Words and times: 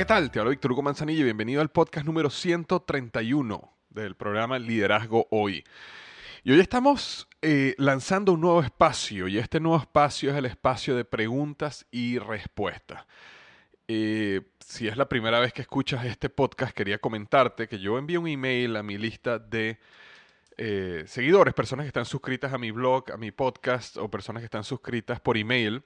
¿Qué 0.00 0.06
tal? 0.06 0.30
Te 0.30 0.38
hablo 0.38 0.50
Víctor 0.50 0.72
Hugo 0.72 0.80
Manzanilla 0.80 1.20
y 1.20 1.24
bienvenido 1.24 1.60
al 1.60 1.68
podcast 1.68 2.06
número 2.06 2.30
131 2.30 3.70
del 3.90 4.16
programa 4.16 4.58
Liderazgo 4.58 5.28
Hoy. 5.30 5.62
Y 6.42 6.52
hoy 6.52 6.60
estamos 6.60 7.28
eh, 7.42 7.74
lanzando 7.76 8.32
un 8.32 8.40
nuevo 8.40 8.62
espacio 8.62 9.28
y 9.28 9.36
este 9.36 9.60
nuevo 9.60 9.76
espacio 9.76 10.30
es 10.30 10.38
el 10.38 10.46
espacio 10.46 10.96
de 10.96 11.04
preguntas 11.04 11.86
y 11.90 12.18
respuestas. 12.18 13.04
Eh, 13.88 14.40
si 14.60 14.88
es 14.88 14.96
la 14.96 15.06
primera 15.06 15.38
vez 15.38 15.52
que 15.52 15.60
escuchas 15.60 16.02
este 16.06 16.30
podcast, 16.30 16.72
quería 16.72 16.96
comentarte 16.96 17.68
que 17.68 17.78
yo 17.78 17.98
envío 17.98 18.22
un 18.22 18.28
email 18.28 18.76
a 18.76 18.82
mi 18.82 18.96
lista 18.96 19.38
de 19.38 19.80
eh, 20.56 21.04
seguidores, 21.06 21.52
personas 21.52 21.84
que 21.84 21.88
están 21.88 22.06
suscritas 22.06 22.54
a 22.54 22.58
mi 22.58 22.70
blog, 22.70 23.12
a 23.12 23.18
mi 23.18 23.32
podcast 23.32 23.98
o 23.98 24.10
personas 24.10 24.40
que 24.40 24.46
están 24.46 24.64
suscritas 24.64 25.20
por 25.20 25.36
email 25.36 25.82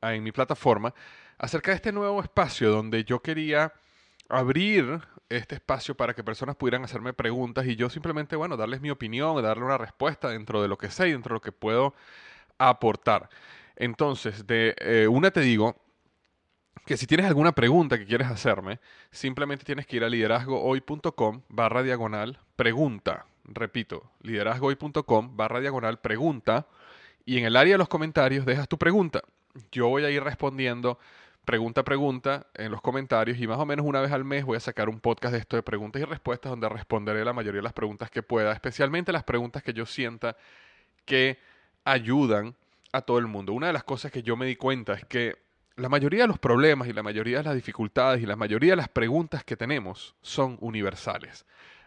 en 0.00 0.24
mi 0.24 0.32
plataforma 0.32 0.92
acerca 1.42 1.72
de 1.72 1.76
este 1.76 1.92
nuevo 1.92 2.22
espacio 2.22 2.70
donde 2.70 3.04
yo 3.04 3.20
quería 3.20 3.72
abrir 4.28 5.02
este 5.28 5.56
espacio 5.56 5.96
para 5.96 6.14
que 6.14 6.22
personas 6.22 6.54
pudieran 6.54 6.84
hacerme 6.84 7.12
preguntas 7.12 7.66
y 7.66 7.74
yo 7.74 7.90
simplemente, 7.90 8.36
bueno, 8.36 8.56
darles 8.56 8.80
mi 8.80 8.90
opinión, 8.90 9.42
darle 9.42 9.64
una 9.64 9.76
respuesta 9.76 10.28
dentro 10.28 10.62
de 10.62 10.68
lo 10.68 10.78
que 10.78 10.88
sé 10.88 11.08
y 11.08 11.12
dentro 11.12 11.30
de 11.30 11.36
lo 11.36 11.40
que 11.40 11.50
puedo 11.50 11.94
aportar. 12.58 13.28
Entonces, 13.74 14.46
de 14.46 14.76
eh, 14.78 15.08
una 15.08 15.32
te 15.32 15.40
digo 15.40 15.76
que 16.86 16.96
si 16.96 17.08
tienes 17.08 17.26
alguna 17.26 17.52
pregunta 17.52 17.98
que 17.98 18.06
quieres 18.06 18.28
hacerme, 18.28 18.78
simplemente 19.10 19.64
tienes 19.64 19.86
que 19.86 19.96
ir 19.96 20.04
a 20.04 20.08
liderazgohoy.com 20.08 21.42
barra 21.48 21.82
diagonal 21.82 22.38
pregunta. 22.54 23.26
Repito, 23.44 24.12
liderazgohoy.com 24.20 25.36
barra 25.36 25.58
diagonal 25.58 25.98
pregunta 25.98 26.68
y 27.24 27.38
en 27.38 27.46
el 27.46 27.56
área 27.56 27.74
de 27.74 27.78
los 27.78 27.88
comentarios 27.88 28.46
dejas 28.46 28.68
tu 28.68 28.78
pregunta. 28.78 29.22
Yo 29.72 29.88
voy 29.88 30.04
a 30.04 30.10
ir 30.10 30.22
respondiendo 30.22 30.98
pregunta 31.44 31.80
a 31.80 31.84
pregunta 31.84 32.46
en 32.54 32.70
los 32.70 32.80
comentarios 32.80 33.38
y 33.38 33.46
más 33.46 33.58
o 33.58 33.66
menos 33.66 33.84
una 33.84 34.00
vez 34.00 34.12
al 34.12 34.24
mes 34.24 34.44
voy 34.44 34.56
a 34.56 34.60
sacar 34.60 34.88
un 34.88 35.00
podcast 35.00 35.32
de 35.32 35.40
esto 35.40 35.56
de 35.56 35.62
preguntas 35.62 36.00
y 36.00 36.04
respuestas 36.04 36.50
donde 36.50 36.68
responderé 36.68 37.24
la 37.24 37.32
mayoría 37.32 37.58
de 37.58 37.64
las 37.64 37.72
preguntas 37.72 38.10
que 38.10 38.22
pueda, 38.22 38.52
especialmente 38.52 39.12
las 39.12 39.24
preguntas 39.24 39.62
que 39.62 39.72
yo 39.72 39.84
sienta 39.86 40.36
que 41.04 41.38
ayudan 41.84 42.54
a 42.92 43.02
todo 43.02 43.18
el 43.18 43.26
mundo. 43.26 43.52
Una 43.52 43.68
de 43.68 43.72
las 43.72 43.84
cosas 43.84 44.12
que 44.12 44.22
yo 44.22 44.36
me 44.36 44.46
di 44.46 44.56
cuenta 44.56 44.94
es 44.94 45.04
que 45.04 45.36
la 45.76 45.88
mayoría 45.88 46.22
de 46.22 46.28
los 46.28 46.38
problemas 46.38 46.88
y 46.88 46.92
la 46.92 47.02
mayoría 47.02 47.38
de 47.38 47.44
las 47.44 47.54
dificultades 47.54 48.22
y 48.22 48.26
la 48.26 48.36
mayoría 48.36 48.72
de 48.72 48.76
las 48.76 48.88
preguntas 48.88 49.42
que 49.42 49.56
tenemos 49.56 50.14
son 50.22 50.58
universales. 50.60 51.44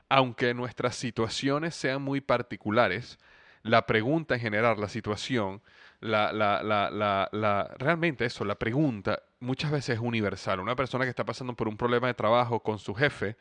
Aunque 0.09 0.53
nuestras 0.53 0.95
situaciones 0.95 1.75
sean 1.75 2.01
muy 2.01 2.19
particulares, 2.19 3.19
la 3.63 3.85
pregunta 3.85 4.35
en 4.35 4.41
general, 4.41 4.79
la 4.79 4.89
situación, 4.89 5.61
la, 6.05 6.31
la, 6.31 6.61
la, 6.63 7.29
la, 7.31 7.71
realmente 7.77 8.25
eso, 8.25 8.45
la 8.45 8.55
pregunta 8.55 9.21
muchas 9.39 9.71
veces 9.71 9.95
es 9.95 9.99
universal. 9.99 10.59
Una 10.59 10.75
persona 10.75 11.05
que 11.05 11.09
está 11.09 11.25
pasando 11.25 11.55
por 11.55 11.67
un 11.67 11.77
problema 11.77 12.07
de 12.07 12.13
trabajo 12.13 12.61
con 12.61 12.79
su 12.79 12.93
jefe, 12.93 13.35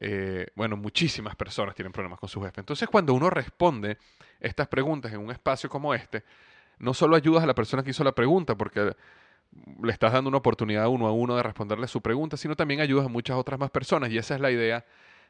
eh, 0.00 0.46
bueno, 0.54 0.76
muchísimas 0.76 1.36
personas 1.36 1.74
tienen 1.74 1.92
problemas 1.92 2.18
con 2.18 2.28
su 2.28 2.42
jefe. 2.42 2.60
Entonces, 2.60 2.88
cuando 2.88 3.14
uno 3.14 3.30
responde 3.30 3.98
estas 4.40 4.68
preguntas 4.68 5.12
en 5.12 5.20
un 5.20 5.30
espacio 5.30 5.68
como 5.68 5.94
este, 5.94 6.24
no 6.78 6.94
solo 6.94 7.16
ayudas 7.16 7.44
a 7.44 7.46
la 7.46 7.54
persona 7.54 7.82
que 7.82 7.90
hizo 7.90 8.04
la 8.04 8.12
pregunta, 8.12 8.56
porque 8.56 8.96
le 9.82 9.92
estás 9.92 10.12
dando 10.12 10.28
una 10.28 10.38
oportunidad 10.38 10.88
uno 10.88 11.06
a 11.06 11.12
uno 11.12 11.36
de 11.36 11.42
responderle 11.42 11.86
su 11.86 12.00
pregunta, 12.00 12.36
sino 12.36 12.56
también 12.56 12.80
ayudas 12.80 13.06
a 13.06 13.08
muchas 13.08 13.36
otras 13.36 13.60
más 13.60 13.70
personas. 13.70 14.10
Y 14.10 14.18
esa 14.18 14.34
es 14.34 14.40
la 14.40 14.50
idea 14.50 14.84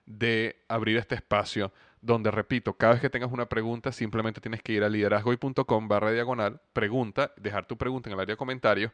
de 0.06 0.64
abrir 0.68 0.96
este 0.96 1.14
espacio 1.14 1.72
donde, 2.02 2.30
repito, 2.30 2.74
cada 2.74 2.92
vez 2.92 3.00
que 3.00 3.08
tengas 3.08 3.32
una 3.32 3.46
pregunta, 3.46 3.92
simplemente 3.92 4.40
tienes 4.40 4.62
que 4.62 4.72
ir 4.72 4.84
a 4.84 4.90
liderazgoy.com 4.90 5.88
barra 5.88 6.12
diagonal, 6.12 6.60
pregunta, 6.74 7.32
dejar 7.36 7.64
tu 7.64 7.78
pregunta 7.78 8.10
en 8.10 8.14
el 8.14 8.20
área 8.20 8.34
de 8.34 8.36
comentarios 8.36 8.92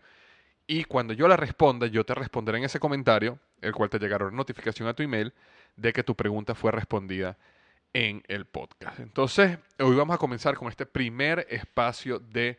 y 0.70 0.84
cuando 0.84 1.14
yo 1.14 1.26
la 1.28 1.36
responda, 1.38 1.86
yo 1.86 2.04
te 2.04 2.14
responderé 2.14 2.58
en 2.58 2.64
ese 2.64 2.78
comentario, 2.78 3.38
el 3.62 3.72
cual 3.72 3.88
te 3.88 3.98
llegará 3.98 4.26
una 4.26 4.36
notificación 4.36 4.86
a 4.86 4.92
tu 4.92 5.02
email 5.02 5.32
de 5.76 5.94
que 5.94 6.04
tu 6.04 6.14
pregunta 6.14 6.54
fue 6.54 6.70
respondida 6.70 7.38
en 7.94 8.22
el 8.28 8.44
podcast. 8.44 9.00
Entonces, 9.00 9.58
hoy 9.78 9.96
vamos 9.96 10.14
a 10.14 10.18
comenzar 10.18 10.56
con 10.56 10.68
este 10.68 10.84
primer 10.84 11.46
espacio 11.48 12.18
de 12.18 12.58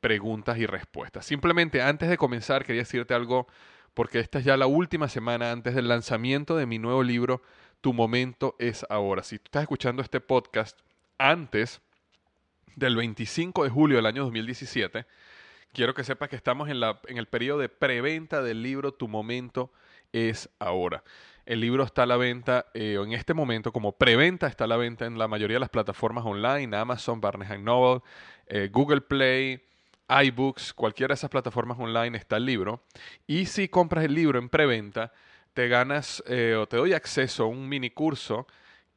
preguntas 0.00 0.56
y 0.58 0.66
respuestas. 0.66 1.26
Simplemente 1.26 1.82
antes 1.82 2.08
de 2.08 2.16
comenzar, 2.16 2.64
quería 2.64 2.82
decirte 2.82 3.12
algo, 3.12 3.48
porque 3.92 4.20
esta 4.20 4.38
es 4.38 4.44
ya 4.44 4.56
la 4.56 4.68
última 4.68 5.08
semana 5.08 5.50
antes 5.50 5.74
del 5.74 5.88
lanzamiento 5.88 6.56
de 6.56 6.66
mi 6.66 6.78
nuevo 6.78 7.02
libro, 7.02 7.42
Tu 7.80 7.92
momento 7.92 8.56
es 8.58 8.84
ahora. 8.88 9.22
Si 9.22 9.38
tú 9.38 9.44
estás 9.46 9.62
escuchando 9.62 10.02
este 10.02 10.20
podcast 10.20 10.78
antes 11.16 11.80
del 12.76 12.96
25 12.96 13.64
de 13.64 13.70
julio 13.70 13.96
del 13.96 14.06
año 14.06 14.22
2017, 14.24 15.06
quiero 15.72 15.94
que 15.94 16.04
sepas 16.04 16.28
que 16.28 16.36
estamos 16.36 16.68
en, 16.68 16.80
la, 16.80 17.00
en 17.06 17.18
el 17.18 17.26
periodo 17.26 17.60
de 17.60 17.68
preventa 17.68 18.42
del 18.42 18.62
libro 18.62 18.92
Tu 18.92 19.08
momento 19.08 19.72
es 20.12 20.48
ahora. 20.58 21.04
El 21.46 21.60
libro 21.60 21.82
está 21.82 22.02
a 22.02 22.06
la 22.06 22.16
venta 22.16 22.66
eh, 22.74 22.98
en 23.02 23.12
este 23.12 23.32
momento 23.32 23.72
como 23.72 23.92
preventa, 23.92 24.48
está 24.48 24.64
a 24.64 24.66
la 24.66 24.76
venta 24.76 25.06
en 25.06 25.18
la 25.18 25.28
mayoría 25.28 25.56
de 25.56 25.60
las 25.60 25.70
plataformas 25.70 26.24
online, 26.26 26.76
Amazon, 26.76 27.20
Barnes 27.20 27.58
Noble, 27.60 28.02
eh, 28.48 28.68
Google 28.70 29.00
Play, 29.00 29.62
iBooks, 30.08 30.74
cualquiera 30.74 31.12
de 31.12 31.14
esas 31.14 31.30
plataformas 31.30 31.78
online 31.78 32.18
está 32.18 32.36
el 32.36 32.44
libro. 32.44 32.82
Y 33.26 33.46
si 33.46 33.68
compras 33.68 34.04
el 34.04 34.14
libro 34.14 34.38
en 34.38 34.48
preventa, 34.48 35.12
te 35.54 35.68
ganas 35.68 36.22
eh, 36.26 36.54
o 36.58 36.66
te 36.66 36.76
doy 36.76 36.92
acceso 36.92 37.44
a 37.44 37.46
un 37.46 37.68
mini 37.68 37.90
curso 37.90 38.46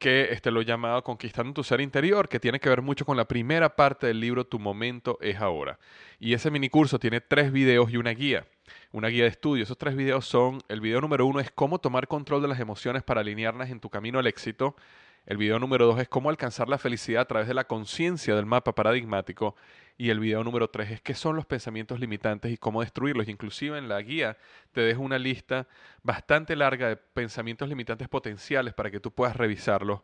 que 0.02 0.32
este, 0.32 0.50
lo 0.50 0.62
llamado 0.62 1.04
Conquistando 1.04 1.52
tu 1.52 1.62
Ser 1.62 1.80
Interior, 1.80 2.28
que 2.28 2.40
tiene 2.40 2.58
que 2.58 2.68
ver 2.68 2.82
mucho 2.82 3.06
con 3.06 3.16
la 3.16 3.24
primera 3.24 3.76
parte 3.76 4.08
del 4.08 4.18
libro 4.18 4.44
Tu 4.44 4.58
Momento 4.58 5.16
es 5.20 5.36
Ahora. 5.36 5.78
Y 6.18 6.34
ese 6.34 6.50
mini 6.50 6.68
curso 6.68 6.98
tiene 6.98 7.20
tres 7.20 7.52
videos 7.52 7.88
y 7.92 7.96
una 7.96 8.10
guía, 8.10 8.44
una 8.90 9.06
guía 9.06 9.22
de 9.22 9.28
estudio. 9.28 9.62
Esos 9.62 9.78
tres 9.78 9.94
videos 9.94 10.26
son, 10.26 10.60
el 10.68 10.80
video 10.80 11.00
número 11.00 11.24
uno 11.24 11.38
es 11.38 11.52
cómo 11.52 11.78
tomar 11.78 12.08
control 12.08 12.42
de 12.42 12.48
las 12.48 12.58
emociones 12.58 13.04
para 13.04 13.20
alinearlas 13.20 13.70
en 13.70 13.78
tu 13.78 13.90
camino 13.90 14.18
al 14.18 14.26
éxito. 14.26 14.74
El 15.24 15.36
video 15.36 15.58
número 15.60 15.86
dos 15.86 16.00
es 16.00 16.08
cómo 16.08 16.30
alcanzar 16.30 16.68
la 16.68 16.78
felicidad 16.78 17.22
a 17.22 17.26
través 17.26 17.46
de 17.46 17.54
la 17.54 17.64
conciencia 17.64 18.34
del 18.34 18.46
mapa 18.46 18.74
paradigmático. 18.74 19.54
Y 19.96 20.10
el 20.10 20.18
video 20.18 20.42
número 20.42 20.68
tres 20.68 20.90
es 20.90 21.00
qué 21.00 21.14
son 21.14 21.36
los 21.36 21.46
pensamientos 21.46 22.00
limitantes 22.00 22.50
y 22.50 22.56
cómo 22.56 22.80
destruirlos. 22.80 23.28
Inclusive 23.28 23.78
en 23.78 23.88
la 23.88 24.00
guía 24.02 24.36
te 24.72 24.80
dejo 24.80 25.02
una 25.02 25.18
lista 25.18 25.68
bastante 26.02 26.56
larga 26.56 26.88
de 26.88 26.96
pensamientos 26.96 27.68
limitantes 27.68 28.08
potenciales 28.08 28.74
para 28.74 28.90
que 28.90 28.98
tú 28.98 29.12
puedas 29.12 29.36
revisarlos 29.36 30.00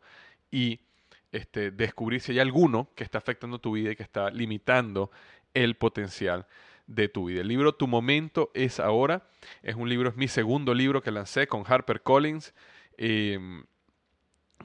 y 0.53 0.81
este, 1.33 1.73
descubrir 1.73 2.21
si 2.21 2.33
hay 2.33 2.39
alguno 2.39 2.91
que 2.95 3.03
está 3.03 3.19
afectando 3.19 3.59
tu 3.59 3.73
vida 3.73 3.91
y 3.91 3.97
que 3.97 4.05
está 4.05 4.31
limitando 4.31 5.11
el 5.53 5.77
potencial 5.77 6.47
de 6.87 7.09
tu 7.09 7.27
vida. 7.27 7.41
El 7.41 7.49
libro 7.49 7.75
Tu 7.75 7.89
Momento 7.89 8.51
es 8.55 8.79
Ahora 8.79 9.29
es 9.63 9.75
un 9.75 9.89
libro, 9.89 10.11
es 10.11 10.17
mi 10.17 10.29
segundo 10.29 10.75
libro 10.75 11.03
que 11.03 11.11
lancé 11.11 11.49
con 11.49 11.65
Harper 11.67 12.03
Collins. 12.03 12.55
Em, 12.97 13.65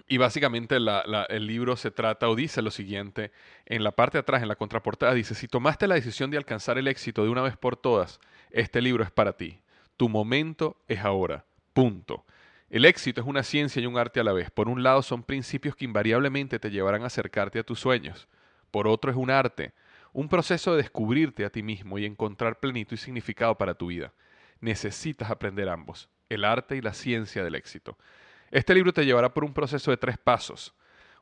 y 0.07 0.17
básicamente 0.17 0.77
el 0.77 1.47
libro 1.47 1.75
se 1.75 1.91
trata 1.91 2.29
o 2.29 2.35
dice 2.35 2.61
lo 2.61 2.71
siguiente, 2.71 3.31
en 3.65 3.83
la 3.83 3.91
parte 3.91 4.17
de 4.17 4.21
atrás, 4.21 4.41
en 4.41 4.47
la 4.47 4.55
contraportada, 4.55 5.13
dice, 5.13 5.35
si 5.35 5.47
tomaste 5.47 5.87
la 5.87 5.95
decisión 5.95 6.31
de 6.31 6.37
alcanzar 6.37 6.77
el 6.77 6.87
éxito 6.87 7.23
de 7.23 7.29
una 7.29 7.41
vez 7.41 7.57
por 7.57 7.77
todas, 7.77 8.19
este 8.51 8.81
libro 8.81 9.03
es 9.03 9.11
para 9.11 9.33
ti. 9.37 9.61
Tu 9.97 10.09
momento 10.09 10.77
es 10.87 10.99
ahora. 10.99 11.45
Punto. 11.73 12.25
El 12.69 12.85
éxito 12.85 13.21
es 13.21 13.27
una 13.27 13.43
ciencia 13.43 13.81
y 13.81 13.85
un 13.85 13.97
arte 13.97 14.19
a 14.19 14.23
la 14.23 14.33
vez. 14.33 14.49
Por 14.49 14.67
un 14.67 14.81
lado 14.81 15.03
son 15.03 15.23
principios 15.23 15.75
que 15.75 15.85
invariablemente 15.85 16.59
te 16.59 16.71
llevarán 16.71 17.03
a 17.03 17.07
acercarte 17.07 17.59
a 17.59 17.63
tus 17.63 17.79
sueños. 17.79 18.27
Por 18.71 18.87
otro 18.87 19.11
es 19.11 19.17
un 19.17 19.29
arte, 19.29 19.73
un 20.11 20.27
proceso 20.27 20.71
de 20.71 20.77
descubrirte 20.77 21.45
a 21.45 21.51
ti 21.51 21.61
mismo 21.61 21.99
y 21.99 22.05
encontrar 22.05 22.59
plenitud 22.59 22.95
y 22.95 22.97
significado 22.97 23.55
para 23.57 23.75
tu 23.75 23.87
vida. 23.87 24.13
Necesitas 24.59 25.29
aprender 25.29 25.69
ambos, 25.69 26.09
el 26.29 26.45
arte 26.45 26.75
y 26.75 26.81
la 26.81 26.93
ciencia 26.93 27.43
del 27.43 27.55
éxito. 27.55 27.97
Este 28.53 28.75
libro 28.75 28.93
te 28.93 29.03
llevará 29.03 29.33
por 29.33 29.43
un 29.43 29.51
proceso 29.51 29.89
de 29.89 29.97
tres 29.97 30.19
pasos. 30.19 30.75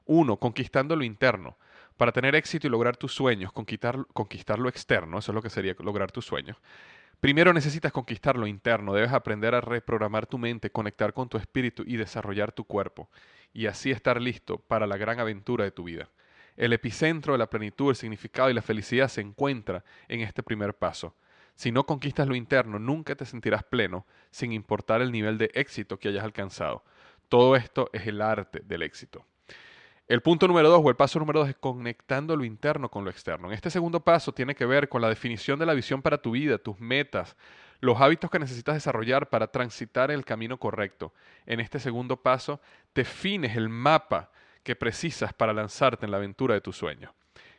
Uno, 0.04 0.36
conquistando 0.36 0.98
lo 0.98 1.06
interno. 1.06 1.58
Para 1.96 2.12
tener 2.12 2.36
éxito 2.36 2.68
y 2.68 2.70
lograr 2.70 2.98
tus 2.98 3.14
sueños, 3.14 3.54
conquistar, 3.54 4.06
conquistar 4.12 4.60
lo 4.60 4.68
externo, 4.68 5.18
eso 5.18 5.32
es 5.32 5.36
lo 5.36 5.42
que 5.42 5.50
sería 5.50 5.74
lograr 5.80 6.12
tus 6.12 6.26
sueños. 6.26 6.58
Primero 7.22 7.54
necesitas 7.54 7.94
conquistar 7.94 8.36
lo 8.36 8.48
interno, 8.48 8.94
debes 8.94 9.14
aprender 9.14 9.56
a 9.56 9.62
reprogramar 9.62 10.28
tu 10.28 10.38
mente, 10.38 10.72
conectar 10.72 11.14
con 11.14 11.30
tu 11.30 11.38
espíritu 11.38 11.86
y 11.88 11.96
desarrollar 11.96 12.52
tu 12.52 12.66
cuerpo, 12.66 13.10
y 13.54 13.68
así 13.68 13.92
estar 13.92 14.22
listo 14.22 14.58
para 14.58 14.86
la 14.86 14.98
gran 14.98 15.22
aventura 15.22 15.64
de 15.64 15.72
tu 15.72 15.86
vida. 15.86 16.10
El 16.58 16.74
epicentro 16.74 17.32
de 17.32 17.40
la 17.40 17.50
plenitud, 17.50 17.92
el 17.92 17.96
significado 17.96 18.50
y 18.50 18.54
la 18.54 18.62
felicidad 18.62 19.08
se 19.08 19.22
encuentra 19.22 19.86
en 20.10 20.20
este 20.20 20.44
primer 20.44 20.74
paso. 20.74 21.16
Si 21.56 21.72
no 21.72 21.86
conquistas 21.86 22.28
lo 22.28 22.36
interno, 22.36 22.78
nunca 22.78 23.16
te 23.16 23.24
sentirás 23.24 23.64
pleno, 23.64 24.06
sin 24.32 24.52
importar 24.52 25.02
el 25.02 25.14
nivel 25.14 25.38
de 25.38 25.50
éxito 25.54 25.98
que 25.98 26.10
hayas 26.10 26.26
alcanzado. 26.26 26.84
Todo 27.32 27.56
esto 27.56 27.90
es 27.94 28.08
el 28.08 28.22
arte 28.22 28.60
del 28.66 28.82
éxito. 28.82 29.26
El 30.06 30.22
punto 30.22 30.50
número 30.50 30.70
dos 30.70 30.82
o 30.84 30.90
el 30.90 30.98
paso 30.98 31.18
número 31.18 31.40
dos 31.40 31.48
es 31.48 31.56
conectando 31.56 32.36
lo 32.36 32.44
interno 32.44 32.90
con 32.92 33.06
lo 33.06 33.10
externo. 33.10 33.48
En 33.48 33.54
este 33.54 33.70
segundo 33.70 34.02
paso 34.02 34.34
tiene 34.34 34.54
que 34.54 34.66
ver 34.66 34.90
con 34.90 35.02
la 35.02 35.08
definición 35.08 35.58
de 35.58 35.66
la 35.66 35.74
visión 35.74 36.02
para 36.02 36.22
tu 36.22 36.32
vida, 36.32 36.58
tus 36.58 36.78
metas, 36.82 37.38
los 37.80 38.02
hábitos 38.02 38.30
que 38.30 38.38
necesitas 38.38 38.76
desarrollar 38.76 39.30
para 39.30 39.48
transitar 39.48 40.12
el 40.12 40.26
camino 40.26 40.58
correcto. 40.58 41.14
En 41.46 41.62
este 41.62 41.80
segundo 41.80 42.18
paso 42.18 42.60
defines 42.94 43.56
el 43.56 43.70
mapa 43.70 44.30
que 44.62 44.76
precisas 44.76 45.32
para 45.32 45.54
lanzarte 45.54 46.06
en 46.06 46.12
la 46.12 46.18
aventura 46.18 46.54
de 46.54 46.60
tus 46.60 46.76
sueños. 46.76 47.14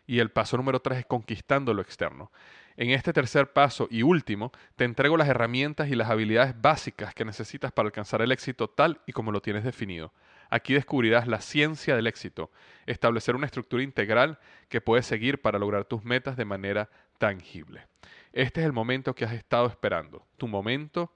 Y 0.07 0.19
el 0.19 0.31
paso 0.31 0.59
número 0.59 0.81
tres 0.81 0.99
es 0.99 1.07
conquistando 1.07 1.73
lo 1.73 1.81
externo. 1.81 2.31
En 2.77 2.91
este 2.91 3.13
tercer 3.13 3.53
paso 3.53 3.89
y 3.91 4.03
último, 4.03 4.53
te 4.77 4.85
entrego 4.85 5.17
las 5.17 5.29
herramientas 5.29 5.89
y 5.89 5.95
las 5.95 6.11
habilidades 6.11 6.61
básicas 6.61 7.15
que 7.15 7.25
necesitas 7.25 7.73
para 7.73 7.87
alcanzar 7.87 8.23
el 8.23 8.33
éxito 8.33 8.69
tal 8.69 9.01
y 9.07 9.13
como 9.13 9.33
lo 9.33 9.43
tienes 9.43 9.65
definido. 9.65 10.13
Aquí 10.49 10.75
descubrirás 10.75 11.29
la 11.29 11.41
ciencia 11.41 11.97
del 11.97 12.07
éxito, 12.07 12.51
establecer 12.87 13.35
una 13.35 13.47
estructura 13.47 13.83
integral 13.83 14.39
que 14.69 14.81
puedes 14.81 15.07
seguir 15.07 15.41
para 15.41 15.59
lograr 15.59 15.87
tus 15.87 16.05
metas 16.05 16.37
de 16.37 16.45
manera 16.45 16.91
tangible. 17.19 17.87
Este 18.33 18.61
es 18.61 18.67
el 18.67 18.73
momento 18.73 19.15
que 19.15 19.25
has 19.25 19.33
estado 19.33 19.67
esperando. 19.67 20.27
Tu 20.37 20.49
momento 20.49 21.13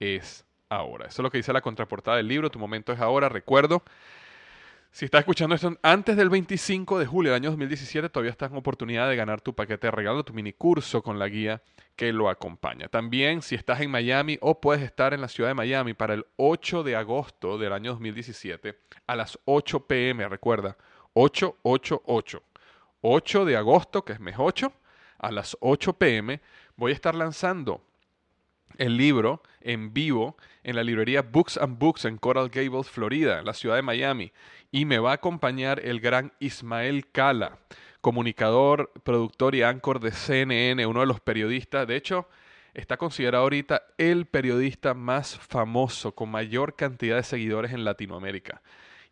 es 0.00 0.44
ahora. 0.68 1.06
Eso 1.06 1.22
es 1.22 1.24
lo 1.24 1.30
que 1.30 1.38
dice 1.38 1.52
la 1.52 1.60
contraportada 1.60 2.16
del 2.16 2.28
libro. 2.28 2.50
Tu 2.50 2.58
momento 2.58 2.92
es 2.92 3.00
ahora. 3.00 3.28
Recuerdo 3.28 3.82
si 4.90 5.04
estás 5.04 5.20
escuchando 5.20 5.54
esto 5.54 5.76
antes 5.82 6.16
del 6.16 6.30
25 6.30 6.98
de 6.98 7.06
julio 7.06 7.32
del 7.32 7.42
año 7.42 7.50
2017, 7.50 8.08
todavía 8.08 8.30
estás 8.30 8.50
en 8.50 8.56
oportunidad 8.56 9.08
de 9.08 9.16
ganar 9.16 9.40
tu 9.40 9.54
paquete 9.54 9.86
de 9.86 9.90
regalo, 9.90 10.24
tu 10.24 10.32
mini 10.32 10.52
curso 10.52 11.02
con 11.02 11.18
la 11.18 11.28
guía 11.28 11.62
que 11.94 12.12
lo 12.12 12.28
acompaña. 12.28 12.88
También, 12.88 13.42
si 13.42 13.54
estás 13.54 13.80
en 13.80 13.90
Miami 13.90 14.38
o 14.40 14.60
puedes 14.60 14.82
estar 14.82 15.14
en 15.14 15.20
la 15.20 15.28
ciudad 15.28 15.50
de 15.50 15.54
Miami 15.54 15.94
para 15.94 16.14
el 16.14 16.26
8 16.36 16.82
de 16.82 16.96
agosto 16.96 17.58
del 17.58 17.72
año 17.72 17.92
2017 17.92 18.78
a 19.06 19.16
las 19.16 19.38
8 19.44 19.86
pm, 19.86 20.28
recuerda, 20.28 20.76
888. 21.12 22.42
8 23.00 23.44
de 23.44 23.56
agosto, 23.56 24.04
que 24.04 24.14
es 24.14 24.20
mes 24.20 24.34
8, 24.38 24.72
a 25.18 25.30
las 25.30 25.56
8 25.60 25.92
pm, 25.94 26.40
voy 26.76 26.92
a 26.92 26.94
estar 26.94 27.14
lanzando 27.14 27.82
el 28.76 28.96
libro 28.96 29.42
en 29.60 29.92
vivo 29.92 30.36
en 30.62 30.76
la 30.76 30.84
librería 30.84 31.22
Books 31.22 31.56
and 31.56 31.78
Books 31.78 32.04
en 32.04 32.18
Coral 32.18 32.50
Gables, 32.50 32.88
Florida, 32.88 33.38
en 33.38 33.46
la 33.46 33.54
ciudad 33.54 33.76
de 33.76 33.82
Miami. 33.82 34.32
Y 34.70 34.84
me 34.84 34.98
va 34.98 35.12
a 35.12 35.14
acompañar 35.14 35.80
el 35.84 36.00
gran 36.00 36.32
Ismael 36.40 37.10
Cala, 37.10 37.58
comunicador, 38.00 38.92
productor 39.02 39.54
y 39.54 39.62
anchor 39.62 39.98
de 40.00 40.12
CNN, 40.12 40.84
uno 40.84 41.00
de 41.00 41.06
los 41.06 41.20
periodistas. 41.20 41.86
De 41.86 41.96
hecho, 41.96 42.28
está 42.74 42.96
considerado 42.96 43.44
ahorita 43.44 43.82
el 43.96 44.26
periodista 44.26 44.92
más 44.92 45.38
famoso, 45.38 46.12
con 46.12 46.30
mayor 46.30 46.76
cantidad 46.76 47.16
de 47.16 47.22
seguidores 47.22 47.72
en 47.72 47.84
Latinoamérica. 47.84 48.60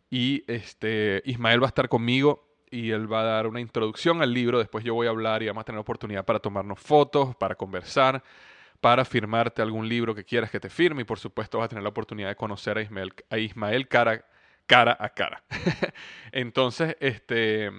Y 0.09 0.43
este, 0.47 1.23
Ismael 1.25 1.61
va 1.61 1.67
a 1.67 1.69
estar 1.69 1.89
conmigo 1.89 2.47
y 2.69 2.91
él 2.91 3.11
va 3.11 3.21
a 3.21 3.25
dar 3.25 3.47
una 3.47 3.61
introducción 3.61 4.21
al 4.21 4.33
libro. 4.33 4.59
Después 4.59 4.83
yo 4.83 4.93
voy 4.93 5.07
a 5.07 5.09
hablar 5.09 5.41
y 5.41 5.47
vamos 5.47 5.61
a 5.61 5.65
tener 5.65 5.79
oportunidad 5.79 6.23
para 6.23 6.39
tomarnos 6.39 6.79
fotos, 6.79 7.35
para 7.35 7.55
conversar 7.55 8.23
para 8.81 9.05
firmarte 9.05 9.61
algún 9.61 9.87
libro 9.87 10.13
que 10.13 10.23
quieras 10.23 10.51
que 10.51 10.59
te 10.59 10.69
firme 10.69 11.01
y 11.01 11.05
por 11.05 11.19
supuesto 11.19 11.57
vas 11.57 11.65
a 11.65 11.69
tener 11.69 11.83
la 11.83 11.89
oportunidad 11.89 12.29
de 12.29 12.35
conocer 12.35 12.77
a 12.77 12.81
Ismael, 12.81 13.13
a 13.29 13.37
Ismael 13.37 13.87
cara, 13.87 14.25
a 14.67 15.09
cara. 15.09 15.43
Entonces, 16.31 16.95
este, 16.99 17.71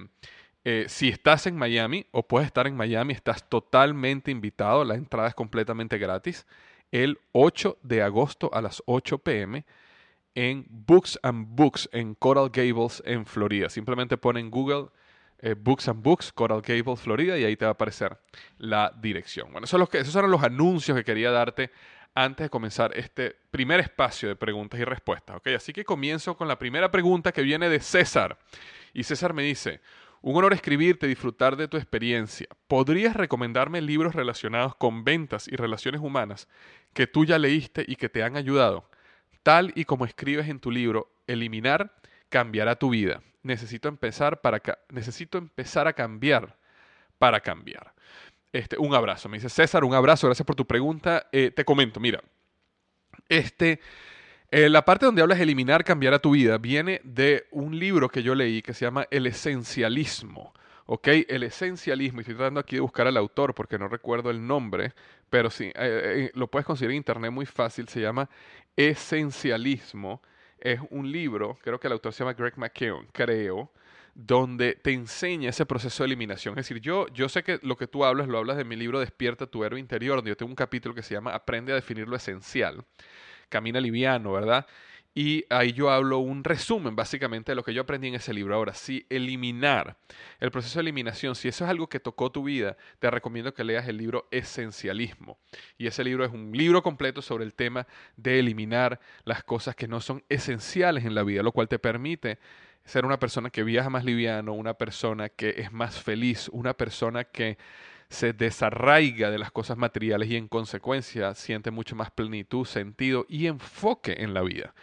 eh, 0.64 0.86
si 0.88 1.08
estás 1.08 1.46
en 1.46 1.56
Miami 1.56 2.06
o 2.10 2.26
puedes 2.26 2.46
estar 2.46 2.66
en 2.66 2.76
Miami, 2.76 3.14
estás 3.14 3.48
totalmente 3.48 4.30
invitado, 4.30 4.84
la 4.84 4.94
entrada 4.94 5.28
es 5.28 5.34
completamente 5.34 5.98
gratis, 5.98 6.46
el 6.90 7.18
8 7.32 7.78
de 7.82 8.02
agosto 8.02 8.50
a 8.52 8.62
las 8.62 8.82
8 8.86 9.18
pm 9.18 9.64
en 10.34 10.66
Books 10.68 11.18
and 11.22 11.46
Books 11.50 11.88
en 11.92 12.14
Coral 12.14 12.50
Gables 12.50 13.02
en 13.04 13.26
Florida. 13.26 13.68
Simplemente 13.68 14.16
pon 14.16 14.36
en 14.36 14.50
Google 14.50 14.88
eh, 15.40 15.54
Books 15.58 15.88
and 15.88 16.02
Books, 16.02 16.32
Coral 16.32 16.62
Gables, 16.62 17.00
Florida, 17.00 17.38
y 17.38 17.44
ahí 17.44 17.56
te 17.56 17.64
va 17.64 17.70
a 17.70 17.72
aparecer 17.72 18.18
la 18.58 18.92
dirección. 19.00 19.52
Bueno, 19.52 19.64
esos, 19.66 19.94
esos 19.94 20.16
eran 20.16 20.30
los 20.30 20.42
anuncios 20.42 20.96
que 20.96 21.04
quería 21.04 21.30
darte 21.30 21.70
antes 22.14 22.46
de 22.46 22.50
comenzar 22.50 22.96
este 22.96 23.36
primer 23.50 23.78
espacio 23.80 24.28
de 24.28 24.36
preguntas 24.36 24.80
y 24.80 24.84
respuestas. 24.84 25.40
Así 25.54 25.72
que 25.72 25.84
comienzo 25.84 26.36
con 26.36 26.48
la 26.48 26.58
primera 26.58 26.90
pregunta 26.90 27.30
que 27.30 27.42
viene 27.42 27.68
de 27.68 27.78
César. 27.78 28.38
Y 28.92 29.04
César 29.04 29.34
me 29.34 29.42
dice, 29.42 29.80
un 30.20 30.36
honor 30.36 30.52
escribirte 30.52 31.06
disfrutar 31.06 31.56
de 31.56 31.68
tu 31.68 31.76
experiencia. 31.76 32.48
¿Podrías 32.66 33.14
recomendarme 33.14 33.80
libros 33.80 34.16
relacionados 34.16 34.74
con 34.74 35.04
ventas 35.04 35.46
y 35.46 35.54
relaciones 35.54 36.00
humanas 36.00 36.48
que 36.92 37.06
tú 37.06 37.24
ya 37.24 37.38
leíste 37.38 37.84
y 37.86 37.94
que 37.94 38.08
te 38.08 38.24
han 38.24 38.36
ayudado? 38.36 38.90
Tal 39.44 39.72
y 39.76 39.84
como 39.84 40.04
escribes 40.04 40.48
en 40.48 40.58
tu 40.58 40.72
libro, 40.72 41.12
Eliminar 41.28 41.94
cambiará 42.28 42.74
tu 42.74 42.90
vida 42.90 43.22
necesito 43.48 43.88
empezar, 43.88 44.40
para 44.40 44.62
necesito 44.90 45.38
empezar 45.38 45.88
a 45.88 45.92
cambiar 45.92 46.56
para 47.18 47.40
cambiar. 47.40 47.92
Este, 48.52 48.78
un 48.78 48.94
abrazo. 48.94 49.28
Me 49.28 49.38
dice 49.38 49.48
César, 49.48 49.84
un 49.84 49.94
abrazo, 49.94 50.28
gracias 50.28 50.46
por 50.46 50.54
tu 50.54 50.66
pregunta. 50.66 51.26
Eh, 51.32 51.50
te 51.50 51.64
comento, 51.64 51.98
mira, 51.98 52.22
este, 53.28 53.80
eh, 54.50 54.68
la 54.68 54.84
parte 54.84 55.06
donde 55.06 55.20
hablas 55.20 55.40
eliminar, 55.40 55.84
cambiar 55.84 56.14
a 56.14 56.20
tu 56.20 56.30
vida, 56.30 56.58
viene 56.58 57.00
de 57.04 57.46
un 57.50 57.78
libro 57.78 58.08
que 58.08 58.22
yo 58.22 58.34
leí 58.34 58.62
que 58.62 58.74
se 58.74 58.84
llama 58.84 59.06
El 59.10 59.26
Esencialismo. 59.26 60.54
¿ok? 60.90 61.08
El 61.28 61.42
esencialismo, 61.42 62.20
y 62.20 62.22
estoy 62.22 62.34
tratando 62.34 62.60
aquí 62.60 62.76
de 62.76 62.80
buscar 62.80 63.06
al 63.06 63.18
autor 63.18 63.54
porque 63.54 63.78
no 63.78 63.88
recuerdo 63.88 64.30
el 64.30 64.46
nombre, 64.46 64.94
pero 65.28 65.50
sí, 65.50 65.70
eh, 65.74 66.30
lo 66.32 66.46
puedes 66.46 66.64
conseguir 66.64 66.92
en 66.92 66.96
internet 66.96 67.30
muy 67.30 67.44
fácil, 67.44 67.88
se 67.88 68.00
llama 68.00 68.30
Esencialismo 68.74 70.22
es 70.60 70.80
un 70.90 71.10
libro, 71.10 71.58
creo 71.62 71.78
que 71.80 71.86
el 71.86 71.92
autor 71.92 72.12
se 72.12 72.20
llama 72.20 72.34
Greg 72.34 72.56
McKeown, 72.56 73.06
creo, 73.12 73.70
donde 74.14 74.74
te 74.74 74.92
enseña 74.92 75.50
ese 75.50 75.64
proceso 75.64 76.02
de 76.02 76.08
eliminación. 76.08 76.58
Es 76.58 76.66
decir, 76.68 76.80
yo, 76.80 77.06
yo 77.08 77.28
sé 77.28 77.42
que 77.44 77.60
lo 77.62 77.76
que 77.76 77.86
tú 77.86 78.04
hablas, 78.04 78.28
lo 78.28 78.38
hablas 78.38 78.56
de 78.56 78.64
mi 78.64 78.74
libro 78.74 78.98
Despierta 78.98 79.46
tu 79.46 79.64
héroe 79.64 79.78
interior, 79.78 80.16
donde 80.16 80.30
yo 80.30 80.36
tengo 80.36 80.50
un 80.50 80.56
capítulo 80.56 80.94
que 80.94 81.02
se 81.02 81.14
llama 81.14 81.34
Aprende 81.34 81.72
a 81.72 81.76
definir 81.76 82.08
lo 82.08 82.16
esencial. 82.16 82.84
Camina 83.48 83.80
liviano, 83.80 84.32
¿verdad? 84.32 84.66
Y 85.14 85.44
ahí 85.50 85.72
yo 85.72 85.90
hablo 85.90 86.18
un 86.18 86.44
resumen 86.44 86.94
básicamente 86.94 87.50
de 87.52 87.56
lo 87.56 87.64
que 87.64 87.74
yo 87.74 87.82
aprendí 87.82 88.08
en 88.08 88.14
ese 88.14 88.32
libro. 88.32 88.54
Ahora, 88.54 88.74
si 88.74 89.04
eliminar, 89.10 89.96
el 90.38 90.50
proceso 90.50 90.78
de 90.78 90.82
eliminación, 90.82 91.34
si 91.34 91.48
eso 91.48 91.64
es 91.64 91.70
algo 91.70 91.88
que 91.88 91.98
tocó 91.98 92.30
tu 92.30 92.44
vida, 92.44 92.76
te 93.00 93.10
recomiendo 93.10 93.52
que 93.52 93.64
leas 93.64 93.88
el 93.88 93.96
libro 93.96 94.28
Esencialismo. 94.30 95.38
Y 95.76 95.86
ese 95.88 96.04
libro 96.04 96.24
es 96.24 96.32
un 96.32 96.52
libro 96.52 96.82
completo 96.82 97.20
sobre 97.20 97.44
el 97.44 97.54
tema 97.54 97.86
de 98.16 98.38
eliminar 98.38 99.00
las 99.24 99.42
cosas 99.42 99.74
que 99.74 99.88
no 99.88 100.00
son 100.00 100.22
esenciales 100.28 101.04
en 101.04 101.14
la 101.14 101.24
vida, 101.24 101.42
lo 101.42 101.52
cual 101.52 101.68
te 101.68 101.78
permite 101.78 102.38
ser 102.84 103.04
una 103.04 103.18
persona 103.18 103.50
que 103.50 103.64
viaja 103.64 103.90
más 103.90 104.04
liviano, 104.04 104.52
una 104.54 104.74
persona 104.74 105.28
que 105.28 105.54
es 105.58 105.72
más 105.72 106.00
feliz, 106.00 106.48
una 106.52 106.74
persona 106.74 107.24
que 107.24 107.58
se 108.10 108.32
desarraiga 108.32 109.30
de 109.30 109.38
las 109.38 109.50
cosas 109.50 109.76
materiales 109.76 110.30
y 110.30 110.36
en 110.36 110.48
consecuencia 110.48 111.34
siente 111.34 111.70
mucho 111.70 111.94
más 111.94 112.10
plenitud, 112.10 112.64
sentido 112.64 113.26
y 113.28 113.46
enfoque 113.46 114.16
en 114.18 114.34
la 114.34 114.42
vida. 114.42 114.74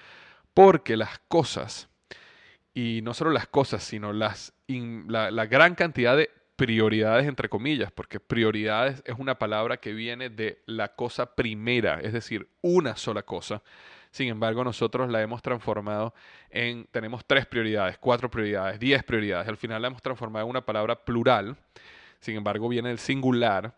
Porque 0.53 0.95
las 0.95 1.19
cosas, 1.27 1.89
y 2.73 3.01
no 3.03 3.13
solo 3.13 3.31
las 3.31 3.47
cosas, 3.47 3.83
sino 3.83 4.13
las, 4.13 4.53
la, 4.67 5.31
la 5.31 5.45
gran 5.47 5.75
cantidad 5.75 6.15
de 6.15 6.29
prioridades, 6.55 7.27
entre 7.27 7.49
comillas, 7.49 7.91
porque 7.91 8.19
prioridades 8.19 9.03
es 9.05 9.15
una 9.17 9.37
palabra 9.37 9.77
que 9.77 9.93
viene 9.93 10.29
de 10.29 10.61
la 10.65 10.95
cosa 10.95 11.35
primera, 11.35 11.99
es 12.01 12.13
decir, 12.13 12.47
una 12.61 12.95
sola 12.95 13.23
cosa. 13.23 13.61
Sin 14.11 14.29
embargo, 14.29 14.63
nosotros 14.63 15.09
la 15.09 15.21
hemos 15.21 15.41
transformado 15.41 16.13
en, 16.49 16.87
tenemos 16.91 17.25
tres 17.25 17.45
prioridades, 17.45 17.97
cuatro 17.97 18.29
prioridades, 18.29 18.79
diez 18.79 19.03
prioridades. 19.03 19.49
Al 19.49 19.57
final 19.57 19.81
la 19.81 19.89
hemos 19.89 20.01
transformado 20.01 20.45
en 20.45 20.51
una 20.51 20.65
palabra 20.65 21.03
plural 21.03 21.57
sin 22.25 22.37
embargo 22.37 22.67
viene 22.67 22.89
el 22.89 22.97
singular, 22.97 23.77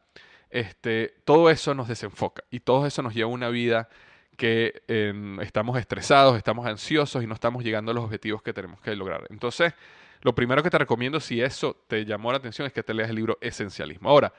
este, 0.50 1.16
todo 1.26 1.50
eso 1.50 1.74
nos 1.74 1.90
desenfoca 1.90 2.44
y 2.50 2.62
todo 2.62 2.86
eso 2.86 3.02
nos 3.02 3.14
lleva 3.14 3.30
a 3.30 3.34
una 3.34 3.50
vida 3.50 3.90
que 4.38 4.84
em, 4.88 5.42
estamos 5.42 5.78
estresados, 5.78 6.38
estamos 6.38 6.66
ansiosos 6.66 7.22
y 7.24 7.28
no 7.28 7.34
estamos 7.34 7.62
llegando 7.62 7.92
a 7.92 7.94
los 7.94 8.06
objetivos 8.06 8.42
que 8.42 8.54
tenemos 8.54 8.80
que 8.80 8.96
lograr. 8.96 9.28
Entonces, 9.30 9.74
lo 10.22 10.34
primero 10.34 10.64
que 10.64 10.70
te 10.70 10.78
recomiendo, 10.78 11.20
si 11.20 11.42
eso 11.42 11.84
te 11.88 12.06
llamó 12.06 12.32
la 12.32 12.38
atención, 12.38 12.66
es 12.66 12.72
que 12.72 12.84
te 12.84 12.94
leas 12.94 13.10
el 13.10 13.18
libro 13.18 13.38
Esencialismo. 13.42 14.10
Ahora, 14.10 14.34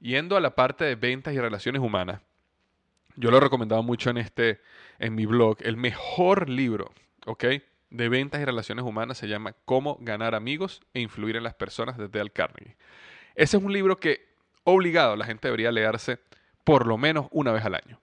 yendo 0.00 0.38
a 0.38 0.40
la 0.40 0.54
parte 0.54 0.84
de 0.84 0.94
ventas 0.94 1.34
y 1.34 1.38
relaciones 1.38 1.82
humanas, 1.82 2.22
yo 3.16 3.30
lo 3.30 3.36
he 3.36 3.40
recomendado 3.40 3.82
mucho 3.82 4.08
en, 4.08 4.16
este, 4.16 4.62
en 4.98 5.14
mi 5.14 5.26
blog, 5.26 5.58
el 5.60 5.76
mejor 5.76 6.48
libro, 6.48 6.92
¿ok? 7.26 7.44
De 7.90 8.08
ventas 8.08 8.40
y 8.40 8.44
relaciones 8.46 8.84
humanas 8.86 9.18
se 9.18 9.28
llama 9.28 9.54
Cómo 9.66 9.98
ganar 10.00 10.34
amigos 10.34 10.80
e 10.94 11.00
influir 11.00 11.36
en 11.36 11.42
las 11.42 11.54
personas 11.54 11.98
de 11.98 12.08
Dale 12.08 12.30
Carnegie. 12.30 12.76
Ese 13.34 13.56
es 13.56 13.62
un 13.62 13.72
libro 13.72 13.98
que 13.98 14.28
obligado 14.64 15.16
la 15.16 15.24
gente 15.24 15.48
debería 15.48 15.72
leerse 15.72 16.18
por 16.64 16.86
lo 16.86 16.98
menos 16.98 17.26
una 17.30 17.52
vez 17.52 17.64
al 17.64 17.74
año. 17.74 18.00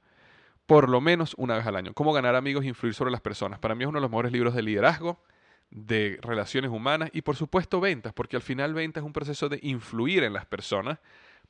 Por 0.65 0.89
lo 0.89 0.99
menos 0.99 1.33
una 1.37 1.55
vez 1.55 1.65
al 1.65 1.75
año. 1.75 1.93
Cómo 1.93 2.13
ganar 2.13 2.35
amigos 2.35 2.65
e 2.65 2.67
influir 2.67 2.93
sobre 2.93 3.11
las 3.11 3.21
personas. 3.21 3.59
Para 3.59 3.75
mí 3.75 3.83
es 3.83 3.87
uno 3.87 3.99
de 3.99 4.01
los 4.01 4.11
mejores 4.11 4.31
libros 4.31 4.53
de 4.53 4.61
liderazgo, 4.61 5.23
de 5.69 6.19
relaciones 6.21 6.71
humanas 6.71 7.09
y 7.13 7.21
por 7.21 7.35
supuesto 7.35 7.79
ventas, 7.79 8.13
porque 8.13 8.35
al 8.35 8.41
final 8.41 8.73
ventas 8.73 9.01
es 9.01 9.05
un 9.05 9.13
proceso 9.13 9.49
de 9.49 9.59
influir 9.61 10.23
en 10.23 10.33
las 10.33 10.45
personas 10.45 10.99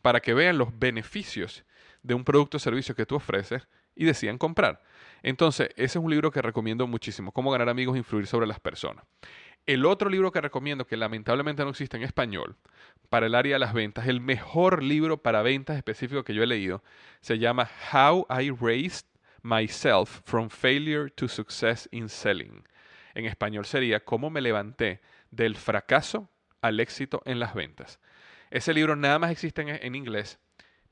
para 0.01 0.19
que 0.19 0.34
vean 0.34 0.57
los 0.57 0.77
beneficios 0.77 1.63
de 2.03 2.13
un 2.13 2.24
producto 2.24 2.57
o 2.57 2.60
servicio 2.60 2.96
que 2.96 3.05
tú 3.05 3.15
ofreces 3.15 3.67
y 3.96 4.05
decidan 4.05 4.38
comprar. 4.38 4.81
Entonces, 5.24 5.69
ese 5.75 5.98
es 5.98 6.03
un 6.03 6.12
libro 6.12 6.31
que 6.31 6.41
recomiendo 6.41 6.86
muchísimo, 6.88 7.31
Cómo 7.31 7.51
ganar 7.51 7.69
amigos 7.69 7.96
e 7.96 8.00
influir 8.00 8.27
sobre 8.27 8.48
las 8.48 8.60
personas. 8.60 9.03
El 9.67 9.86
otro 9.86 10.09
libro 10.09 10.31
que 10.31 10.39
recomiendo, 10.39 10.88
que 10.88 10.95
lamentablemente 10.95 11.62
no 11.62 11.71
existe 11.71 11.97
en 11.97 12.03
español, 12.03 12.55
para 13.09 13.25
el 13.25 13.36
área 13.36 13.55
de 13.55 13.59
las 13.59 13.74
ventas, 13.74 14.07
el 14.07 14.21
mejor 14.21 14.81
libro 14.81 15.21
para 15.21 15.41
ventas 15.41 15.75
específico 15.75 16.24
que 16.24 16.33
yo 16.33 16.41
he 16.41 16.47
leído, 16.47 16.81
se 17.19 17.38
llama 17.38 17.69
How 17.91 18.25
I 18.29 18.50
Raised 18.50 19.05
Myself 19.43 20.21
from 20.24 20.50
Failure 20.50 21.09
to 21.12 21.27
Success 21.27 21.89
in 21.91 22.07
Selling. 22.07 22.63
En 23.13 23.25
español 23.25 23.65
sería 23.65 24.05
Cómo 24.05 24.29
me 24.29 24.39
levanté 24.39 25.01
del 25.31 25.57
fracaso 25.57 26.29
al 26.62 26.79
éxito 26.79 27.21
en 27.25 27.39
las 27.39 27.53
ventas. 27.53 28.00
Ese 28.50 28.74
libro 28.74 28.95
nada 28.95 29.19
más 29.19 29.31
existe 29.31 29.63
en, 29.63 29.67
en 29.69 29.95
inglés, 29.95 30.39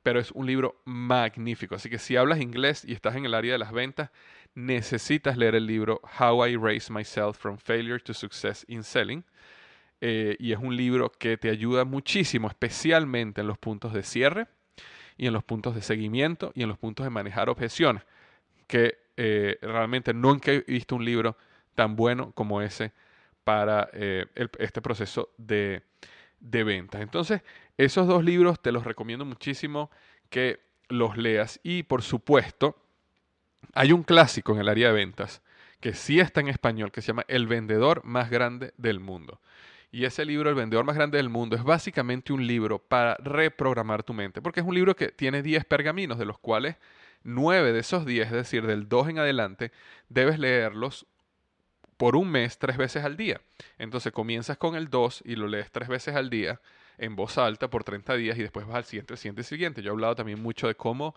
pero 0.04 0.20
es 0.20 0.32
un 0.32 0.48
libro 0.48 0.82
magnífico. 0.84 1.76
Así 1.76 1.90
que 1.90 1.98
si 1.98 2.18
hablas 2.18 2.42
inglés 2.42 2.84
y 2.84 2.92
estás 2.92 3.16
en 3.16 3.24
el 3.24 3.36
área 3.36 3.54
de 3.54 3.58
las 3.58 3.72
ventas, 3.72 4.12
necesitas 4.56 5.38
leer 5.38 5.56
el 5.56 5.68
libro 5.68 6.02
How 6.20 6.48
I 6.48 6.56
Raise 6.58 6.92
Myself 6.92 7.38
from 7.38 7.58
Failure 7.58 8.00
to 8.00 8.14
Success 8.14 8.66
in 8.68 8.84
Selling. 8.84 9.24
Eh, 10.02 10.36
y 10.40 10.52
es 10.52 10.60
un 10.60 10.76
libro 10.76 11.12
que 11.12 11.38
te 11.38 11.50
ayuda 11.50 11.86
muchísimo, 11.86 12.48
especialmente 12.48 13.42
en 13.42 13.48
los 13.48 13.58
puntos 13.58 13.94
de 13.94 14.04
cierre 14.04 14.48
y 15.18 15.28
en 15.28 15.34
los 15.34 15.44
puntos 15.44 15.76
de 15.76 15.82
seguimiento 15.82 16.52
y 16.56 16.64
en 16.64 16.70
los 16.70 16.78
puntos 16.78 17.06
de 17.06 17.10
manejar 17.10 17.50
objeciones, 17.50 18.04
que 18.68 18.98
eh, 19.18 19.58
realmente 19.62 20.14
nunca 20.14 20.52
he 20.52 20.60
visto 20.62 20.96
un 20.96 21.06
libro 21.06 21.38
tan 21.76 21.96
bueno 21.96 22.32
como 22.34 22.62
ese 22.62 22.92
para 23.44 23.90
eh, 23.94 24.26
este 24.60 24.82
proceso 24.82 25.30
de, 25.38 25.84
de 26.40 26.64
ventas. 26.64 27.02
Entonces, 27.02 27.42
esos 27.78 28.08
dos 28.08 28.24
libros 28.24 28.62
te 28.62 28.72
los 28.72 28.84
recomiendo 28.84 29.26
muchísimo 29.26 29.92
que 30.30 30.60
los 30.90 31.18
leas 31.18 31.60
y 31.64 31.84
por 31.84 32.02
supuesto, 32.02 32.85
hay 33.76 33.92
un 33.92 34.04
clásico 34.04 34.54
en 34.54 34.60
el 34.60 34.70
área 34.70 34.88
de 34.88 34.94
ventas 34.94 35.42
que 35.80 35.94
sí 35.94 36.20
está 36.20 36.40
en 36.40 36.48
español, 36.48 36.92
que 36.92 37.02
se 37.02 37.08
llama 37.08 37.26
El 37.28 37.46
vendedor 37.46 38.04
más 38.04 38.30
grande 38.30 38.74
del 38.78 39.00
mundo. 39.00 39.40
Y 39.92 40.06
ese 40.06 40.26
libro, 40.26 40.50
El 40.50 40.56
vendedor 40.56 40.84
más 40.84 40.96
grande 40.96 41.18
del 41.18 41.30
mundo, 41.30 41.56
es 41.56 41.64
básicamente 41.64 42.34
un 42.34 42.48
libro 42.48 42.80
para 42.80 43.16
reprogramar 43.18 44.02
tu 44.02 44.14
mente, 44.14 44.42
porque 44.42 44.62
es 44.62 44.66
un 44.66 44.74
libro 44.74 44.96
que 44.96 45.10
tiene 45.10 45.44
10 45.44 45.66
pergaminos, 45.66 46.18
de 46.18 46.26
los 46.26 46.40
cuales 46.40 46.78
9 47.24 47.74
de 47.74 47.80
esos 47.80 48.06
10, 48.06 48.28
es 48.28 48.34
decir, 48.34 48.66
del 48.66 48.88
2 48.88 49.10
en 49.10 49.20
adelante, 49.20 49.72
debes 50.10 50.40
leerlos 50.40 51.06
por 51.98 52.16
un 52.16 52.30
mes, 52.30 52.58
tres 52.58 52.78
veces 52.78 53.04
al 53.04 53.18
día. 53.18 53.42
Entonces 53.78 54.12
comienzas 54.12 54.58
con 54.58 54.76
el 54.76 54.90
2 54.90 55.24
y 55.26 55.36
lo 55.36 55.48
lees 55.48 55.72
tres 55.72 55.88
veces 55.88 56.16
al 56.16 56.30
día 56.30 56.60
en 56.98 57.16
voz 57.16 57.38
alta 57.38 57.70
por 57.70 57.84
30 57.84 58.16
días 58.16 58.38
y 58.38 58.42
después 58.42 58.66
vas 58.66 58.78
al 58.78 58.86
siguiente, 58.86 59.14
al 59.14 59.18
siguiente, 59.18 59.42
al 59.42 59.46
siguiente. 59.46 59.82
Yo 59.82 59.92
he 59.92 59.94
hablado 59.94 60.16
también 60.16 60.42
mucho 60.42 60.68
de 60.68 60.76
cómo 60.76 61.16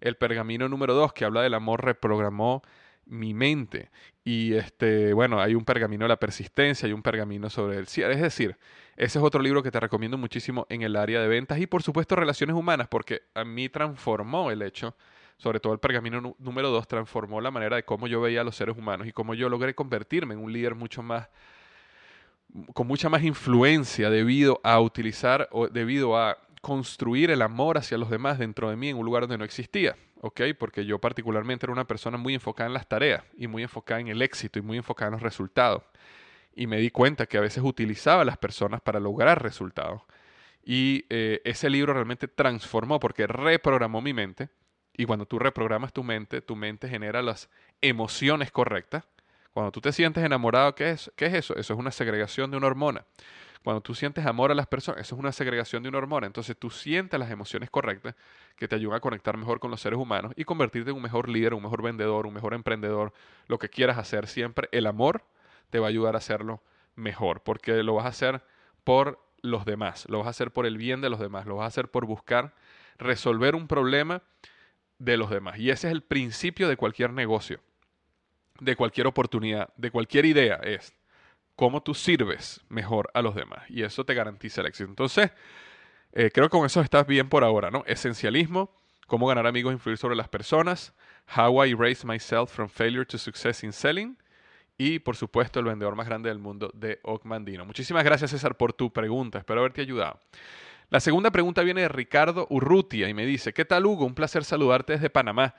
el 0.00 0.16
pergamino 0.16 0.68
número 0.68 0.94
2 0.94 1.12
que 1.12 1.24
habla 1.24 1.42
del 1.42 1.54
amor 1.54 1.84
reprogramó 1.84 2.62
mi 3.06 3.34
mente. 3.34 3.90
Y 4.24 4.54
este, 4.54 5.12
bueno, 5.12 5.40
hay 5.40 5.54
un 5.54 5.64
pergamino 5.64 6.04
de 6.04 6.08
la 6.08 6.18
persistencia, 6.18 6.86
hay 6.86 6.92
un 6.92 7.02
pergamino 7.02 7.48
sobre 7.48 7.78
el 7.78 7.86
cierre. 7.86 8.14
Es 8.14 8.20
decir, 8.20 8.56
ese 8.96 9.18
es 9.18 9.24
otro 9.24 9.40
libro 9.40 9.62
que 9.62 9.70
te 9.70 9.80
recomiendo 9.80 10.18
muchísimo 10.18 10.66
en 10.68 10.82
el 10.82 10.96
área 10.96 11.20
de 11.20 11.28
ventas 11.28 11.58
y 11.58 11.66
por 11.66 11.82
supuesto 11.82 12.16
relaciones 12.16 12.56
humanas, 12.56 12.88
porque 12.88 13.22
a 13.34 13.44
mí 13.44 13.68
transformó 13.68 14.50
el 14.50 14.62
hecho, 14.62 14.96
sobre 15.36 15.60
todo 15.60 15.72
el 15.72 15.78
pergamino 15.78 16.34
número 16.38 16.70
2, 16.70 16.88
transformó 16.88 17.40
la 17.40 17.50
manera 17.50 17.76
de 17.76 17.84
cómo 17.84 18.06
yo 18.06 18.20
veía 18.20 18.40
a 18.40 18.44
los 18.44 18.56
seres 18.56 18.76
humanos 18.76 19.06
y 19.06 19.12
cómo 19.12 19.34
yo 19.34 19.48
logré 19.48 19.74
convertirme 19.74 20.34
en 20.34 20.40
un 20.40 20.52
líder 20.52 20.74
mucho 20.74 21.02
más 21.02 21.28
con 22.72 22.86
mucha 22.86 23.08
más 23.10 23.22
influencia 23.22 24.08
debido 24.08 24.60
a 24.62 24.80
utilizar 24.80 25.48
o 25.52 25.68
debido 25.68 26.16
a 26.16 26.38
construir 26.66 27.30
el 27.30 27.42
amor 27.42 27.78
hacia 27.78 27.96
los 27.96 28.10
demás 28.10 28.40
dentro 28.40 28.68
de 28.68 28.74
mí 28.74 28.88
en 28.88 28.96
un 28.96 29.04
lugar 29.04 29.22
donde 29.22 29.38
no 29.38 29.44
existía, 29.44 29.94
¿ok? 30.20 30.40
Porque 30.58 30.84
yo 30.84 30.98
particularmente 30.98 31.64
era 31.64 31.72
una 31.72 31.86
persona 31.86 32.18
muy 32.18 32.34
enfocada 32.34 32.66
en 32.66 32.74
las 32.74 32.88
tareas 32.88 33.22
y 33.36 33.46
muy 33.46 33.62
enfocada 33.62 34.00
en 34.00 34.08
el 34.08 34.20
éxito 34.20 34.58
y 34.58 34.62
muy 34.62 34.76
enfocada 34.76 35.10
en 35.10 35.12
los 35.12 35.22
resultados. 35.22 35.84
Y 36.56 36.66
me 36.66 36.78
di 36.78 36.90
cuenta 36.90 37.26
que 37.26 37.38
a 37.38 37.40
veces 37.40 37.62
utilizaba 37.62 38.22
a 38.22 38.24
las 38.24 38.36
personas 38.36 38.80
para 38.80 38.98
lograr 38.98 39.44
resultados. 39.44 40.02
Y 40.64 41.04
eh, 41.08 41.40
ese 41.44 41.70
libro 41.70 41.92
realmente 41.92 42.26
transformó 42.26 42.98
porque 42.98 43.28
reprogramó 43.28 44.02
mi 44.02 44.12
mente. 44.12 44.48
Y 44.96 45.04
cuando 45.04 45.24
tú 45.24 45.38
reprogramas 45.38 45.92
tu 45.92 46.02
mente, 46.02 46.40
tu 46.42 46.56
mente 46.56 46.88
genera 46.88 47.22
las 47.22 47.48
emociones 47.80 48.50
correctas. 48.50 49.04
Cuando 49.52 49.70
tú 49.70 49.80
te 49.80 49.92
sientes 49.92 50.24
enamorado, 50.24 50.74
¿qué 50.74 50.90
es, 50.90 51.12
qué 51.14 51.26
es 51.26 51.34
eso? 51.34 51.54
Eso 51.54 51.74
es 51.74 51.78
una 51.78 51.92
segregación 51.92 52.50
de 52.50 52.56
una 52.56 52.66
hormona. 52.66 53.04
Cuando 53.62 53.80
tú 53.80 53.94
sientes 53.94 54.24
amor 54.26 54.50
a 54.50 54.54
las 54.54 54.66
personas, 54.66 55.00
eso 55.00 55.14
es 55.14 55.18
una 55.18 55.32
segregación 55.32 55.82
de 55.82 55.88
una 55.88 55.98
hormona. 55.98 56.26
Entonces 56.26 56.56
tú 56.56 56.70
sientes 56.70 57.18
las 57.18 57.30
emociones 57.30 57.70
correctas 57.70 58.14
que 58.56 58.68
te 58.68 58.76
ayudan 58.76 58.96
a 58.96 59.00
conectar 59.00 59.36
mejor 59.36 59.60
con 59.60 59.70
los 59.70 59.80
seres 59.80 59.98
humanos 59.98 60.32
y 60.36 60.44
convertirte 60.44 60.90
en 60.90 60.96
un 60.96 61.02
mejor 61.02 61.28
líder, 61.28 61.54
un 61.54 61.62
mejor 61.62 61.82
vendedor, 61.82 62.26
un 62.26 62.34
mejor 62.34 62.54
emprendedor, 62.54 63.12
lo 63.46 63.58
que 63.58 63.68
quieras 63.68 63.98
hacer 63.98 64.26
siempre. 64.26 64.68
El 64.72 64.86
amor 64.86 65.24
te 65.70 65.78
va 65.78 65.86
a 65.86 65.88
ayudar 65.88 66.14
a 66.14 66.18
hacerlo 66.18 66.62
mejor, 66.94 67.42
porque 67.42 67.82
lo 67.82 67.94
vas 67.94 68.06
a 68.06 68.10
hacer 68.10 68.42
por 68.84 69.20
los 69.42 69.64
demás, 69.64 70.06
lo 70.08 70.18
vas 70.18 70.26
a 70.28 70.30
hacer 70.30 70.52
por 70.52 70.66
el 70.66 70.78
bien 70.78 71.00
de 71.00 71.10
los 71.10 71.20
demás, 71.20 71.46
lo 71.46 71.56
vas 71.56 71.64
a 71.64 71.68
hacer 71.68 71.88
por 71.90 72.06
buscar 72.06 72.54
resolver 72.98 73.54
un 73.54 73.68
problema 73.68 74.22
de 74.98 75.16
los 75.16 75.30
demás. 75.30 75.58
Y 75.58 75.70
ese 75.70 75.88
es 75.88 75.92
el 75.92 76.02
principio 76.02 76.68
de 76.68 76.76
cualquier 76.76 77.12
negocio, 77.12 77.60
de 78.60 78.76
cualquier 78.76 79.06
oportunidad, 79.06 79.72
de 79.76 79.90
cualquier 79.90 80.24
idea. 80.24 80.56
Es 80.56 80.94
cómo 81.56 81.82
tú 81.82 81.94
sirves 81.94 82.60
mejor 82.68 83.10
a 83.14 83.22
los 83.22 83.34
demás. 83.34 83.62
Y 83.68 83.82
eso 83.82 84.04
te 84.04 84.14
garantiza 84.14 84.60
el 84.60 84.68
éxito. 84.68 84.88
Entonces, 84.88 85.32
eh, 86.12 86.30
creo 86.32 86.46
que 86.46 86.56
con 86.56 86.66
eso 86.66 86.80
estás 86.80 87.06
bien 87.06 87.28
por 87.28 87.42
ahora, 87.42 87.70
¿no? 87.70 87.82
Esencialismo, 87.86 88.70
cómo 89.06 89.26
ganar 89.26 89.46
amigos 89.46 89.72
e 89.72 89.74
influir 89.74 89.98
sobre 89.98 90.16
las 90.16 90.28
personas, 90.28 90.94
How 91.36 91.64
I 91.64 91.74
Raise 91.74 92.06
Myself 92.06 92.52
from 92.52 92.68
Failure 92.68 93.06
to 93.06 93.18
Success 93.18 93.64
in 93.64 93.72
Selling 93.72 94.16
y 94.78 94.98
por 94.98 95.16
supuesto 95.16 95.58
el 95.58 95.66
vendedor 95.66 95.96
más 95.96 96.06
grande 96.06 96.28
del 96.28 96.38
mundo 96.38 96.70
de 96.74 97.00
Ocmandino. 97.02 97.64
Muchísimas 97.64 98.04
gracias 98.04 98.30
César 98.30 98.56
por 98.56 98.72
tu 98.72 98.92
pregunta, 98.92 99.38
espero 99.38 99.60
haberte 99.60 99.80
ayudado. 99.80 100.20
La 100.88 101.00
segunda 101.00 101.32
pregunta 101.32 101.62
viene 101.62 101.80
de 101.80 101.88
Ricardo 101.88 102.46
Urrutia 102.48 103.08
y 103.08 103.14
me 103.14 103.26
dice, 103.26 103.52
¿qué 103.52 103.64
tal 103.64 103.86
Hugo? 103.86 104.04
Un 104.04 104.14
placer 104.14 104.44
saludarte 104.44 104.92
desde 104.92 105.10
Panamá. 105.10 105.54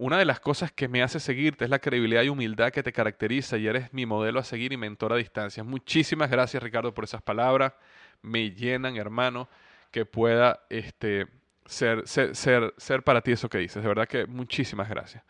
Una 0.00 0.16
de 0.16 0.24
las 0.24 0.40
cosas 0.40 0.72
que 0.72 0.88
me 0.88 1.02
hace 1.02 1.20
seguirte 1.20 1.64
es 1.64 1.70
la 1.70 1.78
credibilidad 1.78 2.22
y 2.22 2.30
humildad 2.30 2.72
que 2.72 2.82
te 2.82 2.90
caracteriza 2.90 3.58
y 3.58 3.66
eres 3.66 3.92
mi 3.92 4.06
modelo 4.06 4.40
a 4.40 4.44
seguir 4.44 4.72
y 4.72 4.78
mentor 4.78 5.12
a 5.12 5.16
distancia. 5.16 5.62
Muchísimas 5.62 6.30
gracias 6.30 6.62
Ricardo 6.62 6.94
por 6.94 7.04
esas 7.04 7.20
palabras. 7.20 7.74
Me 8.22 8.50
llenan, 8.50 8.96
hermano, 8.96 9.46
que 9.90 10.06
pueda 10.06 10.64
este, 10.70 11.26
ser, 11.66 12.08
ser, 12.08 12.34
ser, 12.34 12.72
ser 12.78 13.02
para 13.02 13.20
ti 13.20 13.32
eso 13.32 13.50
que 13.50 13.58
dices. 13.58 13.82
De 13.82 13.88
verdad 13.88 14.08
que 14.08 14.24
muchísimas 14.24 14.88
gracias. 14.88 15.22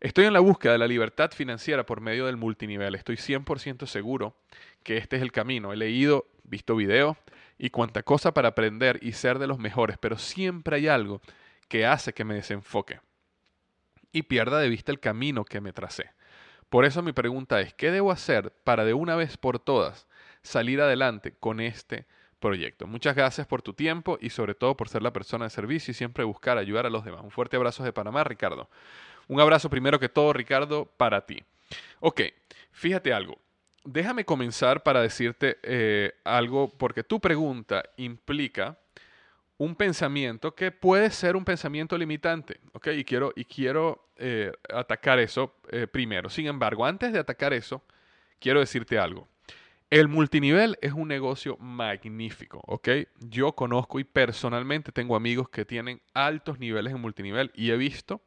Estoy 0.00 0.24
en 0.24 0.32
la 0.32 0.40
búsqueda 0.40 0.72
de 0.72 0.78
la 0.78 0.86
libertad 0.86 1.30
financiera 1.30 1.84
por 1.84 2.00
medio 2.00 2.24
del 2.24 2.38
multinivel. 2.38 2.94
Estoy 2.94 3.16
100% 3.16 3.84
seguro 3.84 4.38
que 4.84 4.96
este 4.96 5.16
es 5.16 5.22
el 5.22 5.32
camino. 5.32 5.70
He 5.70 5.76
leído, 5.76 6.28
visto 6.44 6.76
videos 6.76 7.18
y 7.58 7.68
cuanta 7.68 8.02
cosa 8.02 8.32
para 8.32 8.48
aprender 8.48 9.00
y 9.02 9.12
ser 9.12 9.38
de 9.38 9.48
los 9.48 9.58
mejores, 9.58 9.98
pero 9.98 10.16
siempre 10.16 10.76
hay 10.76 10.88
algo 10.88 11.20
que 11.68 11.84
hace 11.84 12.14
que 12.14 12.24
me 12.24 12.32
desenfoque 12.32 13.00
y 14.12 14.22
pierda 14.22 14.58
de 14.58 14.68
vista 14.68 14.92
el 14.92 15.00
camino 15.00 15.44
que 15.44 15.60
me 15.60 15.72
tracé. 15.72 16.10
Por 16.68 16.84
eso 16.84 17.02
mi 17.02 17.12
pregunta 17.12 17.60
es, 17.60 17.72
¿qué 17.74 17.90
debo 17.90 18.12
hacer 18.12 18.52
para 18.64 18.84
de 18.84 18.94
una 18.94 19.16
vez 19.16 19.36
por 19.36 19.58
todas 19.58 20.06
salir 20.42 20.80
adelante 20.80 21.32
con 21.32 21.60
este 21.60 22.06
proyecto? 22.40 22.86
Muchas 22.86 23.16
gracias 23.16 23.46
por 23.46 23.62
tu 23.62 23.72
tiempo 23.72 24.18
y 24.20 24.30
sobre 24.30 24.54
todo 24.54 24.76
por 24.76 24.88
ser 24.88 25.02
la 25.02 25.12
persona 25.12 25.46
de 25.46 25.50
servicio 25.50 25.92
y 25.92 25.94
siempre 25.94 26.24
buscar 26.24 26.58
ayudar 26.58 26.84
a 26.84 26.90
los 26.90 27.04
demás. 27.04 27.22
Un 27.22 27.30
fuerte 27.30 27.56
abrazo 27.56 27.84
de 27.84 27.92
Panamá, 27.92 28.22
Ricardo. 28.24 28.68
Un 29.28 29.40
abrazo 29.40 29.70
primero 29.70 29.98
que 29.98 30.08
todo, 30.08 30.32
Ricardo, 30.32 30.86
para 30.96 31.24
ti. 31.24 31.42
Ok, 32.00 32.22
fíjate 32.72 33.12
algo. 33.12 33.38
Déjame 33.84 34.24
comenzar 34.24 34.82
para 34.82 35.00
decirte 35.00 35.58
eh, 35.62 36.12
algo, 36.24 36.68
porque 36.76 37.02
tu 37.02 37.20
pregunta 37.20 37.82
implica 37.96 38.78
un 39.58 39.74
pensamiento 39.74 40.54
que 40.54 40.70
puede 40.70 41.10
ser 41.10 41.36
un 41.36 41.44
pensamiento 41.44 41.98
limitante, 41.98 42.60
¿ok? 42.72 42.88
Y 42.96 43.04
quiero, 43.04 43.32
y 43.34 43.44
quiero 43.44 44.08
eh, 44.16 44.52
atacar 44.72 45.18
eso 45.18 45.56
eh, 45.70 45.86
primero. 45.88 46.30
Sin 46.30 46.46
embargo, 46.46 46.86
antes 46.86 47.12
de 47.12 47.18
atacar 47.18 47.52
eso, 47.52 47.82
quiero 48.38 48.60
decirte 48.60 48.98
algo. 48.98 49.28
El 49.90 50.06
multinivel 50.08 50.78
es 50.80 50.92
un 50.92 51.08
negocio 51.08 51.56
magnífico, 51.56 52.62
¿ok? 52.66 52.88
Yo 53.20 53.52
conozco 53.52 53.98
y 53.98 54.04
personalmente 54.04 54.92
tengo 54.92 55.16
amigos 55.16 55.48
que 55.48 55.64
tienen 55.64 56.02
altos 56.14 56.58
niveles 56.58 56.92
en 56.92 57.00
multinivel 57.00 57.50
y 57.54 57.70
he 57.70 57.76
visto 57.76 58.22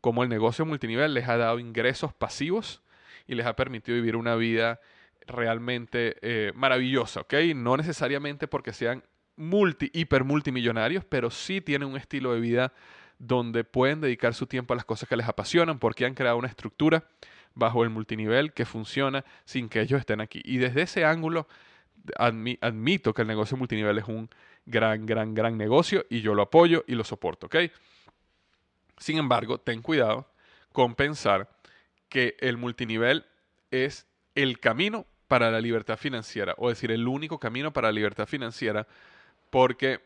como 0.00 0.22
el 0.22 0.28
negocio 0.28 0.64
multinivel 0.64 1.12
les 1.12 1.28
ha 1.28 1.36
dado 1.36 1.58
ingresos 1.58 2.14
pasivos 2.14 2.82
y 3.26 3.34
les 3.34 3.44
ha 3.44 3.54
permitido 3.54 3.96
vivir 3.96 4.16
una 4.16 4.34
vida 4.36 4.80
realmente 5.26 6.16
eh, 6.22 6.52
maravillosa, 6.54 7.20
¿ok? 7.22 7.34
No 7.54 7.76
necesariamente 7.76 8.48
porque 8.48 8.72
sean 8.72 9.04
multi, 9.40 9.90
hiper 9.92 10.24
multimillonarios, 10.24 11.04
pero 11.04 11.30
sí 11.30 11.60
tienen 11.60 11.88
un 11.88 11.96
estilo 11.96 12.34
de 12.34 12.40
vida 12.40 12.72
donde 13.18 13.64
pueden 13.64 14.00
dedicar 14.00 14.34
su 14.34 14.46
tiempo 14.46 14.74
a 14.74 14.76
las 14.76 14.84
cosas 14.84 15.08
que 15.08 15.16
les 15.16 15.26
apasionan 15.26 15.78
porque 15.78 16.04
han 16.04 16.14
creado 16.14 16.36
una 16.36 16.48
estructura 16.48 17.04
bajo 17.54 17.82
el 17.82 17.90
multinivel 17.90 18.52
que 18.52 18.64
funciona 18.64 19.24
sin 19.44 19.68
que 19.68 19.80
ellos 19.80 19.98
estén 19.98 20.20
aquí. 20.20 20.40
Y 20.44 20.58
desde 20.58 20.82
ese 20.82 21.04
ángulo 21.04 21.48
admito 22.18 23.12
que 23.12 23.22
el 23.22 23.28
negocio 23.28 23.56
multinivel 23.56 23.98
es 23.98 24.04
un 24.04 24.30
gran, 24.66 25.04
gran, 25.06 25.34
gran 25.34 25.56
negocio 25.56 26.06
y 26.08 26.20
yo 26.20 26.34
lo 26.34 26.42
apoyo 26.42 26.84
y 26.86 26.94
lo 26.94 27.04
soporto, 27.04 27.46
¿ok? 27.46 27.56
Sin 28.98 29.18
embargo, 29.18 29.58
ten 29.58 29.82
cuidado 29.82 30.30
con 30.72 30.94
pensar 30.94 31.48
que 32.08 32.36
el 32.40 32.56
multinivel 32.56 33.24
es 33.70 34.06
el 34.34 34.60
camino 34.60 35.06
para 35.28 35.50
la 35.50 35.60
libertad 35.60 35.96
financiera, 35.96 36.54
o 36.58 36.68
decir, 36.68 36.90
el 36.90 37.06
único 37.06 37.38
camino 37.38 37.72
para 37.72 37.88
la 37.88 37.92
libertad 37.92 38.26
financiera, 38.26 38.86
porque 39.50 40.00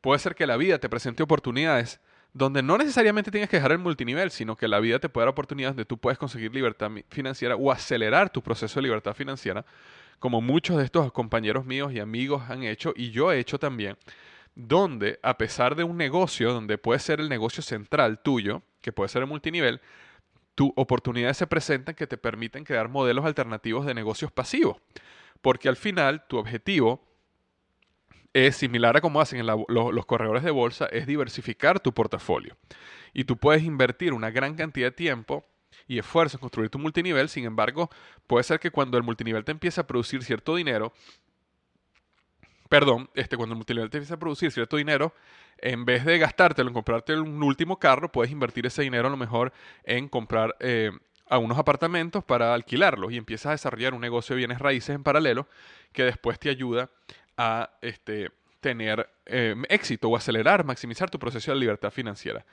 puede 0.00 0.18
ser 0.18 0.34
que 0.34 0.46
la 0.46 0.56
vida 0.56 0.78
te 0.78 0.88
presente 0.88 1.22
oportunidades 1.22 2.00
donde 2.32 2.62
no 2.62 2.76
necesariamente 2.78 3.30
tienes 3.30 3.48
que 3.48 3.56
dejar 3.56 3.72
el 3.72 3.78
multinivel, 3.78 4.30
sino 4.30 4.56
que 4.56 4.68
la 4.68 4.80
vida 4.80 4.98
te 4.98 5.08
puede 5.08 5.24
dar 5.24 5.32
oportunidades 5.32 5.74
donde 5.74 5.86
tú 5.86 5.98
puedes 5.98 6.18
conseguir 6.18 6.54
libertad 6.54 6.90
financiera 7.08 7.56
o 7.56 7.72
acelerar 7.72 8.30
tu 8.30 8.42
proceso 8.42 8.78
de 8.78 8.84
libertad 8.84 9.14
financiera, 9.14 9.64
como 10.18 10.40
muchos 10.40 10.76
de 10.76 10.84
estos 10.84 11.10
compañeros 11.12 11.64
míos 11.64 11.92
y 11.92 12.00
amigos 12.00 12.42
han 12.48 12.64
hecho, 12.64 12.92
y 12.94 13.10
yo 13.10 13.32
he 13.32 13.38
hecho 13.38 13.58
también, 13.58 13.96
donde 14.54 15.18
a 15.22 15.38
pesar 15.38 15.74
de 15.74 15.84
un 15.84 15.96
negocio, 15.96 16.52
donde 16.52 16.78
puede 16.78 17.00
ser 17.00 17.20
el 17.20 17.28
negocio 17.28 17.62
central 17.62 18.20
tuyo, 18.20 18.62
que 18.80 18.92
puede 18.92 19.08
ser 19.08 19.22
el 19.22 19.28
multinivel, 19.28 19.80
tu 20.54 20.72
oportunidades 20.76 21.36
se 21.36 21.46
presentan 21.46 21.94
que 21.94 22.08
te 22.08 22.18
permiten 22.18 22.64
crear 22.64 22.88
modelos 22.88 23.24
alternativos 23.24 23.86
de 23.86 23.94
negocios 23.94 24.32
pasivos. 24.32 24.76
Porque 25.40 25.68
al 25.68 25.76
final 25.76 26.26
tu 26.26 26.36
objetivo 26.36 27.07
es 28.32 28.56
similar 28.56 28.96
a 28.96 29.00
como 29.00 29.20
hacen 29.20 29.44
los 29.46 30.06
corredores 30.06 30.42
de 30.42 30.50
bolsa, 30.50 30.86
es 30.86 31.06
diversificar 31.06 31.80
tu 31.80 31.92
portafolio. 31.92 32.56
Y 33.12 33.24
tú 33.24 33.36
puedes 33.36 33.62
invertir 33.62 34.12
una 34.12 34.30
gran 34.30 34.54
cantidad 34.54 34.88
de 34.88 34.92
tiempo 34.92 35.44
y 35.86 35.98
esfuerzo 35.98 36.36
en 36.36 36.40
construir 36.40 36.70
tu 36.70 36.78
multinivel, 36.78 37.28
sin 37.28 37.44
embargo, 37.44 37.90
puede 38.26 38.44
ser 38.44 38.60
que 38.60 38.70
cuando 38.70 38.96
el 38.96 39.02
multinivel 39.02 39.44
te 39.44 39.52
empiece 39.52 39.80
a 39.80 39.86
producir 39.86 40.22
cierto 40.22 40.56
dinero, 40.56 40.92
perdón, 42.68 43.08
este, 43.14 43.36
cuando 43.36 43.54
el 43.54 43.56
multinivel 43.56 43.90
te 43.90 43.98
empieza 43.98 44.14
a 44.14 44.18
producir 44.18 44.52
cierto 44.52 44.76
dinero, 44.76 45.14
en 45.58 45.84
vez 45.84 46.04
de 46.04 46.18
gastártelo 46.18 46.68
en 46.68 46.74
comprarte 46.74 47.18
un 47.18 47.42
último 47.42 47.78
carro, 47.78 48.12
puedes 48.12 48.30
invertir 48.30 48.66
ese 48.66 48.82
dinero 48.82 49.08
a 49.08 49.10
lo 49.10 49.16
mejor 49.16 49.52
en 49.84 50.08
comprar 50.08 50.54
eh, 50.60 50.92
a 51.28 51.38
unos 51.38 51.58
apartamentos 51.58 52.24
para 52.24 52.54
alquilarlos 52.54 53.12
y 53.12 53.16
empiezas 53.16 53.46
a 53.46 53.50
desarrollar 53.52 53.94
un 53.94 54.00
negocio 54.00 54.34
de 54.34 54.38
bienes 54.38 54.58
raíces 54.58 54.94
en 54.94 55.02
paralelo 55.02 55.48
que 55.92 56.04
después 56.04 56.38
te 56.38 56.50
ayuda 56.50 56.90
a 57.38 57.70
este, 57.80 58.30
tener 58.60 59.08
eh, 59.24 59.54
éxito 59.70 60.08
o 60.08 60.16
acelerar, 60.16 60.64
maximizar 60.64 61.08
tu 61.08 61.18
proceso 61.18 61.52
de 61.52 61.58
libertad 61.58 61.90
financiera. 61.90 62.44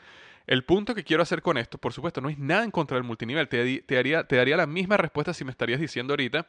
El 0.47 0.63
punto 0.63 0.93
que 0.93 1.03
quiero 1.03 1.23
hacer 1.23 1.41
con 1.41 1.57
esto, 1.57 1.79
por 1.79 1.91
supuesto, 1.91 2.21
no 2.21 2.29
es 2.29 2.37
nada 2.37 2.63
en 2.63 2.71
contra 2.71 2.95
del 2.95 3.03
multinivel. 3.03 3.49
Te, 3.49 3.81
te, 3.81 4.23
te 4.23 4.35
daría 4.35 4.55
la 4.55 4.67
misma 4.67 4.95
respuesta 4.95 5.33
si 5.33 5.43
me 5.43 5.51
estarías 5.51 5.79
diciendo 5.79 6.13
ahorita 6.13 6.45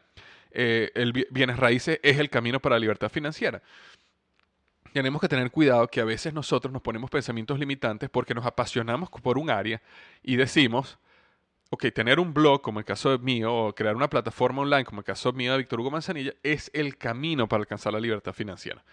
eh, 0.51 0.91
el 0.95 1.13
bienes 1.31 1.57
raíces 1.57 1.99
es 2.03 2.19
el 2.19 2.29
camino 2.29 2.61
para 2.61 2.77
la 2.77 2.81
libertad 2.81 3.09
financiera. 3.09 3.63
Tenemos 4.93 5.21
que 5.21 5.29
tener 5.29 5.51
cuidado 5.51 5.89
que 5.89 6.01
a 6.01 6.05
veces 6.05 6.33
nosotros 6.35 6.73
nos 6.73 6.83
ponemos 6.83 7.11
pensamientos 7.11 7.59
limitantes 7.59 8.11
porque 8.11 8.35
nos 8.35 8.47
apasionamos 8.47 9.11
por 9.11 9.39
un 9.39 9.51
área 9.51 9.81
y 10.23 10.37
decimos, 10.37 10.99
ok, 11.71 11.87
tener 11.95 12.21
un 12.21 12.33
blog 12.33 12.63
como 12.63 12.79
el 12.79 12.85
caso 12.85 13.19
mío 13.19 13.55
o 13.55 13.75
crear 13.75 13.97
una 13.97 14.09
plataforma 14.09 14.63
online 14.63 14.85
como 14.85 15.01
el 15.01 15.05
caso 15.05 15.33
mío 15.33 15.53
de 15.53 15.59
Víctor 15.59 15.81
Hugo 15.81 15.91
Manzanilla 15.91 16.33
es 16.43 16.71
el 16.75 16.97
camino 16.97 17.49
para 17.49 17.63
alcanzar 17.63 17.93
la 17.93 18.01
libertad 18.01 18.33
financiera. 18.33 18.85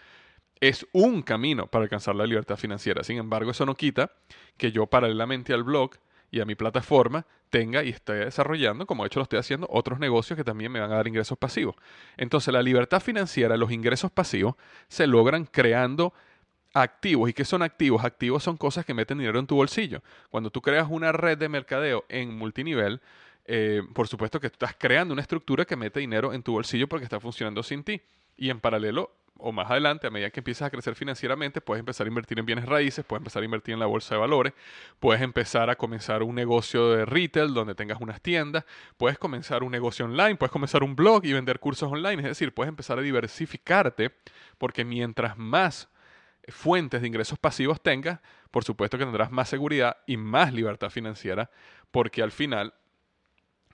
Es 0.60 0.86
un 0.92 1.22
camino 1.22 1.66
para 1.66 1.84
alcanzar 1.84 2.14
la 2.14 2.26
libertad 2.26 2.56
financiera. 2.56 3.04
Sin 3.04 3.18
embargo, 3.18 3.50
eso 3.50 3.66
no 3.66 3.74
quita 3.74 4.12
que 4.56 4.72
yo 4.72 4.86
paralelamente 4.86 5.52
al 5.52 5.62
blog 5.62 5.92
y 6.30 6.40
a 6.40 6.44
mi 6.44 6.54
plataforma 6.54 7.26
tenga 7.50 7.84
y 7.84 7.90
esté 7.90 8.14
desarrollando, 8.14 8.86
como 8.86 9.04
de 9.04 9.08
hecho 9.08 9.20
lo 9.20 9.24
estoy 9.24 9.38
haciendo, 9.38 9.68
otros 9.70 10.00
negocios 10.00 10.36
que 10.36 10.42
también 10.42 10.72
me 10.72 10.80
van 10.80 10.90
a 10.90 10.96
dar 10.96 11.06
ingresos 11.06 11.38
pasivos. 11.38 11.76
Entonces 12.16 12.52
la 12.52 12.62
libertad 12.62 13.00
financiera, 13.00 13.56
los 13.56 13.70
ingresos 13.70 14.10
pasivos, 14.10 14.56
se 14.88 15.06
logran 15.06 15.44
creando 15.44 16.12
activos. 16.74 17.30
¿Y 17.30 17.32
qué 17.32 17.44
son 17.44 17.62
activos? 17.62 18.04
Activos 18.04 18.42
son 18.42 18.56
cosas 18.56 18.84
que 18.84 18.92
meten 18.92 19.18
dinero 19.18 19.38
en 19.38 19.46
tu 19.46 19.56
bolsillo. 19.56 20.02
Cuando 20.30 20.50
tú 20.50 20.60
creas 20.60 20.88
una 20.90 21.12
red 21.12 21.38
de 21.38 21.48
mercadeo 21.48 22.04
en 22.08 22.36
multinivel, 22.36 23.00
eh, 23.46 23.82
por 23.94 24.08
supuesto 24.08 24.40
que 24.40 24.48
estás 24.48 24.74
creando 24.78 25.12
una 25.12 25.22
estructura 25.22 25.64
que 25.64 25.76
mete 25.76 26.00
dinero 26.00 26.32
en 26.32 26.42
tu 26.42 26.52
bolsillo 26.52 26.88
porque 26.88 27.04
está 27.04 27.20
funcionando 27.20 27.62
sin 27.62 27.84
ti. 27.84 28.02
Y 28.36 28.50
en 28.50 28.60
paralelo 28.60 29.12
o 29.36 29.52
más 29.52 29.70
adelante, 29.70 30.06
a 30.06 30.10
medida 30.10 30.30
que 30.30 30.40
empiezas 30.40 30.66
a 30.66 30.70
crecer 30.70 30.94
financieramente, 30.94 31.60
puedes 31.60 31.80
empezar 31.80 32.06
a 32.06 32.08
invertir 32.08 32.38
en 32.38 32.46
bienes 32.46 32.66
raíces, 32.66 33.04
puedes 33.04 33.20
empezar 33.20 33.42
a 33.42 33.44
invertir 33.44 33.74
en 33.74 33.80
la 33.80 33.86
bolsa 33.86 34.14
de 34.14 34.20
valores, 34.20 34.52
puedes 35.00 35.22
empezar 35.22 35.70
a 35.70 35.76
comenzar 35.76 36.22
un 36.22 36.34
negocio 36.34 36.90
de 36.90 37.04
retail 37.04 37.52
donde 37.52 37.74
tengas 37.74 38.00
unas 38.00 38.20
tiendas, 38.20 38.64
puedes 38.96 39.18
comenzar 39.18 39.62
un 39.62 39.72
negocio 39.72 40.04
online, 40.04 40.36
puedes 40.36 40.52
comenzar 40.52 40.82
un 40.82 40.94
blog 40.94 41.24
y 41.24 41.32
vender 41.32 41.58
cursos 41.58 41.90
online, 41.90 42.22
es 42.22 42.28
decir, 42.28 42.54
puedes 42.54 42.68
empezar 42.68 42.98
a 42.98 43.02
diversificarte 43.02 44.12
porque 44.56 44.84
mientras 44.84 45.36
más 45.36 45.88
fuentes 46.48 47.00
de 47.00 47.06
ingresos 47.06 47.38
pasivos 47.38 47.80
tengas, 47.80 48.20
por 48.50 48.64
supuesto 48.64 48.98
que 48.98 49.04
tendrás 49.04 49.30
más 49.30 49.48
seguridad 49.48 49.98
y 50.06 50.16
más 50.16 50.52
libertad 50.52 50.90
financiera, 50.90 51.50
porque 51.90 52.22
al 52.22 52.32
final 52.32 52.74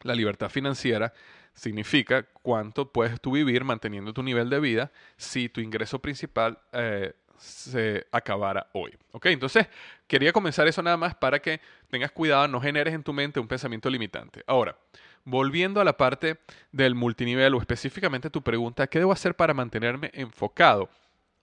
la 0.03 0.15
libertad 0.15 0.49
financiera 0.49 1.13
significa 1.55 2.25
cuánto 2.43 2.91
puedes 2.93 3.21
tú 3.21 3.33
vivir 3.33 3.65
manteniendo 3.65 4.13
tu 4.13 4.23
nivel 4.23 4.49
de 4.51 4.61
vida 4.61 4.93
si 5.17 5.49
tu 5.49 5.61
ingreso 5.61 5.99
principal 5.99 6.59
eh, 6.73 7.13
se 7.37 8.07
acabara 8.13 8.69
hoy. 8.73 8.97
¿Ok? 9.13 9.27
Entonces, 9.27 9.67
quería 10.07 10.33
comenzar 10.33 10.69
eso 10.69 10.83
nada 10.83 10.97
más 10.97 11.15
para 11.15 11.41
que 11.41 11.61
tengas 11.89 12.13
cuidado, 12.13 12.47
no 12.49 12.61
generes 12.61 12.95
en 12.95 13.03
tu 13.03 13.13
mente 13.13 13.41
un 13.41 13.49
pensamiento 13.49 13.91
limitante. 13.91 14.43
Ahora, 14.47 14.77
volviendo 15.25 15.81
a 15.81 15.85
la 15.85 15.97
parte 15.97 16.39
del 16.73 16.95
multinivel 16.95 17.55
o 17.55 17.61
específicamente 17.61 18.31
tu 18.31 18.43
pregunta, 18.43 18.87
¿qué 18.87 18.99
debo 18.99 19.13
hacer 19.13 19.35
para 19.35 19.55
mantenerme 19.55 20.11
enfocado 20.15 20.89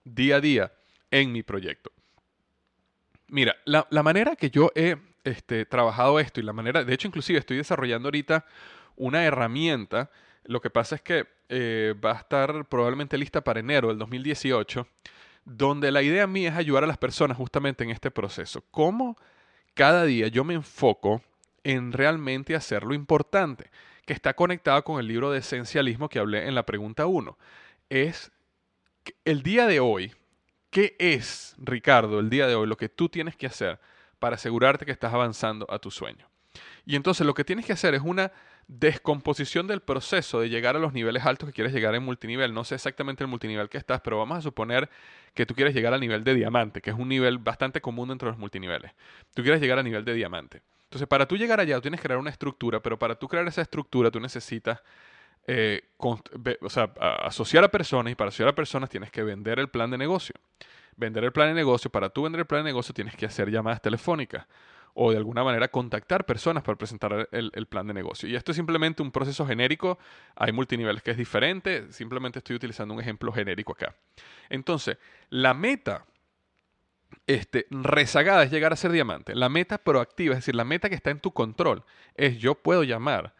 día 0.04 0.36
a 0.36 0.40
día 0.40 0.72
en 1.10 1.32
mi 1.32 1.42
proyecto? 1.42 1.92
Mira, 3.28 3.56
la, 3.66 4.02
manera 4.02 4.36
que 4.36 4.50
yo 4.50 4.70
he 4.74 4.96
este, 5.24 5.66
trabajado 5.66 6.18
esto 6.18 6.40
y 6.40 6.42
la 6.42 6.54
manera, 6.54 6.84
de 6.84 6.94
hecho 6.94 7.08
inclusive 7.08 7.38
estoy 7.38 7.58
desarrollando 7.58 8.08
ahorita 8.08 8.46
una 8.96 9.24
herramienta 9.24 10.10
Lo 10.44 10.60
que 10.60 10.70
pasa 10.70 10.96
es 10.96 11.02
que 11.02 11.26
eh, 11.50 11.94
va 12.02 12.12
a 12.12 12.16
estar 12.16 12.66
probablemente 12.66 13.18
lista 13.18 13.42
para 13.42 13.60
enero 13.60 13.88
del 13.88 13.98
2018, 13.98 14.86
donde 15.44 15.90
la 15.90 16.02
idea 16.02 16.26
mía 16.26 16.50
es 16.50 16.56
ayudar 16.56 16.84
a 16.84 16.86
las 16.86 16.98
personas 16.98 17.36
justamente 17.36 17.84
en 17.84 17.90
este 17.90 18.10
proceso. 18.10 18.64
¿Cómo 18.70 19.16
cada 19.74 20.04
día 20.04 20.28
yo 20.28 20.44
me 20.44 20.54
enfoco 20.54 21.22
en 21.64 21.92
realmente 21.92 22.54
hacer 22.54 22.82
lo 22.82 22.94
importante? 22.94 23.70
Que 24.06 24.12
está 24.14 24.34
conectado 24.34 24.84
con 24.84 25.00
el 25.00 25.06
libro 25.06 25.30
de 25.30 25.38
esencialismo 25.40 26.08
que 26.08 26.18
hablé 26.18 26.48
en 26.48 26.54
la 26.54 26.64
pregunta 26.64 27.06
1. 27.06 27.36
Es 27.90 28.30
el 29.24 29.42
día 29.42 29.66
de 29.66 29.80
hoy, 29.80 30.14
¿qué 30.70 30.96
es, 30.98 31.54
Ricardo, 31.58 32.20
el 32.20 32.30
día 32.30 32.46
de 32.46 32.54
hoy, 32.54 32.66
lo 32.66 32.76
que 32.76 32.88
tú 32.88 33.08
tienes 33.08 33.36
que 33.36 33.46
hacer 33.46 33.78
para 34.18 34.36
asegurarte 34.36 34.84
que 34.84 34.92
estás 34.92 35.12
avanzando 35.12 35.66
a 35.70 35.78
tu 35.78 35.90
sueño? 35.90 36.28
Y 36.84 36.96
entonces 36.96 37.26
lo 37.26 37.34
que 37.34 37.44
tienes 37.44 37.66
que 37.66 37.72
hacer 37.72 37.94
es 37.94 38.02
una 38.02 38.32
descomposición 38.66 39.66
del 39.66 39.80
proceso 39.80 40.40
de 40.40 40.48
llegar 40.48 40.76
a 40.76 40.78
los 40.78 40.92
niveles 40.92 41.24
altos 41.24 41.48
que 41.48 41.52
quieres 41.52 41.72
llegar 41.72 41.94
en 41.94 42.02
multinivel. 42.02 42.52
No 42.52 42.64
sé 42.64 42.74
exactamente 42.74 43.24
el 43.24 43.28
multinivel 43.28 43.68
que 43.68 43.78
estás, 43.78 44.00
pero 44.00 44.18
vamos 44.18 44.38
a 44.38 44.42
suponer 44.42 44.88
que 45.34 45.46
tú 45.46 45.54
quieres 45.54 45.74
llegar 45.74 45.94
al 45.94 46.00
nivel 46.00 46.24
de 46.24 46.34
diamante, 46.34 46.80
que 46.80 46.90
es 46.90 46.96
un 46.96 47.08
nivel 47.08 47.38
bastante 47.38 47.80
común 47.80 48.08
dentro 48.08 48.26
de 48.26 48.32
los 48.32 48.38
multiniveles. 48.38 48.92
Tú 49.34 49.42
quieres 49.42 49.60
llegar 49.60 49.78
al 49.78 49.84
nivel 49.84 50.04
de 50.04 50.14
diamante. 50.14 50.62
Entonces, 50.84 51.06
para 51.06 51.26
tú 51.26 51.36
llegar 51.36 51.60
allá, 51.60 51.76
tú 51.76 51.82
tienes 51.82 52.00
que 52.00 52.06
crear 52.06 52.18
una 52.18 52.30
estructura, 52.30 52.80
pero 52.80 52.98
para 52.98 53.14
tú 53.14 53.28
crear 53.28 53.46
esa 53.46 53.60
estructura, 53.60 54.10
tú 54.10 54.20
necesitas 54.20 54.80
eh, 55.50 55.80
o 55.96 56.68
sea, 56.68 56.92
asociar 57.22 57.64
a 57.64 57.68
personas 57.68 58.12
y 58.12 58.14
para 58.14 58.28
asociar 58.28 58.50
a 58.50 58.54
personas 58.54 58.90
tienes 58.90 59.10
que 59.10 59.22
vender 59.22 59.58
el 59.58 59.68
plan 59.68 59.90
de 59.90 59.96
negocio. 59.96 60.34
Vender 60.94 61.24
el 61.24 61.32
plan 61.32 61.48
de 61.48 61.54
negocio, 61.54 61.90
para 61.90 62.10
tú 62.10 62.24
vender 62.24 62.40
el 62.40 62.46
plan 62.46 62.64
de 62.64 62.70
negocio 62.70 62.92
tienes 62.92 63.16
que 63.16 63.24
hacer 63.24 63.50
llamadas 63.50 63.80
telefónicas 63.80 64.46
o 64.92 65.10
de 65.10 65.16
alguna 65.16 65.42
manera 65.42 65.68
contactar 65.68 66.26
personas 66.26 66.62
para 66.62 66.76
presentar 66.76 67.30
el, 67.32 67.66
plan 67.66 67.86
de 67.86 67.94
negocio. 67.94 68.28
Y 68.28 68.36
esto 68.36 68.52
es 68.52 68.56
simplemente 68.56 69.00
un 69.00 69.10
proceso 69.10 69.46
genérico, 69.46 69.98
hay 70.36 70.52
multiniveles 70.52 71.02
que 71.02 71.12
es 71.12 71.16
diferente, 71.16 71.90
simplemente 71.92 72.40
estoy 72.40 72.56
utilizando 72.56 72.92
un 72.92 73.00
ejemplo 73.00 73.32
genérico 73.32 73.72
acá. 73.72 73.94
Entonces, 74.50 74.98
la 75.30 75.54
meta 75.54 76.04
este, 77.26 77.66
rezagada 77.70 78.42
es 78.42 78.50
llegar 78.50 78.74
a 78.74 78.76
ser 78.76 78.90
diamante. 78.90 79.34
La 79.34 79.48
meta 79.48 79.78
proactiva, 79.78 80.34
es 80.34 80.40
decir, 80.40 80.56
la 80.56 80.64
meta 80.64 80.90
que 80.90 80.96
está 80.96 81.10
en 81.10 81.20
tu 81.20 81.32
control, 81.32 81.84
es 82.16 82.36
yo 82.38 82.56
puedo 82.56 82.82
llamar 82.82 83.34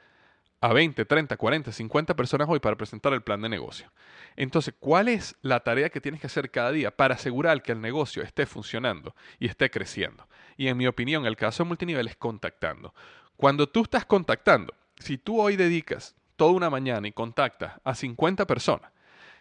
a 0.61 0.73
20, 0.73 1.05
30, 1.05 1.37
40, 1.37 1.73
50 1.73 2.17
personas 2.17 2.49
hoy 2.49 2.59
para 2.59 2.77
presentar 2.77 3.13
el 3.13 3.23
plan 3.23 3.41
de 3.41 3.49
negocio. 3.49 3.91
Entonces, 4.37 4.75
¿cuál 4.79 5.09
es 5.09 5.37
la 5.41 5.61
tarea 5.61 5.89
que 5.89 6.01
tienes 6.01 6.21
que 6.21 6.27
hacer 6.27 6.51
cada 6.51 6.73
día 6.73 6.91
para 6.91 7.15
asegurar 7.15 7.63
que 7.63 7.73
el 7.73 7.81
negocio 7.81 8.23
esté 8.23 8.47
funcionando 8.47 9.15
y 9.39 9.47
esté 9.47 9.71
creciendo? 9.71 10.27
Y 10.57 10.69
en 10.69 10.77
mi 10.77 10.87
opinión, 10.87 11.27
el 11.27 11.37
caso 11.37 11.63
de 11.63 11.69
multinivel 11.69 12.09
es 12.09 12.17
contactando. 12.17 12.93
Cuando 13.37 13.69
tú 13.69 13.83
estás 13.83 14.05
contactando, 14.05 14.75
si 14.99 15.17
tú 15.17 15.41
hoy 15.41 15.57
dedicas 15.57 16.17
toda 16.35 16.53
una 16.53 16.71
mañana 16.71 17.07
y 17.07 17.13
contactas 17.13 17.81
a 17.85 17.95
50 17.95 18.47
personas 18.47 18.91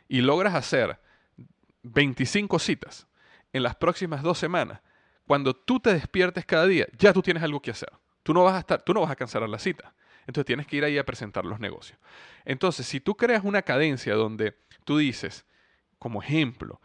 y 0.07 0.21
logras 0.21 0.53
hacer 0.53 0.99
25 1.83 2.59
citas 2.59 3.07
en 3.53 3.63
las 3.63 3.75
próximas 3.75 4.21
dos 4.21 4.37
semanas, 4.37 4.81
cuando 5.25 5.55
tú 5.55 5.79
te 5.79 5.93
despiertes 5.93 6.45
cada 6.45 6.67
día, 6.67 6.87
ya 6.97 7.11
tú 7.11 7.21
tienes 7.21 7.41
algo 7.43 7.61
que 7.61 7.71
hacer. 7.71 7.91
Tú 8.23 8.33
no 8.33 8.43
vas 8.43 8.55
a 8.55 8.59
estar, 8.59 8.81
tú 8.81 8.93
no 8.93 9.01
vas 9.01 9.11
a 9.11 9.15
cancelar 9.15 9.49
la 9.49 9.59
cita. 9.59 9.93
Entonces 10.27 10.45
tienes 10.45 10.67
que 10.67 10.77
ir 10.77 10.83
ahí 10.83 10.97
a 10.97 11.05
presentar 11.05 11.45
los 11.45 11.59
negocios. 11.59 11.97
Entonces, 12.45 12.85
si 12.85 12.99
tú 12.99 13.15
creas 13.15 13.43
una 13.43 13.61
cadencia 13.63 14.13
donde 14.13 14.55
tú 14.83 14.97
dices, 14.97 15.45
como 15.97 16.21
ejemplo, 16.21 16.79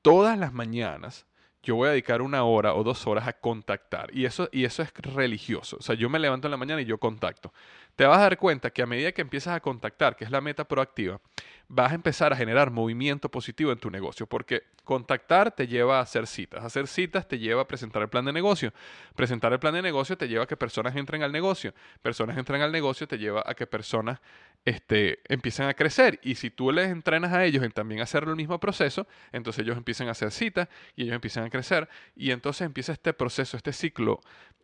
todas 0.00 0.38
las 0.38 0.52
mañanas 0.52 1.26
yo 1.64 1.76
voy 1.76 1.88
a 1.88 1.92
dedicar 1.92 2.22
una 2.22 2.44
hora 2.44 2.74
o 2.74 2.84
dos 2.84 3.06
horas 3.06 3.26
a 3.26 3.32
contactar. 3.32 4.14
Y 4.14 4.26
eso, 4.26 4.48
y 4.52 4.64
eso 4.64 4.82
es 4.82 4.92
religioso. 4.94 5.78
O 5.78 5.82
sea, 5.82 5.94
yo 5.94 6.10
me 6.10 6.18
levanto 6.18 6.46
en 6.46 6.50
la 6.50 6.56
mañana 6.56 6.82
y 6.82 6.84
yo 6.84 6.98
contacto. 6.98 7.52
Te 7.96 8.04
vas 8.06 8.18
a 8.18 8.22
dar 8.22 8.38
cuenta 8.38 8.70
que 8.70 8.82
a 8.82 8.86
medida 8.86 9.12
que 9.12 9.22
empiezas 9.22 9.54
a 9.54 9.60
contactar, 9.60 10.16
que 10.16 10.24
es 10.24 10.30
la 10.30 10.40
meta 10.40 10.64
proactiva, 10.64 11.20
vas 11.68 11.92
a 11.92 11.94
empezar 11.94 12.32
a 12.32 12.36
generar 12.36 12.72
movimiento 12.72 13.30
positivo 13.30 13.70
en 13.70 13.78
tu 13.78 13.88
negocio, 13.88 14.26
porque 14.26 14.64
contactar 14.82 15.52
te 15.52 15.68
lleva 15.68 15.98
a 15.98 16.02
hacer 16.02 16.26
citas, 16.26 16.64
hacer 16.64 16.88
citas 16.88 17.28
te 17.28 17.38
lleva 17.38 17.62
a 17.62 17.68
presentar 17.68 18.02
el 18.02 18.08
plan 18.08 18.24
de 18.24 18.32
negocio, 18.32 18.72
presentar 19.14 19.52
el 19.52 19.60
plan 19.60 19.74
de 19.74 19.82
negocio 19.82 20.18
te 20.18 20.26
lleva 20.26 20.44
a 20.44 20.46
que 20.46 20.56
personas 20.56 20.96
entren 20.96 21.22
al 21.22 21.30
negocio, 21.30 21.72
personas 22.02 22.36
entran 22.36 22.60
al 22.62 22.72
negocio 22.72 23.06
te 23.06 23.16
lleva 23.16 23.44
a 23.46 23.54
que 23.54 23.66
personas 23.66 24.20
este, 24.64 25.20
empiecen 25.28 25.68
a 25.68 25.74
crecer, 25.74 26.18
y 26.22 26.34
si 26.34 26.50
tú 26.50 26.72
les 26.72 26.90
entrenas 26.90 27.32
a 27.32 27.44
ellos 27.44 27.62
en 27.62 27.70
también 27.70 28.00
hacer 28.00 28.24
el 28.24 28.34
mismo 28.34 28.58
proceso, 28.58 29.06
entonces 29.30 29.62
ellos 29.62 29.76
empiezan 29.76 30.08
a 30.08 30.12
hacer 30.12 30.32
citas 30.32 30.68
y 30.96 31.04
ellos 31.04 31.14
empiezan 31.14 31.44
a 31.44 31.50
crecer, 31.50 31.88
y 32.16 32.32
entonces 32.32 32.66
empieza 32.66 32.92
este 32.92 33.12
proceso, 33.12 33.56
este 33.56 33.72
ciclo 33.72 34.20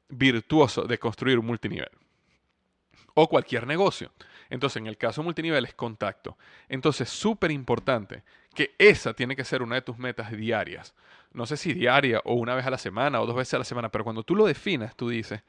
virtuoso 0.08 0.82
de 0.82 0.98
construir 0.98 1.38
un 1.38 1.46
multinivel 1.46 1.90
o 3.14 3.28
cualquier 3.28 3.66
negocio. 3.66 4.12
Entonces, 4.48 4.78
en 4.78 4.86
el 4.86 4.96
caso 4.96 5.22
multinivel 5.22 5.64
es 5.64 5.74
contacto. 5.74 6.36
Entonces, 6.68 7.08
súper 7.08 7.50
importante 7.50 8.24
que 8.54 8.74
esa 8.78 9.14
tiene 9.14 9.36
que 9.36 9.44
ser 9.44 9.62
una 9.62 9.76
de 9.76 9.82
tus 9.82 9.98
metas 9.98 10.32
diarias. 10.32 10.94
No 11.32 11.46
sé 11.46 11.56
si 11.56 11.72
diaria 11.72 12.20
o 12.24 12.34
una 12.34 12.54
vez 12.54 12.66
a 12.66 12.70
la 12.70 12.78
semana 12.78 13.20
o 13.20 13.26
dos 13.26 13.36
veces 13.36 13.54
a 13.54 13.58
la 13.58 13.64
semana, 13.64 13.90
pero 13.90 14.04
cuando 14.04 14.24
tú 14.24 14.34
lo 14.34 14.46
definas, 14.46 14.96
tú 14.96 15.08
dices, 15.08 15.42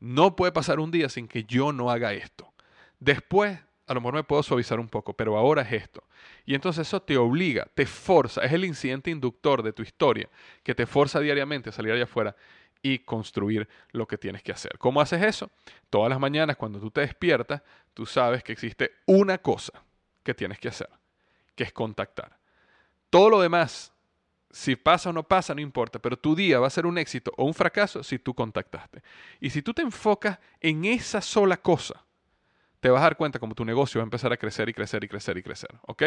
no 0.00 0.34
puede 0.36 0.52
pasar 0.52 0.80
un 0.80 0.90
día 0.90 1.08
sin 1.08 1.28
que 1.28 1.44
yo 1.44 1.72
no 1.72 1.90
haga 1.90 2.14
esto. 2.14 2.52
Después, 2.98 3.58
a 3.86 3.94
lo 3.94 4.00
mejor 4.00 4.14
me 4.14 4.24
puedo 4.24 4.42
suavizar 4.42 4.80
un 4.80 4.88
poco, 4.88 5.12
pero 5.12 5.36
ahora 5.36 5.62
es 5.62 5.72
esto. 5.72 6.04
Y 6.46 6.54
entonces 6.54 6.86
eso 6.86 7.02
te 7.02 7.16
obliga, 7.16 7.68
te 7.74 7.84
forza, 7.86 8.42
es 8.42 8.52
el 8.52 8.64
incidente 8.64 9.10
inductor 9.10 9.62
de 9.62 9.72
tu 9.72 9.82
historia 9.82 10.28
que 10.62 10.74
te 10.74 10.86
forza 10.86 11.20
diariamente 11.20 11.70
a 11.70 11.72
salir 11.72 11.92
allá 11.92 12.04
afuera 12.04 12.34
y 12.82 13.00
construir 13.00 13.68
lo 13.92 14.06
que 14.06 14.18
tienes 14.18 14.42
que 14.42 14.52
hacer. 14.52 14.78
¿Cómo 14.78 15.00
haces 15.00 15.22
eso? 15.22 15.50
Todas 15.90 16.10
las 16.10 16.20
mañanas 16.20 16.56
cuando 16.56 16.80
tú 16.80 16.90
te 16.90 17.00
despiertas, 17.00 17.62
tú 17.94 18.06
sabes 18.06 18.42
que 18.42 18.52
existe 18.52 18.92
una 19.06 19.38
cosa 19.38 19.82
que 20.22 20.34
tienes 20.34 20.58
que 20.58 20.68
hacer, 20.68 20.88
que 21.54 21.64
es 21.64 21.72
contactar. 21.72 22.36
Todo 23.10 23.30
lo 23.30 23.40
demás, 23.40 23.92
si 24.50 24.76
pasa 24.76 25.10
o 25.10 25.12
no 25.12 25.22
pasa, 25.22 25.54
no 25.54 25.60
importa, 25.60 25.98
pero 25.98 26.16
tu 26.16 26.34
día 26.34 26.58
va 26.58 26.66
a 26.66 26.70
ser 26.70 26.86
un 26.86 26.98
éxito 26.98 27.32
o 27.36 27.44
un 27.44 27.54
fracaso 27.54 28.02
si 28.02 28.18
tú 28.18 28.34
contactaste. 28.34 29.02
Y 29.40 29.50
si 29.50 29.62
tú 29.62 29.72
te 29.74 29.82
enfocas 29.82 30.38
en 30.60 30.84
esa 30.84 31.20
sola 31.20 31.56
cosa, 31.56 32.04
te 32.80 32.90
vas 32.90 33.00
a 33.00 33.04
dar 33.04 33.16
cuenta 33.16 33.38
como 33.38 33.54
tu 33.54 33.64
negocio 33.64 33.98
va 33.98 34.04
a 34.04 34.06
empezar 34.06 34.32
a 34.32 34.36
crecer 34.36 34.68
y 34.68 34.74
crecer 34.74 35.02
y 35.04 35.08
crecer 35.08 35.36
y 35.38 35.42
crecer. 35.42 35.70
¿Ok? 35.86 36.02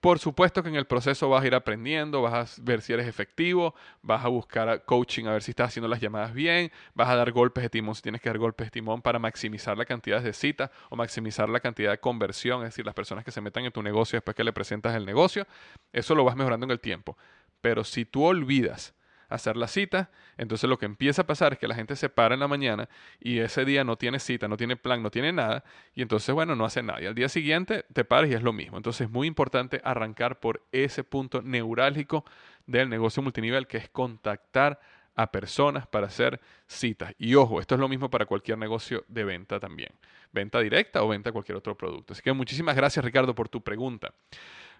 Por 0.00 0.20
supuesto 0.20 0.62
que 0.62 0.68
en 0.68 0.76
el 0.76 0.86
proceso 0.86 1.28
vas 1.28 1.42
a 1.42 1.46
ir 1.48 1.56
aprendiendo, 1.56 2.22
vas 2.22 2.58
a 2.58 2.62
ver 2.62 2.82
si 2.82 2.92
eres 2.92 3.08
efectivo, 3.08 3.74
vas 4.00 4.24
a 4.24 4.28
buscar 4.28 4.84
coaching 4.84 5.24
a 5.24 5.32
ver 5.32 5.42
si 5.42 5.50
estás 5.50 5.68
haciendo 5.68 5.88
las 5.88 6.00
llamadas 6.00 6.32
bien, 6.32 6.70
vas 6.94 7.08
a 7.08 7.16
dar 7.16 7.32
golpes 7.32 7.64
de 7.64 7.68
timón 7.68 7.96
si 7.96 8.02
tienes 8.02 8.20
que 8.20 8.28
dar 8.28 8.38
golpes 8.38 8.68
de 8.68 8.70
timón 8.70 9.02
para 9.02 9.18
maximizar 9.18 9.76
la 9.76 9.84
cantidad 9.84 10.22
de 10.22 10.32
citas 10.32 10.70
o 10.88 10.94
maximizar 10.94 11.48
la 11.48 11.58
cantidad 11.58 11.90
de 11.90 11.98
conversión, 11.98 12.60
es 12.62 12.68
decir, 12.68 12.86
las 12.86 12.94
personas 12.94 13.24
que 13.24 13.32
se 13.32 13.40
metan 13.40 13.64
en 13.64 13.72
tu 13.72 13.82
negocio 13.82 14.18
después 14.18 14.36
que 14.36 14.44
le 14.44 14.52
presentas 14.52 14.94
el 14.94 15.04
negocio. 15.04 15.48
Eso 15.92 16.14
lo 16.14 16.22
vas 16.22 16.36
mejorando 16.36 16.64
en 16.64 16.70
el 16.70 16.80
tiempo. 16.80 17.18
Pero 17.60 17.82
si 17.82 18.04
tú 18.04 18.24
olvidas 18.24 18.94
hacer 19.28 19.56
la 19.56 19.68
cita, 19.68 20.10
entonces 20.36 20.68
lo 20.68 20.78
que 20.78 20.86
empieza 20.86 21.22
a 21.22 21.26
pasar 21.26 21.52
es 21.52 21.58
que 21.58 21.68
la 21.68 21.74
gente 21.74 21.96
se 21.96 22.08
para 22.08 22.34
en 22.34 22.40
la 22.40 22.48
mañana 22.48 22.88
y 23.20 23.38
ese 23.38 23.64
día 23.64 23.84
no 23.84 23.96
tiene 23.96 24.18
cita, 24.18 24.48
no 24.48 24.56
tiene 24.56 24.76
plan, 24.76 25.02
no 25.02 25.10
tiene 25.10 25.32
nada, 25.32 25.64
y 25.94 26.02
entonces, 26.02 26.34
bueno, 26.34 26.56
no 26.56 26.64
hace 26.64 26.82
nada. 26.82 27.02
Y 27.02 27.06
al 27.06 27.14
día 27.14 27.28
siguiente 27.28 27.84
te 27.92 28.04
paras 28.04 28.30
y 28.30 28.34
es 28.34 28.42
lo 28.42 28.52
mismo. 28.52 28.76
Entonces 28.76 29.02
es 29.02 29.10
muy 29.10 29.26
importante 29.26 29.80
arrancar 29.84 30.40
por 30.40 30.62
ese 30.72 31.04
punto 31.04 31.42
neurálgico 31.42 32.24
del 32.66 32.88
negocio 32.88 33.22
multinivel, 33.22 33.66
que 33.66 33.78
es 33.78 33.88
contactar 33.88 34.80
a 35.18 35.32
personas 35.32 35.86
para 35.86 36.06
hacer 36.06 36.40
citas. 36.68 37.12
Y 37.18 37.34
ojo, 37.34 37.60
esto 37.60 37.74
es 37.74 37.80
lo 37.80 37.88
mismo 37.88 38.08
para 38.08 38.24
cualquier 38.24 38.56
negocio 38.56 39.04
de 39.08 39.24
venta 39.24 39.58
también. 39.58 39.90
Venta 40.32 40.60
directa 40.60 41.02
o 41.02 41.08
venta 41.08 41.32
cualquier 41.32 41.56
otro 41.56 41.76
producto. 41.76 42.12
Así 42.12 42.22
que 42.22 42.32
muchísimas 42.32 42.76
gracias 42.76 43.04
Ricardo 43.04 43.34
por 43.34 43.48
tu 43.48 43.60
pregunta. 43.60 44.14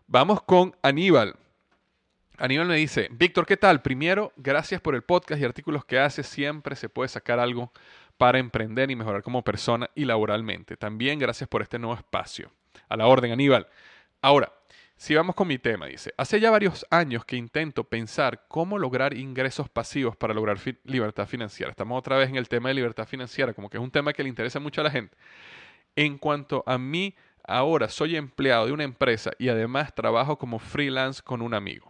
Vamos 0.06 0.42
con 0.42 0.76
Aníbal. 0.80 1.34
Aníbal 2.40 2.68
me 2.68 2.76
dice, 2.76 3.08
Víctor, 3.10 3.46
¿qué 3.46 3.56
tal? 3.56 3.82
Primero, 3.82 4.32
gracias 4.36 4.80
por 4.80 4.94
el 4.94 5.02
podcast 5.02 5.42
y 5.42 5.44
artículos 5.44 5.84
que 5.84 5.98
haces. 5.98 6.24
Siempre 6.28 6.76
se 6.76 6.88
puede 6.88 7.08
sacar 7.08 7.40
algo 7.40 7.72
para 8.16 8.38
emprender 8.38 8.92
y 8.92 8.96
mejorar 8.96 9.24
como 9.24 9.42
persona 9.42 9.90
y 9.96 10.04
laboralmente. 10.04 10.76
También 10.76 11.18
gracias 11.18 11.48
por 11.48 11.62
este 11.62 11.80
nuevo 11.80 11.96
espacio. 11.96 12.52
A 12.88 12.96
la 12.96 13.08
orden, 13.08 13.32
Aníbal. 13.32 13.66
Ahora, 14.22 14.52
si 14.96 15.16
vamos 15.16 15.34
con 15.34 15.48
mi 15.48 15.58
tema, 15.58 15.86
dice, 15.86 16.14
hace 16.16 16.38
ya 16.38 16.52
varios 16.52 16.86
años 16.90 17.24
que 17.24 17.34
intento 17.34 17.82
pensar 17.82 18.44
cómo 18.46 18.78
lograr 18.78 19.14
ingresos 19.14 19.68
pasivos 19.68 20.16
para 20.16 20.32
lograr 20.32 20.58
libertad 20.84 21.26
financiera. 21.26 21.72
Estamos 21.72 21.98
otra 21.98 22.18
vez 22.18 22.28
en 22.28 22.36
el 22.36 22.48
tema 22.48 22.68
de 22.68 22.76
libertad 22.76 23.08
financiera, 23.08 23.52
como 23.52 23.68
que 23.68 23.78
es 23.78 23.82
un 23.82 23.90
tema 23.90 24.12
que 24.12 24.22
le 24.22 24.28
interesa 24.28 24.60
mucho 24.60 24.80
a 24.80 24.84
la 24.84 24.92
gente. 24.92 25.16
En 25.96 26.18
cuanto 26.18 26.62
a 26.68 26.78
mí, 26.78 27.16
ahora 27.42 27.88
soy 27.88 28.14
empleado 28.14 28.66
de 28.66 28.72
una 28.72 28.84
empresa 28.84 29.32
y 29.40 29.48
además 29.48 29.92
trabajo 29.92 30.38
como 30.38 30.60
freelance 30.60 31.20
con 31.20 31.42
un 31.42 31.52
amigo. 31.52 31.87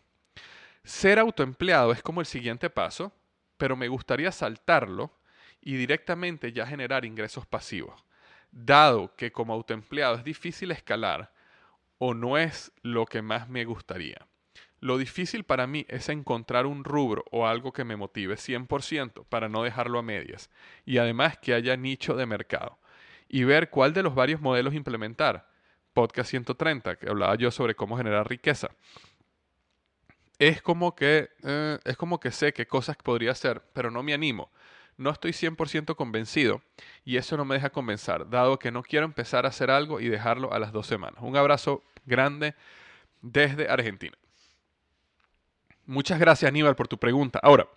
Ser 0.85 1.19
autoempleado 1.19 1.93
es 1.93 2.03
como 2.03 2.21
el 2.21 2.27
siguiente 2.27 2.71
paso, 2.71 3.13
pero 3.57 3.77
me 3.77 3.89
gustaría 3.89 4.33
saltarlo 4.33 5.13
y 5.61 5.77
directamente 5.77 6.53
ya 6.53 6.67
generar 6.67 7.05
ingresos 7.05 7.47
pasivos. 7.47 8.05
Dado 8.51 9.15
que 9.17 9.33
como 9.33 9.53
autoempleado 9.53 10.17
es 10.17 10.25
difícil 10.25 10.71
escalar 10.71 11.33
o 11.99 12.15
no 12.15 12.39
es 12.39 12.73
lo 12.83 13.05
que 13.05 13.23
más 13.23 13.49
me 13.49 13.65
gustaría. 13.65 14.27
Lo 14.81 14.97
difícil 14.97 15.43
para 15.43 15.67
mí 15.67 15.85
es 15.89 16.09
encontrar 16.09 16.65
un 16.65 16.85
rubro 16.85 17.25
o 17.33 17.49
algo 17.49 17.73
que 17.73 17.85
me 17.85 17.97
motive 17.97 18.37
100% 18.37 19.25
para 19.29 19.49
no 19.49 19.65
dejarlo 19.65 19.99
a 19.99 20.03
medias 20.03 20.51
y 20.87 20.99
además 20.99 21.37
que 21.37 21.53
haya 21.53 21.77
nicho 21.77 22.15
de 22.15 22.27
mercado 22.27 22.79
y 23.29 23.43
ver 23.43 23.71
cuál 23.71 23.93
de 23.93 24.05
los 24.05 24.15
varios 24.15 24.41
modelos 24.41 24.75
implementar 24.75 25.49
podcast 25.93 26.31
130, 26.31 26.95
que 26.95 27.09
hablaba 27.09 27.35
yo 27.35 27.51
sobre 27.51 27.75
cómo 27.75 27.97
generar 27.97 28.29
riqueza. 28.29 28.71
Es 30.39 30.63
como 30.63 30.95
que, 30.95 31.31
eh, 31.43 31.79
es 31.85 31.97
como 31.97 32.21
que 32.21 32.31
sé 32.31 32.53
qué 32.53 32.67
cosas 32.67 32.97
podría 32.97 33.33
hacer, 33.33 33.63
pero 33.73 33.91
no 33.91 34.03
me 34.03 34.15
animo. 34.15 34.51
No 34.97 35.11
estoy 35.11 35.33
100% 35.33 35.95
convencido 35.97 36.63
y 37.05 37.17
eso 37.17 37.37
no 37.37 37.45
me 37.45 37.55
deja 37.55 37.71
convencer, 37.71 38.29
dado 38.29 38.59
que 38.59 38.71
no 38.71 38.83
quiero 38.83 39.05
empezar 39.05 39.47
a 39.47 39.49
hacer 39.49 39.71
algo 39.71 40.01
y 40.01 40.09
dejarlo 40.09 40.53
a 40.53 40.59
las 40.59 40.73
dos 40.73 40.87
semanas. 40.87 41.23
Un 41.23 41.37
abrazo 41.37 41.85
grande 42.05 42.55
desde 43.23 43.69
Argentina. 43.69 44.17
Muchas 45.87 46.19
gracias 46.19 46.49
Aníbal 46.49 46.77
por 46.77 46.89
tu 46.89 46.99
pregunta. 46.99 47.41
Ahora, 47.43 47.69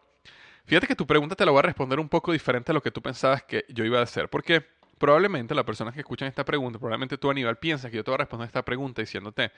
fíjate 0.66 0.88
que 0.88 0.96
tu 0.96 1.08
pregunta 1.08 1.36
te 1.36 1.46
la 1.46 1.52
voy 1.52 1.60
a 1.60 1.64
responder 1.64 2.00
un 2.00 2.10
poco 2.10 2.32
diferente 2.32 2.72
a 2.72 2.74
lo 2.74 2.82
que 2.82 2.92
tú 2.92 3.02
pensabas 3.02 3.44
que 3.44 3.66
yo 3.70 3.86
iba 3.86 4.00
a 4.00 4.04
hacer, 4.04 4.28
porque 4.30 4.66
probablemente 4.98 5.56
las 5.56 5.66
personas 5.66 5.94
que 5.94 6.02
escuchan 6.02 6.28
esta 6.28 6.44
pregunta, 6.44 6.78
probablemente 6.78 7.18
tú 7.18 7.30
Aníbal 7.32 7.58
piensas 7.58 7.90
que 7.90 7.98
yo 7.98 8.04
te 8.04 8.12
voy 8.12 8.16
a 8.16 8.20
responder 8.20 8.48
esta 8.48 8.64
pregunta 8.64 9.02
diciéndote, 9.02 9.52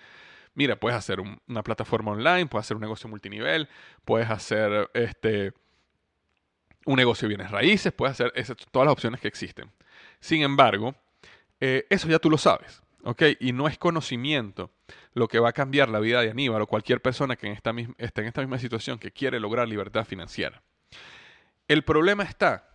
mira, 0.53 0.75
puedes 0.75 0.97
hacer 0.97 1.19
una 1.19 1.63
plataforma 1.63 2.11
online, 2.11 2.47
puedes 2.47 2.65
hacer 2.65 2.75
un 2.75 2.81
negocio 2.81 3.09
multinivel, 3.09 3.67
puedes 4.05 4.29
hacer 4.29 4.89
este, 4.93 5.53
un 6.85 6.95
negocio 6.95 7.27
de 7.27 7.35
bienes 7.35 7.51
raíces, 7.51 7.91
puedes 7.93 8.19
hacer 8.19 8.55
todas 8.71 8.85
las 8.85 8.93
opciones 8.93 9.19
que 9.19 9.27
existen. 9.27 9.71
Sin 10.19 10.41
embargo, 10.41 10.95
eh, 11.59 11.85
eso 11.89 12.07
ya 12.07 12.19
tú 12.19 12.29
lo 12.29 12.37
sabes. 12.37 12.83
¿ok? 13.03 13.21
Y 13.39 13.51
no 13.51 13.67
es 13.67 13.77
conocimiento 13.77 14.71
lo 15.13 15.27
que 15.27 15.39
va 15.39 15.49
a 15.49 15.53
cambiar 15.53 15.89
la 15.89 15.99
vida 15.99 16.21
de 16.21 16.31
Aníbal 16.31 16.61
o 16.61 16.67
cualquier 16.67 17.01
persona 17.01 17.35
que 17.35 17.47
en 17.47 17.57
en 17.57 17.95
esta 17.97 18.41
misma 18.41 18.59
situación 18.59 18.97
que 18.97 19.11
quiere 19.11 19.39
lograr 19.39 19.67
libertad 19.67 20.05
financiera. 20.05 20.61
El 21.67 21.83
problema 21.83 22.23
está 22.23 22.69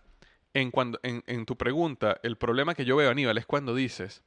en, 0.53 0.71
cuando, 0.71 0.99
en, 1.03 1.45
tu 1.45 1.57
pregunta, 1.57 2.19
el 2.23 2.37
problema 2.37 2.73
que 2.73 2.85
yo 2.85 2.95
veo, 2.95 3.11
Aníbal, 3.11 3.37
es 3.37 3.45
cuando 3.45 3.75
dices 3.75 4.23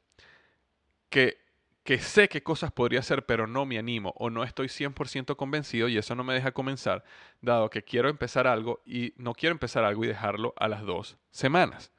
que, 1.09 1.42
que 1.85 1.99
sé 1.99 2.29
qué 2.29 2.43
cosas 2.43 2.71
podría 2.73 3.01
hacer, 3.01 3.27
pero 3.27 3.47
no 3.47 3.67
me 3.67 3.79
animo 3.79 4.15
o 4.17 4.31
no 4.31 4.45
estoy 4.45 4.69
100% 4.69 5.37
convencido 5.37 5.89
y 5.89 5.99
eso 5.99 6.15
no 6.15 6.25
me 6.25 6.35
deja 6.35 6.53
comenzar, 6.53 7.05
dado 7.41 7.71
que 7.71 7.83
quiero 7.83 8.09
empezar 8.09 8.47
algo 8.47 8.83
y 8.87 9.15
no 9.17 9.35
quiero 9.35 9.53
empezar 9.53 9.85
algo 9.85 10.05
y 10.05 10.09
dejarlo 10.09 10.55
a 10.57 10.69
las 10.69 10.83
dos 10.83 11.17
semanas. 11.31 11.93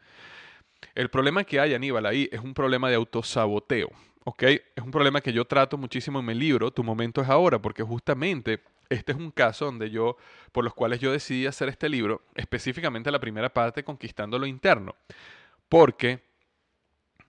El 0.96 1.10
problema 1.10 1.44
que 1.44 1.60
hay, 1.60 1.74
Aníbal, 1.74 2.06
ahí 2.06 2.30
es 2.32 2.40
un 2.40 2.54
problema 2.54 2.90
de 2.90 2.96
autosaboteo. 2.96 3.90
¿ok? 4.26 4.44
Es 4.44 4.84
un 4.84 4.92
problema 4.92 5.22
que 5.22 5.34
yo 5.34 5.46
trato 5.46 5.78
muchísimo 5.78 6.20
en 6.20 6.26
mi 6.26 6.34
libro, 6.34 6.72
Tu 6.72 6.84
momento 6.84 7.22
es 7.22 7.30
ahora, 7.30 7.62
porque 7.62 7.84
justamente 7.84 8.62
este 8.90 9.12
es 9.12 9.18
un 9.18 9.32
caso 9.32 9.66
donde 9.66 9.90
yo, 9.90 10.18
por 10.52 10.64
los 10.64 10.74
cuales 10.74 11.00
yo 11.00 11.12
decidí 11.12 11.46
hacer 11.46 11.70
este 11.70 11.90
libro, 11.90 12.22
específicamente 12.36 13.12
la 13.12 13.20
primera 13.20 13.54
parte, 13.54 13.84
Conquistando 13.84 14.38
lo 14.38 14.46
Interno. 14.46 14.96
Porque 15.70 16.22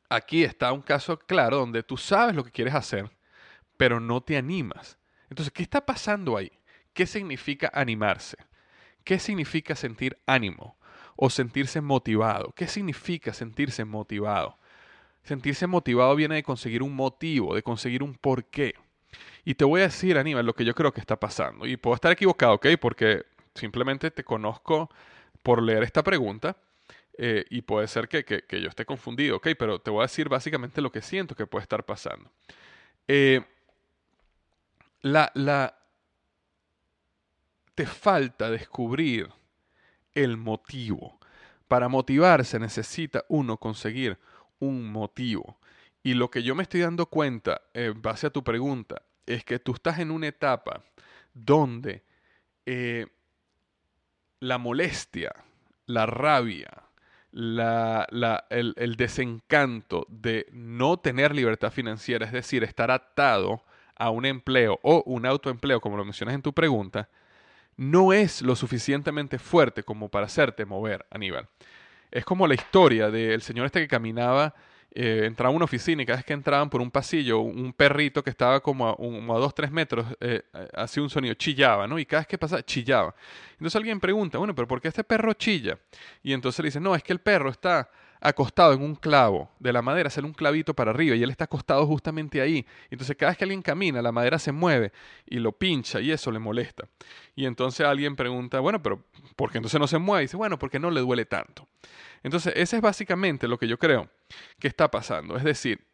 aquí 0.08 0.44
está 0.44 0.72
un 0.72 0.82
caso 0.82 1.18
claro 1.18 1.58
donde 1.58 1.82
tú 1.82 1.96
sabes 1.96 2.34
lo 2.34 2.44
que 2.44 2.50
quieres 2.50 2.74
hacer, 2.74 3.10
pero 3.76 4.00
no 4.00 4.22
te 4.22 4.36
animas. 4.36 4.98
Entonces, 5.30 5.52
¿qué 5.52 5.62
está 5.62 5.84
pasando 5.84 6.36
ahí? 6.36 6.52
¿Qué 6.92 7.06
significa 7.06 7.70
animarse? 7.74 8.36
¿Qué 9.04 9.18
significa 9.18 9.74
sentir 9.74 10.18
ánimo? 10.26 10.76
o 11.16 11.30
sentirse 11.30 11.80
motivado. 11.80 12.52
¿Qué 12.56 12.66
significa 12.66 13.32
sentirse 13.32 13.84
motivado? 13.84 14.58
Sentirse 15.22 15.66
motivado 15.66 16.14
viene 16.16 16.36
de 16.36 16.42
conseguir 16.42 16.82
un 16.82 16.94
motivo, 16.94 17.54
de 17.54 17.62
conseguir 17.62 18.02
un 18.02 18.14
porqué. 18.14 18.74
Y 19.44 19.54
te 19.54 19.64
voy 19.64 19.80
a 19.80 19.84
decir, 19.84 20.18
Aníbal, 20.18 20.46
lo 20.46 20.54
que 20.54 20.64
yo 20.64 20.74
creo 20.74 20.92
que 20.92 21.00
está 21.00 21.18
pasando. 21.18 21.66
Y 21.66 21.76
puedo 21.76 21.94
estar 21.94 22.12
equivocado, 22.12 22.54
¿ok? 22.54 22.66
Porque 22.80 23.24
simplemente 23.54 24.10
te 24.10 24.24
conozco 24.24 24.90
por 25.42 25.62
leer 25.62 25.82
esta 25.82 26.02
pregunta. 26.02 26.56
Eh, 27.16 27.44
y 27.50 27.62
puede 27.62 27.86
ser 27.86 28.08
que, 28.08 28.44
yo 28.50 28.68
esté 28.68 28.84
confundido, 28.84 29.36
¿ok? 29.36 29.48
Pero 29.58 29.80
te 29.80 29.90
voy 29.90 30.00
a 30.00 30.08
decir 30.08 30.28
básicamente 30.28 30.80
lo 30.80 30.90
que 30.90 31.02
siento 31.02 31.34
que 31.34 31.46
puede 31.46 31.62
estar 31.62 31.84
pasando. 31.84 32.30
Eh, 33.06 33.40
la, 35.02 35.30
la, 35.34 35.78
te 37.74 37.86
falta 37.86 38.50
descubrir 38.50 39.30
el 40.12 40.36
motivo. 40.36 41.18
Para 41.68 41.88
motivarse 41.88 42.58
necesita 42.58 43.24
uno 43.28 43.58
conseguir 43.58 44.18
un 44.58 44.90
motivo. 44.90 45.58
Y 46.02 46.14
lo 46.14 46.30
que 46.30 46.42
yo 46.42 46.54
me 46.54 46.62
estoy 46.62 46.80
dando 46.80 47.06
cuenta, 47.06 47.62
en 47.72 48.00
base 48.00 48.26
a 48.26 48.30
tu 48.30 48.42
pregunta, 48.44 49.02
es 49.26 49.44
que 49.44 49.58
tú 49.58 49.72
estás 49.72 49.98
en 50.00 50.10
una 50.10 50.28
etapa 50.28 50.82
donde 51.32 52.04
eh, 52.66 53.06
la 54.40 54.58
molestia, 54.58 55.32
la 55.86 56.06
rabia, 56.06 56.83
el, 57.34 58.74
el, 58.76 58.96
desencanto 58.96 60.06
de 60.08 60.46
no 60.52 60.98
tener 60.98 61.34
libertad 61.34 61.72
financiera, 61.72 62.26
es 62.26 62.32
decir, 62.32 62.62
estar 62.62 62.90
atado 62.90 63.62
a 63.96 64.10
un 64.10 64.24
empleo 64.24 64.78
o 64.82 65.02
un 65.06 65.26
autoempleo, 65.26 65.80
como 65.80 65.96
lo 65.96 66.04
mencionas 66.04 66.34
en 66.34 66.42
tu 66.42 66.52
pregunta, 66.52 67.08
no 67.76 68.12
es 68.12 68.40
lo 68.42 68.54
suficientemente 68.54 69.38
fuerte 69.38 69.82
como 69.82 70.08
para 70.08 70.26
hacerte 70.26 70.64
mover, 70.64 71.06
Aníbal. 71.10 71.48
Es 72.10 72.24
como 72.24 72.46
la 72.46 72.54
historia 72.54 73.10
del 73.10 73.42
señor 73.42 73.66
este 73.66 73.80
que 73.80 73.88
caminaba, 73.88 74.54
eh, 74.94 75.22
entraba 75.24 75.52
a 75.52 75.56
una 75.56 75.64
oficina 75.64 76.02
y 76.02 76.06
cada 76.06 76.18
vez 76.18 76.24
que 76.24 76.32
entraban 76.32 76.70
por 76.70 76.80
un 76.80 76.90
pasillo, 76.90 77.40
un 77.40 77.72
perrito 77.72 78.22
que 78.22 78.30
estaba 78.30 78.60
como 78.60 78.88
a, 78.88 78.94
un, 78.94 79.28
a 79.28 79.34
dos, 79.34 79.54
tres 79.54 79.70
metros, 79.70 80.06
eh, 80.20 80.42
hacía 80.72 81.02
un 81.02 81.10
sonido, 81.10 81.34
chillaba, 81.34 81.88
¿no? 81.88 81.98
Y 81.98 82.06
cada 82.06 82.20
vez 82.20 82.28
que 82.28 82.38
pasaba, 82.38 82.62
chillaba. 82.62 83.14
Entonces 83.52 83.74
alguien 83.74 83.98
pregunta, 83.98 84.38
bueno, 84.38 84.54
pero 84.54 84.68
¿por 84.68 84.80
qué 84.80 84.88
este 84.88 85.02
perro 85.02 85.32
chilla? 85.32 85.78
Y 86.22 86.32
entonces 86.32 86.60
le 86.60 86.68
dice, 86.68 86.80
no, 86.80 86.94
es 86.94 87.02
que 87.02 87.12
el 87.12 87.20
perro 87.20 87.50
está 87.50 87.90
acostado 88.24 88.72
en 88.72 88.82
un 88.82 88.94
clavo 88.94 89.50
de 89.58 89.70
la 89.70 89.82
madera, 89.82 90.08
sale 90.08 90.26
un 90.26 90.32
clavito 90.32 90.72
para 90.72 90.92
arriba 90.92 91.14
y 91.14 91.22
él 91.22 91.30
está 91.30 91.44
acostado 91.44 91.86
justamente 91.86 92.40
ahí. 92.40 92.66
Entonces 92.88 93.16
cada 93.16 93.30
vez 93.30 93.38
que 93.38 93.44
alguien 93.44 93.60
camina, 93.60 94.00
la 94.00 94.12
madera 94.12 94.38
se 94.38 94.50
mueve 94.50 94.92
y 95.26 95.38
lo 95.38 95.52
pincha 95.52 96.00
y 96.00 96.10
eso 96.10 96.32
le 96.32 96.38
molesta. 96.38 96.88
Y 97.36 97.44
entonces 97.44 97.86
alguien 97.86 98.16
pregunta, 98.16 98.60
bueno, 98.60 98.82
pero 98.82 99.04
¿por 99.36 99.52
qué 99.52 99.58
entonces 99.58 99.78
no 99.78 99.86
se 99.86 99.98
mueve? 99.98 100.22
Y 100.22 100.24
dice, 100.24 100.38
bueno, 100.38 100.58
porque 100.58 100.78
no 100.78 100.90
le 100.90 101.02
duele 101.02 101.26
tanto. 101.26 101.68
Entonces 102.22 102.54
ese 102.56 102.76
es 102.76 102.82
básicamente 102.82 103.46
lo 103.46 103.58
que 103.58 103.68
yo 103.68 103.78
creo 103.78 104.08
que 104.58 104.68
está 104.68 104.90
pasando. 104.90 105.36
Es 105.36 105.44
decir, 105.44 105.84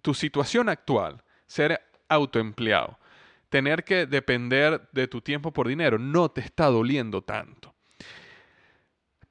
tu 0.00 0.14
situación 0.14 0.68
actual, 0.68 1.24
ser 1.46 1.80
autoempleado, 2.08 3.00
tener 3.48 3.82
que 3.82 4.06
depender 4.06 4.88
de 4.92 5.08
tu 5.08 5.20
tiempo 5.20 5.52
por 5.52 5.66
dinero, 5.66 5.98
no 5.98 6.30
te 6.30 6.40
está 6.40 6.66
doliendo 6.66 7.22
tanto. 7.22 7.74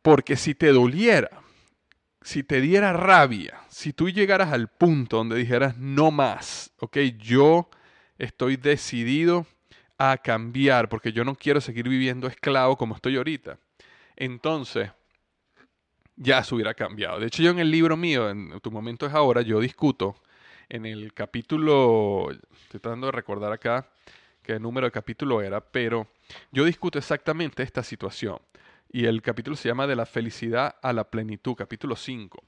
Porque 0.01 0.35
si 0.35 0.55
te 0.55 0.73
doliera, 0.73 1.46
si 2.27 2.43
te 2.43 2.59
diera 2.59 2.91
rabia, 2.91 3.61
si 3.69 3.93
tú 3.93 4.09
llegaras 4.09 4.51
al 4.51 4.67
punto 4.67 5.15
donde 5.15 5.37
dijeras 5.37 5.77
no 5.77 6.11
más, 6.11 6.73
ok, 6.81 6.97
yo 7.17 7.69
estoy 8.17 8.57
decidido 8.57 9.47
a 9.97 10.17
cambiar 10.17 10.89
porque 10.89 11.13
yo 11.13 11.23
no 11.23 11.35
quiero 11.35 11.61
seguir 11.61 11.87
viviendo 11.87 12.27
esclavo 12.27 12.75
como 12.75 12.95
estoy 12.95 13.15
ahorita, 13.15 13.59
entonces 14.17 14.91
ya 16.17 16.43
se 16.43 16.53
hubiera 16.53 16.73
cambiado. 16.73 17.17
De 17.17 17.27
hecho, 17.27 17.41
yo 17.41 17.51
en 17.51 17.59
el 17.59 17.71
libro 17.71 17.95
mío, 17.95 18.29
en 18.29 18.59
Tu 18.59 18.71
momento 18.71 19.05
es 19.05 19.13
ahora, 19.13 19.41
yo 19.41 19.61
discuto 19.61 20.17
en 20.67 20.85
el 20.85 21.13
capítulo, 21.13 22.29
estoy 22.31 22.81
tratando 22.81 23.07
de 23.07 23.13
recordar 23.13 23.53
acá 23.53 23.87
qué 24.43 24.59
número 24.59 24.85
de 24.85 24.91
capítulo 24.91 25.41
era, 25.41 25.61
pero 25.61 26.07
yo 26.51 26.65
discuto 26.65 26.99
exactamente 26.99 27.63
esta 27.63 27.83
situación 27.83 28.37
y 28.91 29.05
el 29.05 29.21
capítulo 29.21 29.55
se 29.55 29.69
llama 29.69 29.87
De 29.87 29.95
la 29.95 30.05
felicidad 30.05 30.75
a 30.81 30.93
la 30.93 31.09
plenitud, 31.09 31.55
capítulo 31.55 31.95
5. 31.95 32.43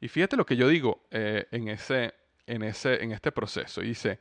Y 0.00 0.08
fíjate 0.08 0.36
lo 0.36 0.46
que 0.46 0.56
yo 0.56 0.68
digo 0.68 1.02
eh, 1.10 1.46
en, 1.50 1.68
ese, 1.68 2.14
en, 2.46 2.62
ese, 2.62 3.02
en 3.02 3.12
este 3.12 3.32
proceso. 3.32 3.80
Dice, 3.80 4.20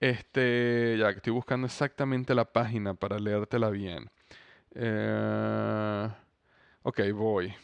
este, 0.00 0.96
ya 0.98 1.10
que 1.12 1.18
estoy 1.18 1.32
buscando 1.32 1.66
exactamente 1.66 2.34
la 2.34 2.44
página 2.44 2.94
para 2.94 3.18
leértela 3.18 3.70
bien. 3.70 4.10
Eh, 4.74 6.08
ok, 6.82 7.00
voy. 7.14 7.54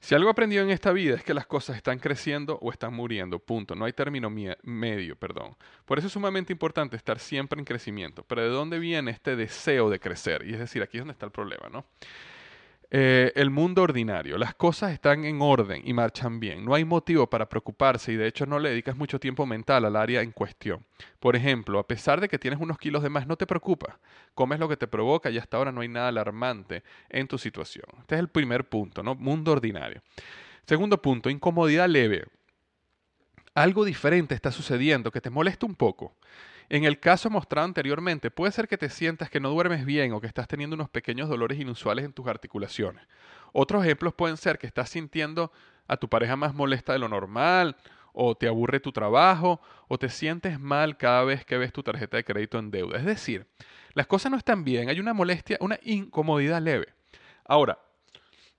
Si 0.00 0.14
algo 0.14 0.30
aprendido 0.30 0.62
en 0.62 0.70
esta 0.70 0.92
vida 0.92 1.16
es 1.16 1.24
que 1.24 1.34
las 1.34 1.46
cosas 1.46 1.76
están 1.76 1.98
creciendo 1.98 2.58
o 2.62 2.70
están 2.70 2.94
muriendo, 2.94 3.38
punto. 3.40 3.74
No 3.74 3.84
hay 3.84 3.92
término 3.92 4.30
medio, 4.30 5.16
perdón. 5.16 5.56
Por 5.84 5.98
eso 5.98 6.06
es 6.06 6.12
sumamente 6.12 6.52
importante 6.52 6.96
estar 6.96 7.18
siempre 7.18 7.58
en 7.58 7.64
crecimiento. 7.64 8.22
Pero 8.22 8.42
¿de 8.42 8.48
dónde 8.48 8.78
viene 8.78 9.10
este 9.10 9.34
deseo 9.34 9.90
de 9.90 9.98
crecer? 9.98 10.46
Y 10.46 10.54
es 10.54 10.60
decir, 10.60 10.82
aquí 10.82 10.98
es 10.98 11.00
donde 11.00 11.12
está 11.12 11.26
el 11.26 11.32
problema, 11.32 11.68
¿no? 11.68 11.84
Eh, 12.90 13.32
el 13.34 13.50
mundo 13.50 13.82
ordinario. 13.82 14.38
Las 14.38 14.54
cosas 14.54 14.92
están 14.92 15.26
en 15.26 15.42
orden 15.42 15.82
y 15.84 15.92
marchan 15.92 16.40
bien. 16.40 16.64
No 16.64 16.74
hay 16.74 16.86
motivo 16.86 17.28
para 17.28 17.48
preocuparse 17.48 18.12
y 18.12 18.16
de 18.16 18.26
hecho 18.26 18.46
no 18.46 18.58
le 18.58 18.70
dedicas 18.70 18.96
mucho 18.96 19.20
tiempo 19.20 19.44
mental 19.44 19.84
al 19.84 19.94
área 19.94 20.22
en 20.22 20.32
cuestión. 20.32 20.86
Por 21.20 21.36
ejemplo, 21.36 21.78
a 21.78 21.86
pesar 21.86 22.20
de 22.20 22.28
que 22.28 22.38
tienes 22.38 22.60
unos 22.60 22.78
kilos 22.78 23.02
de 23.02 23.10
más, 23.10 23.26
no 23.26 23.36
te 23.36 23.46
preocupas. 23.46 23.96
Comes 24.34 24.58
lo 24.58 24.70
que 24.70 24.78
te 24.78 24.86
provoca 24.86 25.30
y 25.30 25.36
hasta 25.36 25.58
ahora 25.58 25.70
no 25.70 25.82
hay 25.82 25.88
nada 25.88 26.08
alarmante 26.08 26.82
en 27.10 27.28
tu 27.28 27.36
situación. 27.36 27.86
Este 28.00 28.14
es 28.14 28.20
el 28.20 28.28
primer 28.28 28.66
punto, 28.68 29.02
¿no? 29.02 29.14
Mundo 29.14 29.52
ordinario. 29.52 30.00
Segundo 30.66 31.02
punto, 31.02 31.28
incomodidad 31.28 31.88
leve. 31.88 32.24
Algo 33.54 33.84
diferente 33.84 34.34
está 34.34 34.50
sucediendo 34.50 35.10
que 35.10 35.20
te 35.20 35.30
molesta 35.30 35.66
un 35.66 35.74
poco. 35.74 36.14
En 36.70 36.84
el 36.84 37.00
caso 37.00 37.30
mostrado 37.30 37.64
anteriormente, 37.64 38.30
puede 38.30 38.52
ser 38.52 38.68
que 38.68 38.76
te 38.76 38.90
sientas 38.90 39.30
que 39.30 39.40
no 39.40 39.48
duermes 39.48 39.86
bien 39.86 40.12
o 40.12 40.20
que 40.20 40.26
estás 40.26 40.46
teniendo 40.48 40.74
unos 40.74 40.90
pequeños 40.90 41.28
dolores 41.28 41.58
inusuales 41.58 42.04
en 42.04 42.12
tus 42.12 42.26
articulaciones. 42.26 43.06
Otros 43.52 43.84
ejemplos 43.84 44.12
pueden 44.12 44.36
ser 44.36 44.58
que 44.58 44.66
estás 44.66 44.90
sintiendo 44.90 45.50
a 45.86 45.96
tu 45.96 46.08
pareja 46.08 46.36
más 46.36 46.54
molesta 46.54 46.92
de 46.92 46.98
lo 46.98 47.08
normal 47.08 47.76
o 48.12 48.34
te 48.34 48.48
aburre 48.48 48.80
tu 48.80 48.92
trabajo, 48.92 49.60
o 49.86 49.96
te 49.96 50.08
sientes 50.08 50.58
mal 50.58 50.96
cada 50.96 51.24
vez 51.24 51.44
que 51.44 51.56
ves 51.56 51.72
tu 51.72 51.82
tarjeta 51.82 52.16
de 52.16 52.24
crédito 52.24 52.58
en 52.58 52.70
deuda. 52.70 52.98
Es 52.98 53.04
decir, 53.04 53.46
las 53.94 54.06
cosas 54.06 54.30
no 54.30 54.36
están 54.36 54.64
bien, 54.64 54.88
hay 54.88 54.98
una 55.00 55.14
molestia, 55.14 55.56
una 55.60 55.78
incomodidad 55.82 56.60
leve. 56.60 56.88
Ahora, 57.44 57.78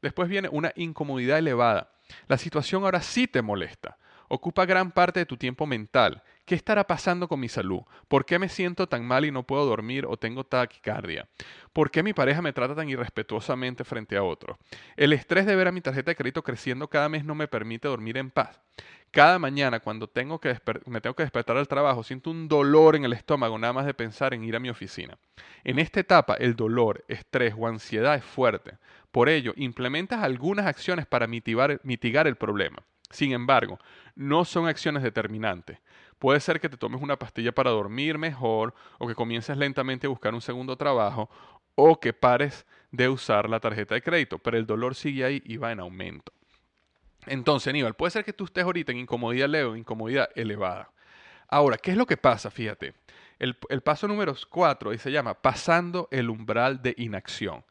después 0.02 0.30
viene 0.30 0.50
una 0.50 0.72
incomodidad 0.76 1.38
elevada. 1.38 1.92
La 2.28 2.38
situación 2.38 2.86
ahora 2.86 3.02
sí 3.02 3.28
te 3.28 3.42
molesta 3.42 3.99
ocupa 4.30 4.66
gran 4.66 4.92
parte 4.92 5.20
de 5.20 5.26
tu 5.26 5.36
tiempo 5.36 5.66
mental. 5.66 6.24
¿Qué 6.46 6.56
estará 6.56 6.88
pasando 6.88 7.28
con 7.28 7.40
mi 7.40 7.50
salud? 7.50 7.82
¿Por 8.08 8.26
qué 8.26 8.40
me 8.40 8.50
siento 8.50 8.88
tan 8.88 9.06
mal 9.06 9.26
y 9.26 9.32
no 9.32 9.44
puedo 9.44 9.66
dormir 9.66 10.06
o 10.08 10.18
tengo 10.18 10.46
taquicardia? 10.46 11.28
¿Por 11.74 11.92
qué 11.92 12.02
mi 12.02 12.14
pareja 12.14 12.42
me 12.42 12.54
trata 12.54 12.74
tan 12.76 12.90
irrespetuosamente 12.90 13.84
frente 13.84 14.18
a 14.18 14.24
otro? 14.24 14.58
El 14.96 15.14
estrés 15.14 15.46
de 15.46 15.56
ver 15.56 15.68
a 15.68 15.72
mi 15.72 15.82
tarjeta 15.82 16.10
de 16.10 16.16
crédito 16.16 16.42
creciendo 16.42 16.88
cada 16.88 17.10
mes 17.10 17.24
no 17.24 17.36
me 17.36 17.48
permite 17.48 17.88
dormir 17.88 18.18
en 18.18 18.32
paz. 18.32 18.60
Cada 19.12 19.40
mañana 19.40 19.80
cuando 19.80 20.08
tengo 20.08 20.40
que 20.40 20.56
me 20.86 21.02
tengo 21.02 21.16
que 21.16 21.24
despertar 21.24 21.58
al 21.58 21.68
trabajo 21.68 22.04
siento 22.04 22.30
un 22.30 22.48
dolor 22.48 22.96
en 22.96 23.06
el 23.06 23.14
estómago 23.14 23.58
nada 23.58 23.74
más 23.74 23.86
de 23.86 23.94
pensar 23.96 24.34
en 24.34 24.44
ir 24.44 24.56
a 24.56 24.60
mi 24.60 24.70
oficina. 24.70 25.18
En 25.64 25.80
esta 25.80 26.00
etapa 26.00 26.36
el 26.36 26.56
dolor, 26.56 27.04
estrés 27.08 27.56
o 27.58 27.68
ansiedad 27.68 28.16
es 28.16 28.24
fuerte. 28.24 28.78
Por 29.12 29.28
ello, 29.28 29.54
implementas 29.56 30.24
algunas 30.24 30.68
acciones 30.68 31.08
para 31.08 31.28
mitigar 31.28 32.28
el 32.28 32.36
problema. 32.36 32.84
Sin 33.10 33.32
embargo, 33.32 33.80
no 34.16 34.46
son 34.46 34.68
acciones 34.68 35.02
determinantes. 35.02 35.80
Puede 36.20 36.40
ser 36.42 36.60
que 36.60 36.70
te 36.70 36.78
tomes 36.78 37.02
una 37.02 37.18
pastilla 37.18 37.54
para 37.54 37.72
dormir 37.72 38.18
mejor 38.18 38.74
o 38.98 39.08
que 39.08 39.16
comiences 39.16 39.58
lentamente 39.58 40.06
a 40.06 40.10
buscar 40.10 40.34
un 40.34 40.42
segundo 40.42 40.76
trabajo 40.76 41.30
o 41.76 42.00
que 42.00 42.14
pares 42.14 42.66
de 42.92 43.08
usar 43.08 43.50
la 43.50 43.60
tarjeta 43.60 43.96
de 43.96 44.02
crédito, 44.02 44.38
pero 44.38 44.58
el 44.58 44.66
dolor 44.66 44.96
sigue 44.96 45.24
ahí 45.24 45.42
y 45.46 45.58
va 45.58 45.72
en 45.72 45.80
aumento. 45.80 46.34
Entonces, 47.26 47.70
Aníbal, 47.70 47.94
puede 47.94 48.12
ser 48.12 48.26
que 48.26 48.34
tú 48.34 48.46
estés 48.46 48.64
ahorita 48.64 48.92
en 48.92 49.00
incomodidad 49.00 49.48
leve 49.48 49.70
o 49.70 49.76
incomodidad 49.76 50.30
elevada. 50.36 50.92
Ahora, 51.48 51.78
¿qué 51.78 51.92
es 51.92 51.98
lo 51.98 52.06
que 52.06 52.18
pasa? 52.18 52.52
Fíjate, 52.52 52.94
el, 53.40 53.58
el 53.70 53.82
paso 53.82 54.08
número 54.08 54.36
4 54.50 54.98
se 54.98 55.12
llama 55.12 55.34
pasando 55.34 56.08
el 56.12 56.30
umbral 56.30 56.82
de 56.82 56.94
inacción. 56.98 57.64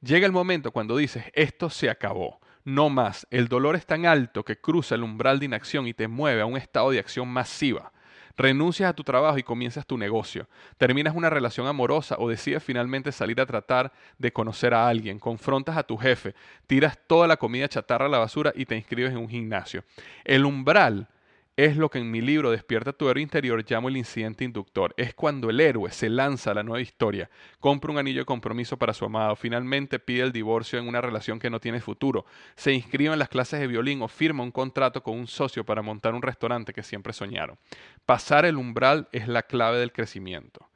Llega 0.00 0.26
el 0.26 0.32
momento 0.32 0.72
cuando 0.72 0.96
dices, 0.96 1.24
esto 1.34 1.70
se 1.70 1.88
acabó 1.88 2.40
no 2.64 2.88
más. 2.88 3.26
El 3.30 3.48
dolor 3.48 3.76
es 3.76 3.86
tan 3.86 4.06
alto 4.06 4.44
que 4.44 4.60
cruza 4.60 4.94
el 4.94 5.02
umbral 5.02 5.38
de 5.38 5.46
inacción 5.46 5.86
y 5.86 5.94
te 5.94 6.08
mueve 6.08 6.40
a 6.40 6.46
un 6.46 6.56
estado 6.56 6.90
de 6.90 6.98
acción 6.98 7.28
masiva. 7.28 7.92
Renuncias 8.36 8.88
a 8.88 8.94
tu 8.94 9.04
trabajo 9.04 9.36
y 9.36 9.42
comienzas 9.42 9.86
tu 9.86 9.98
negocio. 9.98 10.48
Terminas 10.78 11.14
una 11.14 11.28
relación 11.28 11.66
amorosa 11.66 12.16
o 12.18 12.30
decides 12.30 12.62
finalmente 12.62 13.12
salir 13.12 13.40
a 13.40 13.46
tratar 13.46 13.92
de 14.18 14.32
conocer 14.32 14.72
a 14.72 14.88
alguien. 14.88 15.18
Confrontas 15.18 15.76
a 15.76 15.82
tu 15.82 15.98
jefe, 15.98 16.34
tiras 16.66 16.98
toda 17.06 17.26
la 17.26 17.36
comida 17.36 17.68
chatarra 17.68 18.06
a 18.06 18.08
la 18.08 18.18
basura 18.18 18.52
y 18.54 18.64
te 18.64 18.76
inscribes 18.76 19.12
en 19.12 19.18
un 19.18 19.28
gimnasio. 19.28 19.84
El 20.24 20.46
umbral 20.46 21.08
es 21.56 21.76
lo 21.76 21.90
que 21.90 21.98
en 21.98 22.10
mi 22.10 22.22
libro 22.22 22.50
Despierta 22.50 22.92
tu 22.92 23.08
héroe 23.10 23.22
interior 23.22 23.62
llamo 23.68 23.88
el 23.88 23.96
incidente 23.98 24.44
inductor. 24.44 24.94
Es 24.96 25.14
cuando 25.14 25.50
el 25.50 25.60
héroe 25.60 25.90
se 25.90 26.08
lanza 26.08 26.50
a 26.50 26.54
la 26.54 26.62
nueva 26.62 26.80
historia, 26.80 27.28
compra 27.60 27.92
un 27.92 27.98
anillo 27.98 28.20
de 28.20 28.26
compromiso 28.26 28.78
para 28.78 28.94
su 28.94 29.04
amado, 29.04 29.36
finalmente 29.36 29.98
pide 29.98 30.22
el 30.22 30.32
divorcio 30.32 30.78
en 30.78 30.88
una 30.88 31.02
relación 31.02 31.38
que 31.38 31.50
no 31.50 31.60
tiene 31.60 31.80
futuro, 31.80 32.24
se 32.56 32.72
inscribe 32.72 33.12
en 33.12 33.18
las 33.18 33.28
clases 33.28 33.60
de 33.60 33.66
violín 33.66 34.00
o 34.00 34.08
firma 34.08 34.42
un 34.42 34.50
contrato 34.50 35.02
con 35.02 35.18
un 35.18 35.26
socio 35.26 35.64
para 35.64 35.82
montar 35.82 36.14
un 36.14 36.22
restaurante 36.22 36.72
que 36.72 36.82
siempre 36.82 37.12
soñaron. 37.12 37.58
Pasar 38.06 38.46
el 38.46 38.56
umbral 38.56 39.08
es 39.12 39.28
la 39.28 39.42
clave 39.42 39.78
del 39.78 39.92
crecimiento. 39.92 40.70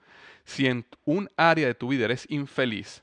Si 0.45 0.67
en 0.67 0.87
un 1.05 1.31
área 1.37 1.67
de 1.67 1.75
tu 1.75 1.89
vida 1.89 2.05
eres 2.05 2.27
infeliz 2.29 3.03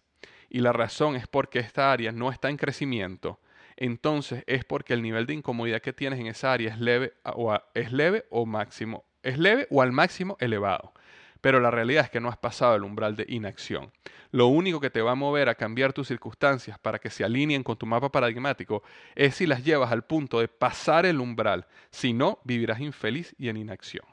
y 0.50 0.60
la 0.60 0.72
razón 0.72 1.16
es 1.16 1.28
porque 1.28 1.60
esta 1.60 1.92
área 1.92 2.12
no 2.12 2.32
está 2.32 2.50
en 2.50 2.58
crecimiento, 2.58 3.40
entonces 3.78 4.44
es 4.48 4.66
porque 4.66 4.94
el 4.94 5.02
nivel 5.02 5.26
de 5.26 5.34
incomodidad 5.34 5.82
que 5.82 5.94
tienes 5.94 6.20
en 6.20 6.28
esa 6.28 6.54
área 6.54 6.72
es 6.72 6.80
leve 6.80 7.14
o, 7.24 7.58
es 7.74 7.92
leve 7.92 8.26
o 8.30 8.46
máximo, 8.46 9.06
es 9.22 9.38
leve 9.38 9.68
o 9.70 9.82
al 9.82 9.92
máximo 9.92 10.38
elevado. 10.40 10.94
Pero 11.42 11.60
la 11.60 11.72
realidad 11.72 12.06
es 12.06 12.10
que 12.10 12.22
no 12.22 12.30
has 12.30 12.38
pasado 12.38 12.76
el 12.76 12.84
umbral 12.84 13.18
de 13.18 13.26
inacción. 13.28 13.92
Lo 14.32 14.48
único 14.48 14.80
que 14.80 14.90
te 14.90 15.02
va 15.02 15.12
a 15.12 15.16
mover 15.16 15.50
a 15.50 15.56
cambiar 15.56 15.92
tus 15.92 16.08
circunstancias 16.08 16.80
para 16.80 17.00
que 17.00 17.10
se 17.10 17.26
alineen 17.26 17.64
con 17.64 17.78
tu 17.78 17.86
mapa 17.86 18.10
paradigmático 18.10 18.82
es 19.14 19.36
si 19.36 19.46
las 19.46 19.64
llevas 19.64 19.92
al 19.92 20.06
punto 20.06 20.40
de 20.40 20.48
pasar 20.48 21.06
el 21.06 21.20
umbral. 21.20 21.68
Si 21.92 22.14
no, 22.14 22.40
vivirás 22.46 22.80
infeliz 22.80 23.36
y 23.38 23.50
en 23.50 23.58
inacción. 23.58 24.06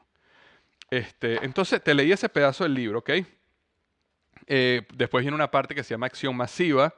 Este, 0.91 1.45
entonces, 1.45 1.83
te 1.83 1.95
leí 1.95 2.11
ese 2.11 2.29
pedazo 2.29 2.65
del 2.65 2.75
libro, 2.75 2.99
¿ok? 2.99 3.11
Eh, 4.47 4.83
después 4.93 5.23
viene 5.23 5.37
una 5.37 5.51
parte 5.51 5.75
que 5.75 5.85
se 5.85 5.95
llama 5.95 6.07
acción 6.07 6.37
masiva, 6.37 6.93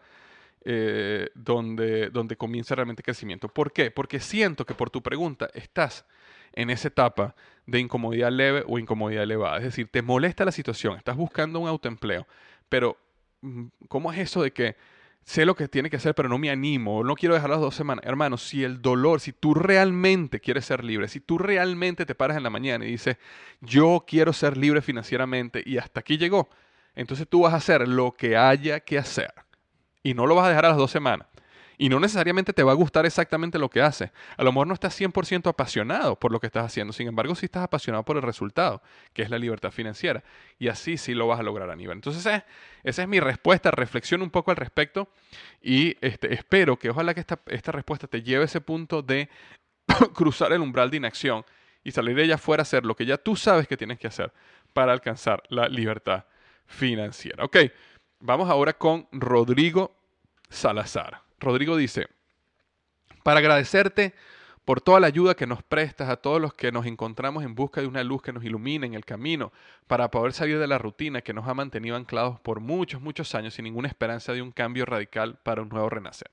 eh, 0.64 1.30
donde, 1.34 2.10
donde 2.10 2.36
comienza 2.36 2.76
realmente 2.76 3.00
el 3.00 3.04
crecimiento. 3.04 3.48
¿Por 3.48 3.72
qué? 3.72 3.90
Porque 3.90 4.20
siento 4.20 4.64
que 4.64 4.74
por 4.74 4.90
tu 4.90 5.02
pregunta 5.02 5.50
estás 5.54 6.04
en 6.52 6.70
esa 6.70 6.88
etapa 6.88 7.34
de 7.66 7.80
incomodidad 7.80 8.30
leve 8.30 8.62
o 8.68 8.78
incomodidad 8.78 9.24
elevada. 9.24 9.58
Es 9.58 9.64
decir, 9.64 9.88
te 9.90 10.02
molesta 10.02 10.44
la 10.44 10.52
situación, 10.52 10.96
estás 10.96 11.16
buscando 11.16 11.58
un 11.58 11.68
autoempleo, 11.68 12.26
pero 12.68 12.96
mm, 13.40 13.66
¿cómo 13.88 14.12
es 14.12 14.20
eso 14.20 14.42
de 14.42 14.52
que 14.52 14.76
sé 15.24 15.44
lo 15.44 15.56
que 15.56 15.66
tiene 15.66 15.90
que 15.90 15.96
hacer, 15.96 16.14
pero 16.14 16.28
no 16.28 16.38
me 16.38 16.50
animo, 16.50 17.02
no 17.02 17.14
quiero 17.16 17.34
dejar 17.34 17.50
las 17.50 17.60
dos 17.60 17.74
semanas? 17.74 18.04
Hermano, 18.06 18.36
si 18.38 18.62
el 18.62 18.80
dolor, 18.82 19.20
si 19.20 19.32
tú 19.32 19.54
realmente 19.54 20.38
quieres 20.38 20.64
ser 20.64 20.84
libre, 20.84 21.08
si 21.08 21.20
tú 21.20 21.38
realmente 21.38 22.06
te 22.06 22.14
paras 22.14 22.36
en 22.36 22.42
la 22.42 22.50
mañana 22.50 22.84
y 22.84 22.92
dices, 22.92 23.16
yo 23.60 24.04
quiero 24.06 24.32
ser 24.32 24.56
libre 24.56 24.82
financieramente 24.82 25.62
y 25.64 25.78
hasta 25.78 26.00
aquí 26.00 26.18
llegó, 26.18 26.50
entonces 26.94 27.26
tú 27.28 27.42
vas 27.42 27.54
a 27.54 27.56
hacer 27.56 27.88
lo 27.88 28.12
que 28.12 28.36
haya 28.36 28.80
que 28.80 28.98
hacer 28.98 29.32
y 30.02 30.14
no 30.14 30.26
lo 30.26 30.34
vas 30.34 30.46
a 30.46 30.48
dejar 30.48 30.66
a 30.66 30.68
las 30.70 30.78
dos 30.78 30.90
semanas. 30.90 31.26
Y 31.78 31.88
no 31.88 31.98
necesariamente 31.98 32.52
te 32.52 32.62
va 32.62 32.72
a 32.72 32.76
gustar 32.76 33.06
exactamente 33.06 33.58
lo 33.58 33.68
que 33.68 33.82
haces. 33.82 34.10
A 34.36 34.44
lo 34.44 34.52
mejor 34.52 34.68
no 34.68 34.74
estás 34.74 35.00
100% 35.00 35.48
apasionado 35.48 36.16
por 36.16 36.30
lo 36.30 36.38
que 36.38 36.46
estás 36.46 36.64
haciendo. 36.64 36.92
Sin 36.92 37.08
embargo, 37.08 37.34
sí 37.34 37.46
estás 37.46 37.64
apasionado 37.64 38.04
por 38.04 38.16
el 38.16 38.22
resultado, 38.22 38.82
que 39.12 39.22
es 39.22 39.30
la 39.30 39.38
libertad 39.38 39.72
financiera. 39.72 40.22
Y 40.60 40.68
así 40.68 40.96
sí 40.96 41.12
lo 41.12 41.26
vas 41.26 41.40
a 41.40 41.42
lograr 41.42 41.70
a 41.70 41.74
nivel. 41.74 41.96
Entonces, 41.96 42.42
esa 42.84 43.02
es 43.02 43.08
mi 43.08 43.18
respuesta. 43.18 43.70
Reflexiona 43.70 44.22
un 44.22 44.30
poco 44.30 44.50
al 44.50 44.58
respecto. 44.58 45.08
Y 45.60 45.96
este, 46.00 46.32
espero 46.34 46.78
que 46.78 46.90
ojalá 46.90 47.14
que 47.14 47.20
esta, 47.20 47.40
esta 47.46 47.72
respuesta 47.72 48.06
te 48.06 48.22
lleve 48.22 48.42
a 48.42 48.46
ese 48.46 48.60
punto 48.60 49.02
de 49.02 49.28
cruzar 50.14 50.52
el 50.52 50.60
umbral 50.60 50.90
de 50.90 50.98
inacción 50.98 51.44
y 51.82 51.90
salir 51.90 52.14
de 52.14 52.24
ella 52.24 52.38
fuera 52.38 52.60
a 52.60 52.62
hacer 52.62 52.84
lo 52.84 52.94
que 52.94 53.06
ya 53.06 53.16
tú 53.16 53.34
sabes 53.34 53.66
que 53.66 53.76
tienes 53.76 53.98
que 53.98 54.06
hacer 54.06 54.32
para 54.72 54.92
alcanzar 54.92 55.42
la 55.48 55.68
libertad 55.68 56.26
financiera. 56.66 57.44
Ok. 57.44 57.56
Vamos 58.24 58.48
ahora 58.48 58.72
con 58.74 59.08
Rodrigo 59.10 59.96
Salazar. 60.48 61.22
Rodrigo 61.40 61.76
dice, 61.76 62.06
para 63.24 63.40
agradecerte 63.40 64.14
por 64.64 64.80
toda 64.80 65.00
la 65.00 65.08
ayuda 65.08 65.34
que 65.34 65.48
nos 65.48 65.64
prestas 65.64 66.08
a 66.08 66.18
todos 66.18 66.40
los 66.40 66.54
que 66.54 66.70
nos 66.70 66.86
encontramos 66.86 67.42
en 67.42 67.56
busca 67.56 67.80
de 67.80 67.88
una 67.88 68.04
luz 68.04 68.22
que 68.22 68.32
nos 68.32 68.44
ilumine 68.44 68.86
en 68.86 68.94
el 68.94 69.04
camino, 69.04 69.50
para 69.88 70.08
poder 70.12 70.34
salir 70.34 70.60
de 70.60 70.68
la 70.68 70.78
rutina 70.78 71.22
que 71.22 71.32
nos 71.32 71.48
ha 71.48 71.54
mantenido 71.54 71.96
anclados 71.96 72.38
por 72.38 72.60
muchos, 72.60 73.02
muchos 73.02 73.34
años 73.34 73.54
sin 73.54 73.64
ninguna 73.64 73.88
esperanza 73.88 74.32
de 74.32 74.40
un 74.40 74.52
cambio 74.52 74.84
radical 74.84 75.40
para 75.42 75.60
un 75.60 75.68
nuevo 75.68 75.90
renacer. 75.90 76.30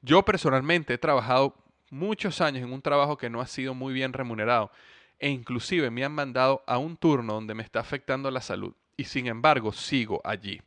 Yo 0.00 0.24
personalmente 0.24 0.94
he 0.94 0.98
trabajado 0.98 1.54
muchos 1.90 2.40
años 2.40 2.62
en 2.62 2.72
un 2.72 2.80
trabajo 2.80 3.18
que 3.18 3.28
no 3.28 3.42
ha 3.42 3.46
sido 3.46 3.74
muy 3.74 3.92
bien 3.92 4.14
remunerado 4.14 4.70
e 5.18 5.28
inclusive 5.28 5.90
me 5.90 6.06
han 6.06 6.12
mandado 6.12 6.64
a 6.66 6.78
un 6.78 6.96
turno 6.96 7.34
donde 7.34 7.52
me 7.52 7.64
está 7.64 7.80
afectando 7.80 8.30
la 8.30 8.40
salud 8.40 8.74
y 8.96 9.04
sin 9.04 9.26
embargo 9.26 9.74
sigo 9.74 10.22
allí. 10.24 10.62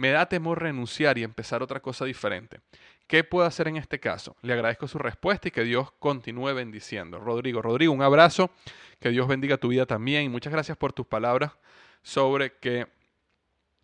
Me 0.00 0.12
da 0.12 0.24
temor 0.24 0.62
renunciar 0.62 1.18
y 1.18 1.24
empezar 1.24 1.62
otra 1.62 1.80
cosa 1.80 2.06
diferente. 2.06 2.62
¿Qué 3.06 3.22
puedo 3.22 3.46
hacer 3.46 3.68
en 3.68 3.76
este 3.76 4.00
caso? 4.00 4.34
Le 4.40 4.54
agradezco 4.54 4.88
su 4.88 4.96
respuesta 4.96 5.48
y 5.48 5.50
que 5.50 5.62
Dios 5.62 5.92
continúe 5.98 6.54
bendiciendo. 6.54 7.18
Rodrigo, 7.20 7.60
Rodrigo, 7.60 7.92
un 7.92 8.00
abrazo. 8.00 8.50
Que 8.98 9.10
Dios 9.10 9.28
bendiga 9.28 9.58
tu 9.58 9.68
vida 9.68 9.84
también. 9.84 10.22
Y 10.22 10.30
muchas 10.30 10.54
gracias 10.54 10.78
por 10.78 10.94
tus 10.94 11.06
palabras 11.06 11.52
sobre 12.00 12.56
que 12.56 12.86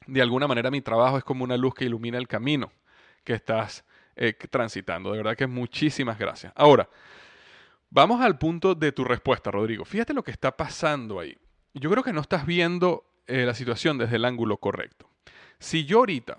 de 0.06 0.22
alguna 0.22 0.48
manera 0.48 0.70
mi 0.70 0.80
trabajo 0.80 1.18
es 1.18 1.24
como 1.24 1.44
una 1.44 1.58
luz 1.58 1.74
que 1.74 1.84
ilumina 1.84 2.16
el 2.16 2.28
camino 2.28 2.72
que 3.22 3.34
estás 3.34 3.84
eh, 4.16 4.32
transitando. 4.32 5.10
De 5.10 5.18
verdad 5.18 5.36
que 5.36 5.46
muchísimas 5.46 6.18
gracias. 6.18 6.50
Ahora, 6.56 6.88
vamos 7.90 8.22
al 8.22 8.38
punto 8.38 8.74
de 8.74 8.90
tu 8.90 9.04
respuesta, 9.04 9.50
Rodrigo. 9.50 9.84
Fíjate 9.84 10.14
lo 10.14 10.24
que 10.24 10.30
está 10.30 10.56
pasando 10.56 11.20
ahí. 11.20 11.36
Yo 11.74 11.90
creo 11.90 12.02
que 12.02 12.14
no 12.14 12.22
estás 12.22 12.46
viendo 12.46 13.04
eh, 13.26 13.44
la 13.44 13.52
situación 13.52 13.98
desde 13.98 14.16
el 14.16 14.24
ángulo 14.24 14.56
correcto. 14.56 15.10
Si 15.58 15.84
yo 15.84 15.98
ahorita 15.98 16.38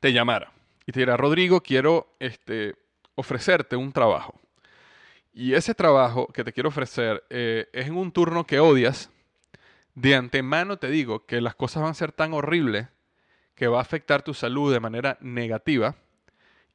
te 0.00 0.12
llamara 0.12 0.52
y 0.86 0.92
te 0.92 1.00
dijera, 1.00 1.16
Rodrigo, 1.16 1.62
quiero 1.62 2.14
este, 2.18 2.74
ofrecerte 3.14 3.76
un 3.76 3.92
trabajo. 3.92 4.40
Y 5.32 5.54
ese 5.54 5.74
trabajo 5.74 6.28
que 6.28 6.44
te 6.44 6.52
quiero 6.52 6.68
ofrecer 6.68 7.24
eh, 7.30 7.68
es 7.72 7.86
en 7.86 7.96
un 7.96 8.12
turno 8.12 8.46
que 8.46 8.60
odias, 8.60 9.10
de 9.94 10.14
antemano 10.14 10.76
te 10.76 10.88
digo 10.88 11.24
que 11.26 11.40
las 11.40 11.54
cosas 11.54 11.82
van 11.82 11.92
a 11.92 11.94
ser 11.94 12.12
tan 12.12 12.34
horribles 12.34 12.88
que 13.54 13.68
va 13.68 13.78
a 13.78 13.82
afectar 13.82 14.22
tu 14.22 14.34
salud 14.34 14.72
de 14.72 14.80
manera 14.80 15.16
negativa. 15.20 15.94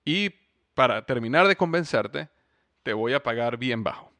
Y 0.05 0.31
para 0.73 1.05
terminar 1.05 1.47
de 1.47 1.55
convencerte, 1.55 2.29
te 2.83 2.93
voy 2.93 3.13
a 3.13 3.21
pagar 3.21 3.57
bien 3.57 3.83
bajo. 3.83 4.11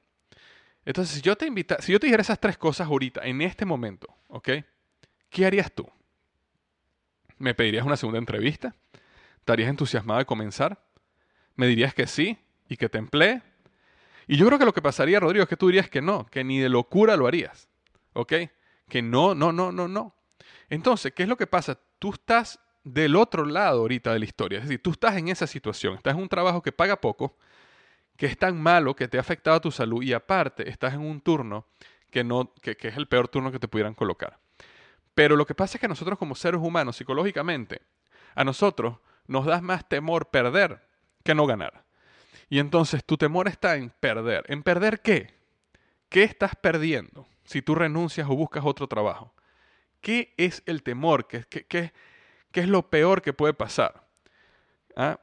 Entonces, 0.85 1.15
si 1.15 1.21
yo 1.21 1.35
te 1.35 1.45
invita, 1.45 1.81
si 1.81 1.91
yo 1.91 1.99
te 1.99 2.07
dijera 2.07 2.21
esas 2.21 2.39
tres 2.39 2.57
cosas 2.57 2.87
ahorita, 2.87 3.21
en 3.23 3.41
este 3.41 3.65
momento, 3.65 4.07
¿ok? 4.27 4.49
¿Qué 5.29 5.45
harías 5.45 5.71
tú? 5.71 5.89
¿Me 7.39 7.53
pedirías 7.55 7.85
una 7.85 7.97
segunda 7.97 8.19
entrevista? 8.19 8.75
¿Estarías 9.37 9.69
entusiasmado 9.69 10.19
de 10.19 10.25
comenzar? 10.25 10.83
¿Me 11.55 11.67
dirías 11.67 11.93
que 11.93 12.05
sí 12.05 12.37
y 12.67 12.75
que 12.77 12.89
te 12.89 12.97
emplee? 12.97 13.41
Y 14.27 14.37
yo 14.37 14.45
creo 14.45 14.59
que 14.59 14.65
lo 14.65 14.73
que 14.73 14.81
pasaría, 14.81 15.19
Rodrigo, 15.19 15.43
es 15.43 15.49
que 15.49 15.57
tú 15.57 15.67
dirías 15.67 15.89
que 15.89 16.01
no, 16.01 16.25
que 16.27 16.43
ni 16.43 16.59
de 16.59 16.69
locura 16.69 17.15
lo 17.15 17.27
harías. 17.27 17.69
¿Ok? 18.13 18.33
Que 18.87 19.01
no, 19.01 19.33
no, 19.33 19.51
no, 19.51 19.71
no, 19.71 19.87
no. 19.87 20.15
Entonces, 20.69 21.13
¿qué 21.13 21.23
es 21.23 21.29
lo 21.29 21.37
que 21.37 21.47
pasa? 21.47 21.79
Tú 21.97 22.11
estás 22.11 22.59
del 22.83 23.15
otro 23.15 23.45
lado 23.45 23.81
ahorita 23.81 24.13
de 24.13 24.19
la 24.19 24.25
historia. 24.25 24.59
Es 24.59 24.65
decir, 24.65 24.81
tú 24.83 24.91
estás 24.91 25.15
en 25.17 25.29
esa 25.29 25.47
situación. 25.47 25.95
Estás 25.95 26.15
en 26.15 26.21
un 26.21 26.29
trabajo 26.29 26.61
que 26.61 26.71
paga 26.71 26.99
poco, 26.99 27.37
que 28.17 28.25
es 28.25 28.37
tan 28.37 28.61
malo 28.61 28.95
que 28.95 29.07
te 29.07 29.17
ha 29.17 29.21
afectado 29.21 29.55
a 29.57 29.61
tu 29.61 29.71
salud 29.71 30.03
y 30.03 30.11
aparte 30.11 30.69
estás 30.69 30.93
en 30.93 31.01
un 31.01 31.21
turno 31.21 31.65
que, 32.11 32.23
no, 32.23 32.53
que, 32.61 32.75
que 32.75 32.89
es 32.89 32.97
el 32.97 33.07
peor 33.07 33.29
turno 33.29 33.51
que 33.51 33.59
te 33.59 33.67
pudieran 33.67 33.93
colocar. 33.93 34.38
Pero 35.19 35.35
lo 35.35 35.45
que 35.45 35.53
pasa 35.53 35.75
es 35.75 35.81
que 35.81 35.87
nosotros 35.89 36.17
como 36.17 36.33
seres 36.33 36.61
humanos, 36.61 36.95
psicológicamente, 36.95 37.81
a 38.35 38.45
nosotros 38.45 38.99
nos 39.27 39.45
da 39.45 39.59
más 39.59 39.85
temor 39.89 40.29
perder 40.29 40.81
que 41.25 41.35
no 41.35 41.45
ganar. 41.45 41.83
Y 42.47 42.59
entonces 42.59 43.03
tu 43.03 43.17
temor 43.17 43.49
está 43.49 43.75
en 43.75 43.89
perder. 43.89 44.45
¿En 44.47 44.63
perder 44.63 45.01
qué? 45.01 45.33
¿Qué 46.07 46.23
estás 46.23 46.55
perdiendo 46.55 47.27
si 47.43 47.61
tú 47.61 47.75
renuncias 47.75 48.29
o 48.29 48.35
buscas 48.37 48.63
otro 48.63 48.87
trabajo? 48.87 49.33
¿Qué 49.99 50.33
es 50.37 50.63
el 50.65 50.83
temor? 50.83 51.27
¿Qué, 51.27 51.91
es 52.53 52.67
lo 52.69 52.89
peor 52.89 53.21
que 53.21 53.33
puede 53.33 53.53
pasar? 53.53 54.07
¿Ah? 54.95 55.19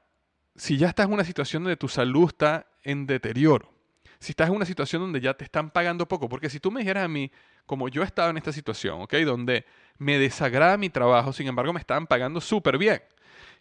Si 0.57 0.77
ya 0.77 0.89
estás 0.89 1.07
en 1.07 1.15
una 1.15 1.25
situación 1.25 1.63
donde 1.63 1.79
tu 1.79 1.89
salud 1.89 2.27
está 2.27 2.67
en 2.83 3.07
deterioro, 3.07 3.73
si 4.19 4.33
estás 4.33 4.51
en 4.51 4.57
una 4.57 4.67
situación 4.67 5.01
donde 5.01 5.23
ya 5.23 5.33
te 5.33 5.45
están 5.45 5.71
pagando 5.71 6.07
poco, 6.07 6.29
porque 6.29 6.51
si 6.51 6.61
tú 6.61 6.71
me 6.71 6.81
dijeras 6.81 7.07
a 7.07 7.09
mí, 7.09 7.33
como 7.67 7.89
yo 7.89 8.03
he 8.03 8.05
estado 8.05 8.31
en 8.31 8.37
esta 8.37 8.53
situación, 8.53 9.03
¿ok? 9.03 9.15
Donde 9.25 9.65
me 9.99 10.19
desagrada 10.19 10.77
mi 10.77 10.91
trabajo, 10.91 11.33
sin 11.33 11.47
embargo 11.49 11.73
me 11.73 11.81
estaban 11.81 12.07
pagando 12.07 12.41
súper 12.41 12.79
bien. 12.79 13.03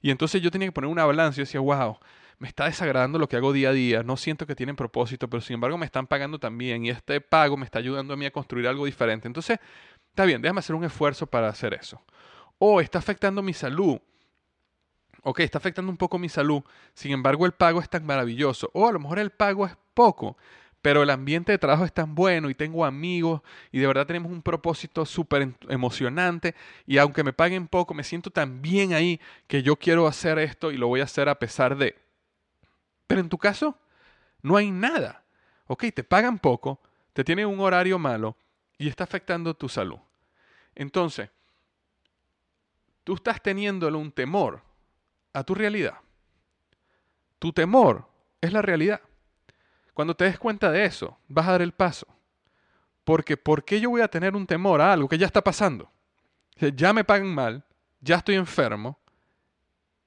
Y 0.01 0.11
entonces 0.11 0.41
yo 0.41 0.51
tenía 0.51 0.67
que 0.67 0.71
poner 0.71 0.89
una 0.89 1.05
balanza 1.05 1.41
y 1.41 1.43
decía, 1.43 1.59
wow, 1.59 1.97
me 2.37 2.47
está 2.47 2.65
desagradando 2.65 3.17
lo 3.17 3.27
que 3.27 3.37
hago 3.37 3.53
día 3.53 3.69
a 3.69 3.73
día, 3.73 4.03
no 4.03 4.17
siento 4.17 4.45
que 4.45 4.55
tienen 4.55 4.75
propósito, 4.75 5.29
pero 5.29 5.41
sin 5.41 5.55
embargo 5.55 5.77
me 5.77 5.85
están 5.85 6.07
pagando 6.07 6.39
también 6.39 6.85
y 6.85 6.89
este 6.89 7.21
pago 7.21 7.57
me 7.57 7.65
está 7.65 7.79
ayudando 7.79 8.13
a 8.13 8.17
mí 8.17 8.25
a 8.25 8.31
construir 8.31 8.67
algo 8.67 8.85
diferente. 8.85 9.27
Entonces, 9.27 9.59
está 10.09 10.25
bien, 10.25 10.41
déjame 10.41 10.59
hacer 10.59 10.75
un 10.75 10.83
esfuerzo 10.83 11.27
para 11.27 11.47
hacer 11.47 11.73
eso. 11.73 12.01
O 12.57 12.81
está 12.81 12.99
afectando 12.99 13.41
mi 13.41 13.53
salud. 13.53 13.99
Ok, 15.23 15.39
está 15.39 15.57
afectando 15.57 15.89
un 15.91 15.97
poco 15.97 16.19
mi 16.19 16.29
salud, 16.29 16.61
sin 16.93 17.11
embargo 17.11 17.47
el 17.47 17.53
pago 17.53 17.81
es 17.81 17.89
tan 17.89 18.05
maravilloso. 18.05 18.69
O 18.73 18.87
a 18.87 18.91
lo 18.91 18.99
mejor 18.99 19.17
el 19.17 19.31
pago 19.31 19.65
es 19.65 19.75
poco, 19.93 20.37
pero 20.85 21.01
el 21.01 21.09
ambiente 21.09 21.51
de 21.51 21.57
trabajo 21.57 21.83
es 21.83 21.91
tan 21.91 22.13
bueno 22.13 22.47
y 22.47 22.53
tengo 22.53 22.85
amigos 22.85 23.41
y 23.71 23.79
de 23.79 23.87
verdad 23.87 24.05
tenemos 24.05 24.31
un 24.31 24.43
propósito 24.43 25.03
súper 25.03 25.55
emocionante 25.67 26.53
y 26.85 26.99
aunque 26.99 27.23
me 27.23 27.33
paguen 27.33 27.67
poco, 27.67 27.95
me 27.95 28.03
siento 28.03 28.29
tan 28.29 28.61
bien 28.61 28.93
ahí 28.93 29.19
que 29.47 29.63
yo 29.63 29.77
quiero 29.77 30.05
hacer 30.05 30.37
esto 30.37 30.71
y 30.71 30.77
lo 30.77 30.85
voy 30.87 31.01
a 31.01 31.05
hacer 31.05 31.27
a 31.27 31.39
pesar 31.39 31.75
de. 31.75 31.97
Pero 33.07 33.19
en 33.19 33.29
tu 33.29 33.39
caso, 33.39 33.79
no 34.43 34.57
hay 34.57 34.69
nada. 34.69 35.23
Ok, 35.65 35.85
te 35.91 36.03
pagan 36.03 36.37
poco, 36.37 36.79
te 37.13 37.23
tienen 37.23 37.47
un 37.47 37.61
horario 37.61 37.97
malo 37.97 38.37
y 38.77 38.87
está 38.87 39.05
afectando 39.05 39.55
tu 39.55 39.67
salud. 39.67 39.97
Entonces, 40.75 41.31
tú 43.03 43.15
estás 43.15 43.41
teniéndole 43.41 43.97
un 43.97 44.11
temor 44.11 44.61
a 45.33 45.43
tu 45.43 45.55
realidad. 45.55 45.95
Tu 47.39 47.51
temor 47.53 48.07
es 48.39 48.53
la 48.53 48.61
realidad. 48.61 49.01
Cuando 49.95 50.13
te 50.13 50.25
des 50.25 50.37
cuenta 50.37 50.71
de 50.71 50.83
eso, 50.83 51.17
vas 51.29 51.47
a 51.47 51.53
dar 51.53 51.61
el 51.61 51.71
paso. 51.71 52.05
Porque 53.05 53.37
¿por 53.37 53.63
qué 53.63 53.79
yo 53.79 53.89
voy 53.89 54.01
a 54.01 54.09
tener 54.09 54.35
un 54.35 54.45
temor 54.45 54.81
a 54.81 54.91
algo 54.91 55.07
que 55.07 55.17
ya 55.17 55.25
está 55.25 55.41
pasando? 55.41 55.89
ya 56.75 56.93
me 56.93 57.03
pagan 57.03 57.33
mal, 57.33 57.65
ya 57.99 58.17
estoy 58.17 58.35
enfermo 58.35 58.97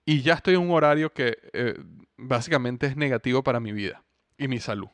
y 0.07 0.23
ya 0.23 0.35
estoy 0.35 0.55
en 0.55 0.61
un 0.61 0.71
horario 0.71 1.13
que 1.13 1.37
eh, 1.53 1.75
básicamente 2.17 2.87
es 2.87 2.97
negativo 2.97 3.43
para 3.43 3.61
mi 3.61 3.73
vida 3.73 4.03
y 4.37 4.47
mi 4.47 4.61
salud. 4.61 4.89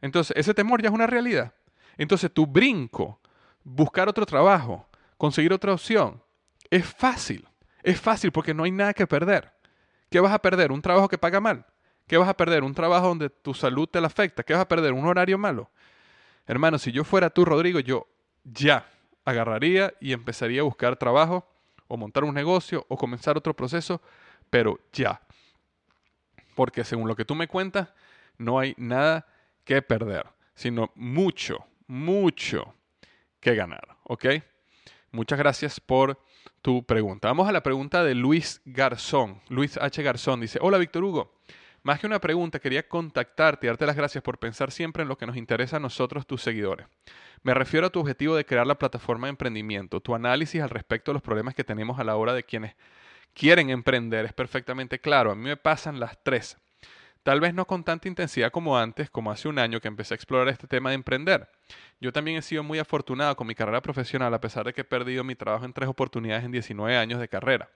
Entonces, 0.00 0.36
ese 0.36 0.52
temor 0.52 0.82
ya 0.82 0.88
es 0.88 0.94
una 0.94 1.06
realidad. 1.06 1.54
Entonces, 1.96 2.32
tu 2.32 2.46
brinco, 2.46 3.20
buscar 3.62 4.08
otro 4.08 4.26
trabajo, 4.26 4.88
conseguir 5.16 5.52
otra 5.52 5.72
opción, 5.72 6.22
es 6.70 6.86
fácil. 6.86 7.48
Es 7.84 8.00
fácil 8.00 8.32
porque 8.32 8.52
no 8.52 8.64
hay 8.64 8.72
nada 8.72 8.94
que 8.94 9.06
perder. 9.06 9.52
¿Qué 10.10 10.18
vas 10.18 10.32
a 10.32 10.40
perder? 10.40 10.72
¿Un 10.72 10.82
trabajo 10.82 11.08
que 11.08 11.18
paga 11.18 11.40
mal? 11.40 11.66
¿Qué 12.06 12.16
vas 12.16 12.28
a 12.28 12.36
perder? 12.36 12.62
¿Un 12.62 12.74
trabajo 12.74 13.08
donde 13.08 13.30
tu 13.30 13.52
salud 13.52 13.88
te 13.88 14.00
la 14.00 14.06
afecta? 14.06 14.42
¿Qué 14.42 14.52
vas 14.52 14.62
a 14.62 14.68
perder? 14.68 14.92
¿Un 14.92 15.06
horario 15.06 15.38
malo? 15.38 15.70
Hermano, 16.46 16.78
si 16.78 16.92
yo 16.92 17.02
fuera 17.02 17.30
tú, 17.30 17.44
Rodrigo, 17.44 17.80
yo 17.80 18.06
ya 18.44 18.88
agarraría 19.24 19.92
y 20.00 20.12
empezaría 20.12 20.60
a 20.60 20.64
buscar 20.64 20.96
trabajo 20.96 21.48
o 21.88 21.96
montar 21.96 22.22
un 22.22 22.34
negocio 22.34 22.86
o 22.88 22.96
comenzar 22.96 23.36
otro 23.36 23.54
proceso, 23.54 24.00
pero 24.50 24.78
ya. 24.92 25.20
Porque 26.54 26.84
según 26.84 27.08
lo 27.08 27.16
que 27.16 27.24
tú 27.24 27.34
me 27.34 27.48
cuentas, 27.48 27.88
no 28.38 28.58
hay 28.60 28.74
nada 28.76 29.26
que 29.64 29.82
perder, 29.82 30.26
sino 30.54 30.92
mucho, 30.94 31.66
mucho 31.88 32.74
que 33.40 33.56
ganar. 33.56 33.96
¿Ok? 34.04 34.26
Muchas 35.10 35.38
gracias 35.38 35.80
por 35.80 36.20
tu 36.62 36.84
pregunta. 36.84 37.28
Vamos 37.28 37.48
a 37.48 37.52
la 37.52 37.62
pregunta 37.62 38.04
de 38.04 38.14
Luis 38.14 38.62
Garzón. 38.64 39.40
Luis 39.48 39.76
H. 39.76 40.02
Garzón 40.02 40.40
dice, 40.40 40.60
hola 40.62 40.78
Víctor 40.78 41.02
Hugo. 41.02 41.32
Más 41.86 42.00
que 42.00 42.08
una 42.08 42.20
pregunta, 42.20 42.58
quería 42.58 42.88
contactarte 42.88 43.64
y 43.64 43.68
darte 43.68 43.86
las 43.86 43.94
gracias 43.94 44.20
por 44.24 44.40
pensar 44.40 44.72
siempre 44.72 45.04
en 45.04 45.08
lo 45.08 45.16
que 45.16 45.24
nos 45.24 45.36
interesa 45.36 45.76
a 45.76 45.78
nosotros, 45.78 46.26
tus 46.26 46.42
seguidores. 46.42 46.88
Me 47.44 47.54
refiero 47.54 47.86
a 47.86 47.90
tu 47.90 48.00
objetivo 48.00 48.34
de 48.34 48.44
crear 48.44 48.66
la 48.66 48.74
plataforma 48.76 49.28
de 49.28 49.30
emprendimiento. 49.30 50.00
Tu 50.00 50.12
análisis 50.12 50.60
al 50.60 50.70
respecto 50.70 51.12
de 51.12 51.14
los 51.14 51.22
problemas 51.22 51.54
que 51.54 51.62
tenemos 51.62 52.00
a 52.00 52.02
la 52.02 52.16
hora 52.16 52.34
de 52.34 52.42
quienes 52.42 52.74
quieren 53.34 53.70
emprender 53.70 54.24
es 54.24 54.32
perfectamente 54.32 54.98
claro. 54.98 55.30
A 55.30 55.36
mí 55.36 55.44
me 55.44 55.56
pasan 55.56 56.00
las 56.00 56.20
tres. 56.24 56.56
Tal 57.22 57.38
vez 57.38 57.54
no 57.54 57.68
con 57.68 57.84
tanta 57.84 58.08
intensidad 58.08 58.50
como 58.50 58.76
antes, 58.76 59.08
como 59.08 59.30
hace 59.30 59.46
un 59.46 59.60
año 59.60 59.80
que 59.80 59.86
empecé 59.86 60.14
a 60.14 60.16
explorar 60.16 60.48
este 60.48 60.66
tema 60.66 60.88
de 60.88 60.96
emprender. 60.96 61.48
Yo 62.00 62.12
también 62.12 62.38
he 62.38 62.42
sido 62.42 62.64
muy 62.64 62.80
afortunado 62.80 63.36
con 63.36 63.46
mi 63.46 63.54
carrera 63.54 63.80
profesional 63.80 64.34
a 64.34 64.40
pesar 64.40 64.66
de 64.66 64.72
que 64.72 64.80
he 64.80 64.84
perdido 64.84 65.22
mi 65.22 65.36
trabajo 65.36 65.64
en 65.64 65.72
tres 65.72 65.88
oportunidades 65.88 66.44
en 66.44 66.50
19 66.50 66.96
años 66.96 67.20
de 67.20 67.28
carrera. 67.28 67.68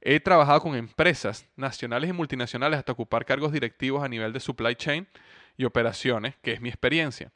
He 0.00 0.20
trabajado 0.20 0.60
con 0.60 0.76
empresas 0.76 1.46
nacionales 1.56 2.10
y 2.10 2.12
multinacionales 2.12 2.78
hasta 2.78 2.92
ocupar 2.92 3.24
cargos 3.24 3.52
directivos 3.52 4.02
a 4.02 4.08
nivel 4.08 4.32
de 4.32 4.40
supply 4.40 4.76
chain 4.76 5.06
y 5.56 5.64
operaciones, 5.64 6.36
que 6.42 6.52
es 6.52 6.60
mi 6.60 6.68
experiencia. 6.68 7.32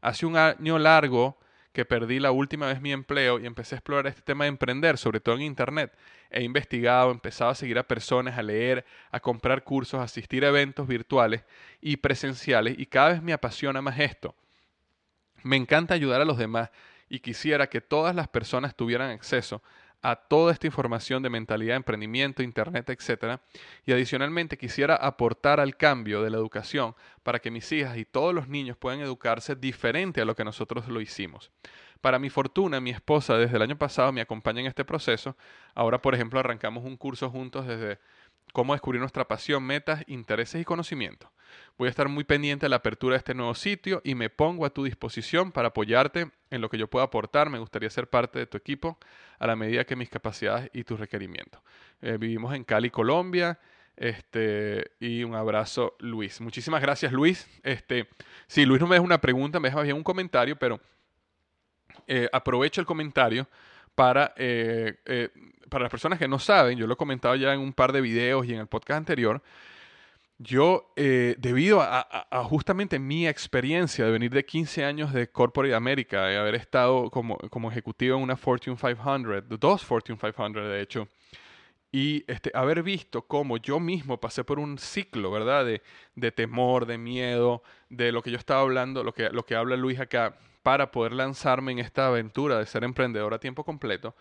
Hace 0.00 0.26
un 0.26 0.36
año 0.36 0.78
largo 0.78 1.38
que 1.72 1.86
perdí 1.86 2.20
la 2.20 2.30
última 2.30 2.66
vez 2.66 2.82
mi 2.82 2.92
empleo 2.92 3.40
y 3.40 3.46
empecé 3.46 3.74
a 3.74 3.78
explorar 3.78 4.06
este 4.06 4.20
tema 4.20 4.44
de 4.44 4.48
emprender, 4.48 4.98
sobre 4.98 5.20
todo 5.20 5.36
en 5.36 5.42
Internet. 5.42 5.96
He 6.30 6.42
investigado, 6.42 7.10
empezado 7.10 7.50
a 7.50 7.54
seguir 7.54 7.78
a 7.78 7.88
personas, 7.88 8.38
a 8.38 8.42
leer, 8.42 8.84
a 9.10 9.20
comprar 9.20 9.64
cursos, 9.64 9.98
a 10.00 10.04
asistir 10.04 10.44
a 10.44 10.48
eventos 10.48 10.86
virtuales 10.86 11.44
y 11.80 11.96
presenciales 11.96 12.78
y 12.78 12.84
cada 12.86 13.10
vez 13.10 13.22
me 13.22 13.32
apasiona 13.32 13.80
más 13.80 13.98
esto. 13.98 14.34
Me 15.42 15.56
encanta 15.56 15.94
ayudar 15.94 16.20
a 16.20 16.26
los 16.26 16.36
demás 16.36 16.70
y 17.08 17.20
quisiera 17.20 17.68
que 17.68 17.80
todas 17.80 18.14
las 18.14 18.28
personas 18.28 18.76
tuvieran 18.76 19.10
acceso 19.10 19.62
a 20.02 20.16
toda 20.16 20.52
esta 20.52 20.66
información 20.66 21.22
de 21.22 21.30
mentalidad, 21.30 21.76
emprendimiento, 21.76 22.42
internet, 22.42 22.90
etc. 22.90 23.40
Y 23.86 23.92
adicionalmente 23.92 24.58
quisiera 24.58 24.96
aportar 24.96 25.60
al 25.60 25.76
cambio 25.76 26.22
de 26.22 26.30
la 26.30 26.36
educación 26.36 26.94
para 27.22 27.38
que 27.38 27.52
mis 27.52 27.70
hijas 27.70 27.96
y 27.96 28.04
todos 28.04 28.34
los 28.34 28.48
niños 28.48 28.76
puedan 28.76 29.00
educarse 29.00 29.54
diferente 29.54 30.20
a 30.20 30.24
lo 30.24 30.34
que 30.34 30.44
nosotros 30.44 30.88
lo 30.88 31.00
hicimos. 31.00 31.52
Para 32.00 32.18
mi 32.18 32.30
fortuna, 32.30 32.80
mi 32.80 32.90
esposa 32.90 33.36
desde 33.36 33.56
el 33.56 33.62
año 33.62 33.78
pasado 33.78 34.10
me 34.10 34.20
acompaña 34.20 34.60
en 34.60 34.66
este 34.66 34.84
proceso. 34.84 35.36
Ahora, 35.72 36.02
por 36.02 36.16
ejemplo, 36.16 36.40
arrancamos 36.40 36.84
un 36.84 36.96
curso 36.96 37.30
juntos 37.30 37.68
desde 37.68 38.00
cómo 38.52 38.74
descubrir 38.74 39.00
nuestra 39.00 39.26
pasión, 39.26 39.62
metas, 39.64 40.04
intereses 40.06 40.60
y 40.60 40.64
conocimientos. 40.64 41.30
Voy 41.78 41.86
a 41.86 41.90
estar 41.90 42.08
muy 42.08 42.24
pendiente 42.24 42.66
de 42.66 42.70
la 42.70 42.76
apertura 42.76 43.14
de 43.14 43.18
este 43.18 43.34
nuevo 43.34 43.54
sitio 43.54 44.00
y 44.04 44.14
me 44.14 44.30
pongo 44.30 44.64
a 44.64 44.70
tu 44.70 44.84
disposición 44.84 45.52
para 45.52 45.68
apoyarte 45.68 46.30
en 46.50 46.60
lo 46.60 46.68
que 46.68 46.78
yo 46.78 46.88
pueda 46.88 47.06
aportar. 47.06 47.50
Me 47.50 47.58
gustaría 47.58 47.90
ser 47.90 48.08
parte 48.08 48.38
de 48.38 48.46
tu 48.46 48.56
equipo 48.56 48.98
a 49.38 49.46
la 49.46 49.56
medida 49.56 49.84
que 49.84 49.96
mis 49.96 50.08
capacidades 50.08 50.70
y 50.72 50.84
tus 50.84 50.98
requerimientos. 50.98 51.60
Eh, 52.00 52.16
vivimos 52.18 52.54
en 52.54 52.64
Cali, 52.64 52.90
Colombia. 52.90 53.58
Este, 53.96 54.92
y 55.00 55.22
un 55.24 55.34
abrazo, 55.34 55.96
Luis. 55.98 56.40
Muchísimas 56.40 56.80
gracias, 56.80 57.12
Luis. 57.12 57.46
Este, 57.62 58.08
si 58.46 58.64
Luis 58.64 58.80
no 58.80 58.86
me 58.86 58.94
deja 58.94 59.04
una 59.04 59.20
pregunta, 59.20 59.60
me 59.60 59.68
deja 59.68 59.82
bien 59.82 59.96
un 59.96 60.02
comentario, 60.02 60.56
pero 60.56 60.80
eh, 62.06 62.28
aprovecho 62.32 62.80
el 62.80 62.86
comentario 62.86 63.46
para, 63.94 64.32
eh, 64.36 64.94
eh, 65.06 65.28
para 65.68 65.82
las 65.82 65.90
personas 65.90 66.18
que 66.18 66.28
no 66.28 66.38
saben, 66.38 66.78
yo 66.78 66.86
lo 66.86 66.94
he 66.94 66.96
comentado 66.96 67.34
ya 67.34 67.52
en 67.52 67.60
un 67.60 67.72
par 67.72 67.92
de 67.92 68.00
videos 68.00 68.46
y 68.46 68.54
en 68.54 68.60
el 68.60 68.66
podcast 68.66 68.98
anterior, 68.98 69.42
yo, 70.38 70.92
eh, 70.96 71.36
debido 71.38 71.80
a, 71.80 72.26
justamente 72.44 72.98
mi 72.98 73.28
experiencia 73.28 74.04
de 74.04 74.10
venir 74.10 74.32
de 74.32 74.44
15 74.44 74.84
años 74.84 75.12
de 75.12 75.30
Corporate 75.30 75.74
America, 75.74 76.24
de 76.26 76.36
haber 76.36 76.56
estado 76.56 77.10
como, 77.10 77.38
como 77.50 77.70
ejecutivo 77.70 78.16
en 78.16 78.24
una 78.24 78.36
Fortune 78.36 78.76
500, 78.76 79.60
dos 79.60 79.84
Fortune 79.84 80.18
500 80.18 80.68
de 80.68 80.80
hecho, 80.80 81.08
y 81.92 82.24
este, 82.26 82.50
haber 82.54 82.82
visto 82.82 83.22
cómo 83.22 83.58
yo 83.58 83.78
mismo 83.78 84.18
pasé 84.18 84.42
por 84.42 84.58
un 84.58 84.78
ciclo, 84.78 85.30
¿verdad? 85.30 85.64
De, 85.64 85.82
de, 86.16 86.32
temor, 86.32 86.86
de 86.86 86.98
miedo, 86.98 87.62
de 87.90 88.10
lo 88.10 88.22
que 88.22 88.30
yo 88.30 88.38
estaba 88.38 88.62
hablando, 88.62 89.04
lo 89.04 89.12
que, 89.12 89.28
lo 89.30 89.44
que 89.44 89.54
habla 89.54 89.76
Luis 89.76 90.00
acá, 90.00 90.38
para 90.62 90.90
poder 90.90 91.12
lanzarme 91.12 91.72
en 91.72 91.78
esta 91.78 92.06
aventura 92.06 92.58
de 92.58 92.66
ser 92.66 92.84
emprendedor 92.84 93.34
a 93.34 93.40
tiempo 93.40 93.64
completo, 93.64 94.14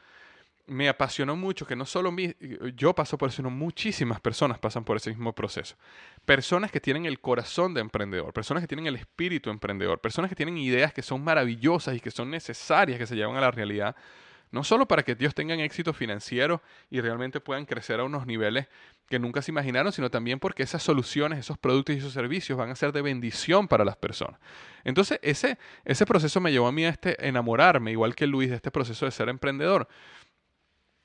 me 0.67 0.87
apasionó 0.87 1.35
mucho 1.35 1.65
que 1.65 1.75
no 1.75 1.85
solo 1.85 2.11
mi, 2.11 2.33
yo 2.75 2.93
paso 2.93 3.17
por 3.17 3.29
eso, 3.29 3.37
sino 3.37 3.49
muchísimas 3.49 4.21
personas 4.21 4.59
pasan 4.59 4.83
por 4.83 4.97
ese 4.97 5.09
mismo 5.09 5.33
proceso. 5.33 5.75
Personas 6.25 6.71
que 6.71 6.79
tienen 6.79 7.05
el 7.05 7.19
corazón 7.19 7.73
de 7.73 7.81
emprendedor, 7.81 8.31
personas 8.33 8.61
que 8.61 8.67
tienen 8.67 8.87
el 8.87 8.95
espíritu 8.95 9.49
emprendedor, 9.49 9.99
personas 9.99 10.29
que 10.29 10.35
tienen 10.35 10.57
ideas 10.57 10.93
que 10.93 11.01
son 11.01 11.23
maravillosas 11.23 11.95
y 11.95 11.99
que 11.99 12.11
son 12.11 12.29
necesarias 12.29 12.97
que 12.97 13.07
se 13.07 13.15
llevan 13.15 13.35
a 13.35 13.41
la 13.41 13.51
realidad, 13.51 13.95
no 14.51 14.63
solo 14.63 14.87
para 14.87 15.03
que 15.03 15.13
ellos 15.13 15.33
tengan 15.33 15.59
éxito 15.59 15.93
financiero 15.93 16.61
y 16.89 16.99
realmente 17.01 17.39
puedan 17.39 17.65
crecer 17.65 17.99
a 17.99 18.03
unos 18.03 18.27
niveles 18.27 18.67
que 19.07 19.17
nunca 19.17 19.41
se 19.41 19.51
imaginaron, 19.51 19.91
sino 19.91 20.09
también 20.09 20.39
porque 20.39 20.63
esas 20.63 20.83
soluciones, 20.83 21.39
esos 21.39 21.57
productos 21.57 21.95
y 21.95 21.99
esos 21.99 22.13
servicios 22.13 22.57
van 22.57 22.69
a 22.69 22.75
ser 22.75 22.91
de 22.91 23.01
bendición 23.01 23.67
para 23.67 23.85
las 23.85 23.95
personas. 23.95 24.39
Entonces, 24.83 25.19
ese, 25.21 25.57
ese 25.85 26.05
proceso 26.05 26.39
me 26.41 26.51
llevó 26.51 26.67
a 26.67 26.71
mí 26.71 26.85
a 26.85 26.89
este 26.89 27.27
enamorarme, 27.27 27.91
igual 27.91 28.13
que 28.13 28.27
Luis, 28.27 28.49
de 28.49 28.57
este 28.57 28.71
proceso 28.71 29.05
de 29.05 29.11
ser 29.11 29.29
emprendedor. 29.29 29.87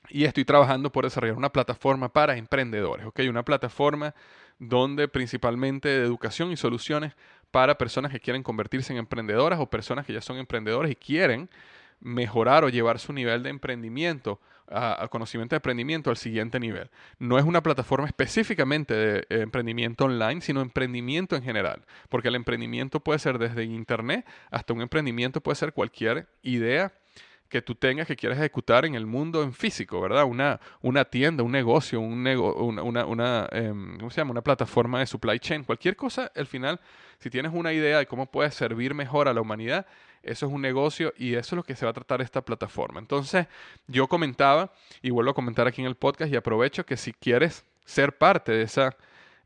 Y 0.09 0.25
estoy 0.25 0.45
trabajando 0.45 0.93
por 0.93 1.05
desarrollar 1.05 1.37
una 1.37 1.51
plataforma 1.51 2.13
para 2.13 2.37
emprendedores, 2.37 3.07
¿ok? 3.07 3.21
Una 3.29 3.45
plataforma 3.45 4.15
donde 4.59 5.09
principalmente 5.09 5.89
de 5.89 6.05
educación 6.05 6.53
y 6.53 6.57
soluciones 6.57 7.15
para 7.51 7.77
personas 7.77 8.13
que 8.13 8.21
quieren 8.21 8.43
convertirse 8.43 8.93
en 8.93 8.99
emprendedoras 8.99 9.59
o 9.61 9.69
personas 9.69 10.07
que 10.07 10.13
ya 10.13 10.21
son 10.21 10.39
emprendedores 10.39 10.93
y 10.93 10.97
quieren 10.97 11.51
mejorar 12.01 12.65
o 12.65 12.69
llevar 12.69 12.99
su 12.99 13.13
nivel 13.13 13.43
de 13.43 13.51
emprendimiento, 13.51 14.41
a, 14.69 15.07
conocimiento 15.11 15.55
de 15.55 15.59
emprendimiento 15.59 16.11
al 16.11 16.17
siguiente 16.17 16.59
nivel. 16.61 16.91
No 17.19 17.39
es 17.39 17.45
una 17.45 17.63
plataforma 17.63 18.07
específicamente 18.07 18.95
de 18.95 19.19
eh, 19.19 19.43
emprendimiento 19.43 20.05
online, 20.05 20.41
sino 20.41 20.61
emprendimiento 20.61 21.37
en 21.37 21.43
general, 21.43 21.85
porque 22.09 22.29
el 22.29 22.35
emprendimiento 22.35 23.01
puede 23.01 23.19
ser 23.19 23.39
desde 23.39 23.65
Internet 23.65 24.27
hasta 24.51 24.73
un 24.73 24.83
emprendimiento 24.83 25.41
puede 25.41 25.57
ser 25.57 25.73
cualquier 25.73 26.29
idea 26.43 26.93
que 27.49 27.63
tú 27.63 27.75
tengas 27.75 28.07
que 28.07 28.17
quieras 28.17 28.39
ejecutar 28.39 28.85
en 28.85 28.95
el 28.95 29.07
mundo 29.07 29.43
en 29.43 29.53
físico, 29.53 30.01
¿verdad? 30.01 30.25
Una, 30.25 30.61
una 30.83 31.05
tienda, 31.05 31.43
un 31.43 31.53
negocio, 31.53 32.01
un 32.01 32.27
una, 32.27 33.05
una, 33.07 33.49
em, 33.53 33.99
¿cómo 33.99 34.11
se 34.11 34.21
llama? 34.21 34.33
una 34.33 34.43
plataforma 34.43 35.01
de 35.01 35.07
supply 35.07 35.39
chain, 35.39 35.65
cualquier 35.65 35.97
cosa, 35.97 36.31
al 36.35 36.47
final, 36.47 36.81
si 37.19 37.31
tienes 37.31 37.53
una 37.55 37.73
idea 37.73 37.99
de 37.99 38.07
cómo 38.07 38.27
puede 38.27 38.51
servir 38.51 38.95
mejor 38.95 39.29
a 39.29 39.33
la 39.33 39.41
humanidad, 39.41 39.87
eso 40.23 40.47
es 40.47 40.53
un 40.53 40.61
negocio 40.61 41.15
y 41.17 41.35
eso 41.35 41.55
es 41.55 41.57
lo 41.57 41.63
que 41.63 41.77
se 41.77 41.87
va 41.87 41.91
a 41.91 41.95
tratar 41.95 42.21
esta 42.21 42.43
plataforma. 42.43 42.99
Entonces, 42.99 43.47
yo 43.87 44.09
comentaba 44.09 44.73
y 45.01 45.11
vuelvo 45.11 45.31
a 45.31 45.35
comentar 45.35 45.67
aquí 45.69 45.81
en 45.83 45.87
el 45.87 45.95
podcast 45.95 46.33
y 46.33 46.37
aprovecho 46.37 46.85
que 46.85 46.97
si 46.97 47.13
quieres 47.13 47.65
ser 47.85 48.19
parte 48.19 48.51
de 48.53 48.63
esa, 48.63 48.97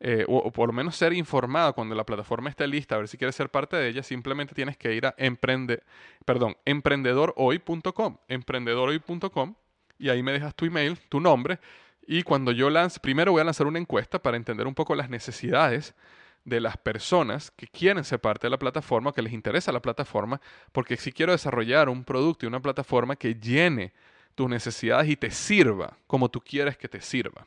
eh, 0.01 0.25
o, 0.27 0.51
por 0.51 0.69
lo 0.69 0.73
menos 0.73 0.97
ser 0.97 1.13
informado 1.13 1.75
cuando 1.75 1.95
la 1.95 2.05
plataforma 2.05 2.49
esté 2.51 2.67
lista, 2.67 2.95
a 2.95 2.99
ver 2.99 3.09
si 3.09 3.19
quieres 3.19 3.37
ser 3.37 3.51
parte 3.51 3.77
de 3.77 3.89
ella, 3.89 4.03
simplemente 4.03 4.55
tienes 4.55 4.77
que 4.77 4.95
ir 4.95 5.07
a 5.07 5.15
emprende, 5.19 5.83
perdón, 6.25 6.57
emprendedorhoy.com, 6.65 8.17
emprendedorhoy.com 8.29 9.55
y 9.99 10.09
ahí 10.09 10.23
me 10.23 10.33
dejas 10.33 10.55
tu 10.55 10.65
email, 10.65 10.99
tu 11.09 11.21
nombre 11.21 11.59
y 12.07 12.23
cuando 12.23 12.51
yo 12.51 12.71
lance, 12.71 12.99
primero 12.99 13.33
voy 13.33 13.41
a 13.41 13.45
lanzar 13.45 13.67
una 13.67 13.79
encuesta 13.79 14.21
para 14.21 14.37
entender 14.37 14.67
un 14.67 14.75
poco 14.75 14.95
las 14.95 15.11
necesidades 15.11 15.95
de 16.45 16.61
las 16.61 16.77
personas 16.77 17.51
que 17.51 17.67
quieren 17.67 18.03
ser 18.03 18.19
parte 18.21 18.47
de 18.47 18.51
la 18.51 18.59
plataforma, 18.59 19.13
que 19.13 19.23
les 19.23 19.33
interesa 19.33 19.71
la 19.71 19.83
plataforma, 19.83 20.41
porque 20.73 20.97
si 20.97 21.13
quiero 21.13 21.33
desarrollar 21.33 21.89
un 21.89 22.03
producto 22.03 22.47
y 22.47 22.49
una 22.49 22.61
plataforma 22.61 23.17
que 23.17 23.35
llene 23.35 23.93
tus 24.35 24.49
necesidades 24.49 25.09
y 25.09 25.17
te 25.17 25.31
sirva 25.31 25.99
como 26.07 26.31
tú 26.31 26.41
quieres 26.41 26.77
que 26.77 26.89
te 26.89 27.01
sirva. 27.01 27.47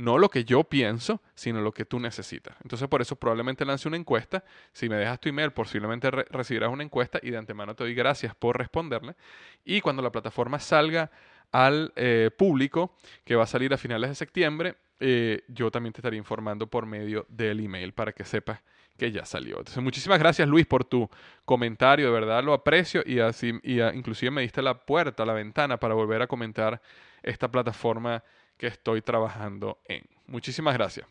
No 0.00 0.16
lo 0.16 0.30
que 0.30 0.44
yo 0.44 0.64
pienso, 0.64 1.20
sino 1.34 1.60
lo 1.60 1.72
que 1.72 1.84
tú 1.84 2.00
necesitas. 2.00 2.56
Entonces, 2.62 2.88
por 2.88 3.02
eso 3.02 3.16
probablemente 3.16 3.66
lance 3.66 3.86
una 3.86 3.98
encuesta. 3.98 4.42
Si 4.72 4.88
me 4.88 4.96
dejas 4.96 5.20
tu 5.20 5.28
email, 5.28 5.52
posiblemente 5.52 6.10
recibirás 6.10 6.70
una 6.70 6.82
encuesta 6.82 7.20
y 7.22 7.30
de 7.30 7.36
antemano 7.36 7.74
te 7.74 7.84
doy 7.84 7.94
gracias 7.94 8.34
por 8.34 8.56
responderle. 8.56 9.14
Y 9.62 9.82
cuando 9.82 10.00
la 10.00 10.10
plataforma 10.10 10.58
salga 10.58 11.10
al 11.52 11.92
eh, 11.96 12.30
público, 12.36 12.96
que 13.24 13.36
va 13.36 13.44
a 13.44 13.46
salir 13.46 13.74
a 13.74 13.76
finales 13.76 14.08
de 14.08 14.14
septiembre, 14.14 14.76
eh, 15.00 15.42
yo 15.48 15.70
también 15.70 15.92
te 15.92 16.00
estaría 16.00 16.18
informando 16.18 16.66
por 16.66 16.86
medio 16.86 17.26
del 17.28 17.60
email 17.60 17.92
para 17.92 18.12
que 18.12 18.24
sepas 18.24 18.60
que 18.96 19.12
ya 19.12 19.26
salió. 19.26 19.58
Entonces, 19.58 19.82
muchísimas 19.82 20.18
gracias 20.18 20.48
Luis 20.48 20.66
por 20.66 20.84
tu 20.84 21.10
comentario, 21.44 22.06
de 22.06 22.12
verdad 22.12 22.42
lo 22.42 22.54
aprecio 22.54 23.02
y 23.04 23.18
así 23.18 23.52
y 23.62 23.80
inclusive 23.80 24.30
me 24.30 24.42
diste 24.42 24.62
la 24.62 24.78
puerta, 24.78 25.26
la 25.26 25.32
ventana 25.32 25.78
para 25.78 25.94
volver 25.94 26.22
a 26.22 26.26
comentar 26.26 26.80
esta 27.22 27.50
plataforma 27.50 28.22
que 28.60 28.66
estoy 28.66 29.00
trabajando 29.00 29.80
en. 29.86 30.04
Muchísimas 30.26 30.74
gracias. 30.74 31.06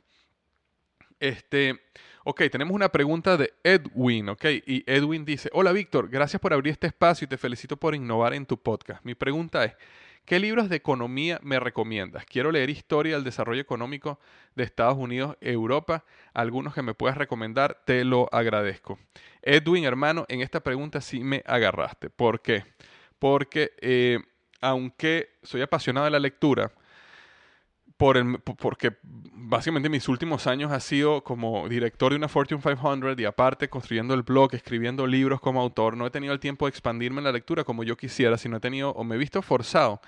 Este, 1.19 1.81
ok, 2.23 2.43
tenemos 2.51 2.75
una 2.75 2.89
pregunta 2.89 3.37
de 3.37 3.51
Edwin, 3.63 4.29
ok, 4.29 4.45
y 4.67 4.83
Edwin 4.85 5.25
dice, 5.25 5.49
hola 5.51 5.71
Víctor, 5.71 6.09
gracias 6.09 6.39
por 6.39 6.53
abrir 6.53 6.71
este 6.71 6.85
espacio 6.85 7.25
y 7.25 7.27
te 7.27 7.39
felicito 7.39 7.75
por 7.75 7.95
innovar 7.95 8.35
en 8.35 8.45
tu 8.45 8.61
podcast. 8.61 9.03
Mi 9.03 9.15
pregunta 9.15 9.65
es, 9.65 9.73
¿Qué 10.25 10.37
libros 10.37 10.69
de 10.69 10.75
economía 10.75 11.39
me 11.41 11.59
recomiendas? 11.59 12.23
Quiero 12.23 12.51
leer 12.51 12.69
historia 12.69 13.15
del 13.15 13.23
desarrollo 13.23 13.61
económico 13.61 14.19
de 14.53 14.63
Estados 14.63 14.95
Unidos, 14.95 15.35
Europa. 15.41 16.05
Algunos 16.35 16.75
que 16.75 16.83
me 16.83 16.93
puedas 16.93 17.17
recomendar, 17.17 17.81
te 17.83 18.03
lo 18.03 18.29
agradezco. 18.31 18.99
Edwin, 19.41 19.85
hermano, 19.85 20.25
en 20.27 20.41
esta 20.41 20.59
pregunta 20.59 21.01
sí 21.01 21.23
me 21.23 21.41
agarraste. 21.47 22.11
¿Por 22.11 22.43
qué? 22.43 22.63
Porque 23.17 23.71
eh, 23.81 24.19
aunque 24.61 25.39
soy 25.41 25.63
apasionado 25.63 26.05
de 26.05 26.11
la 26.11 26.19
lectura, 26.19 26.71
por 27.99 28.41
porque 28.41 28.95
básicamente 29.03 29.89
mis 29.89 30.07
últimos 30.07 30.47
años 30.47 30.71
ha 30.71 30.79
sido 30.79 31.21
como 31.21 31.67
director 31.67 32.13
de 32.13 32.15
una 32.15 32.29
Fortune 32.29 32.61
500 32.61 33.19
y 33.19 33.25
aparte 33.25 33.67
construyendo 33.67 34.13
el 34.13 34.23
blog, 34.23 34.55
escribiendo 34.55 35.05
libros 35.05 35.41
como 35.41 35.59
autor, 35.59 35.97
no 35.97 36.07
he 36.07 36.09
tenido 36.09 36.31
el 36.31 36.39
tiempo 36.39 36.65
de 36.65 36.69
expandirme 36.69 37.17
en 37.17 37.25
la 37.25 37.33
lectura 37.33 37.65
como 37.65 37.83
yo 37.83 37.97
quisiera, 37.97 38.37
sino 38.37 38.55
he 38.55 38.59
tenido 38.61 38.91
o 38.91 39.03
me 39.03 39.15
he 39.15 39.17
visto 39.17 39.41
forzado 39.41 39.99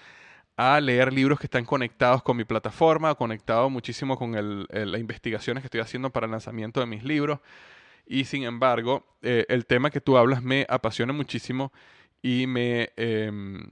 a 0.55 0.79
leer 0.79 1.11
libros 1.11 1.37
que 1.37 1.47
están 1.47 1.65
conectados 1.65 2.23
con 2.23 2.37
mi 2.37 2.45
plataforma, 2.45 3.13
conectado 3.15 3.69
muchísimo 3.69 4.17
con 4.17 4.31
las 4.69 5.01
investigaciones 5.01 5.61
que 5.61 5.67
estoy 5.67 5.81
haciendo 5.81 6.11
para 6.11 6.27
el 6.27 6.31
lanzamiento 6.31 6.79
de 6.79 6.85
mis 6.85 7.03
libros. 7.03 7.39
Y 8.07 8.23
sin 8.23 8.43
embargo, 8.43 9.05
eh, 9.21 9.45
el 9.49 9.65
tema 9.65 9.89
que 9.89 9.99
tú 9.99 10.15
hablas 10.15 10.41
me 10.41 10.65
apasiona 10.69 11.11
muchísimo 11.11 11.73
y 12.21 12.47
me... 12.47 12.91
Em, 12.95 13.69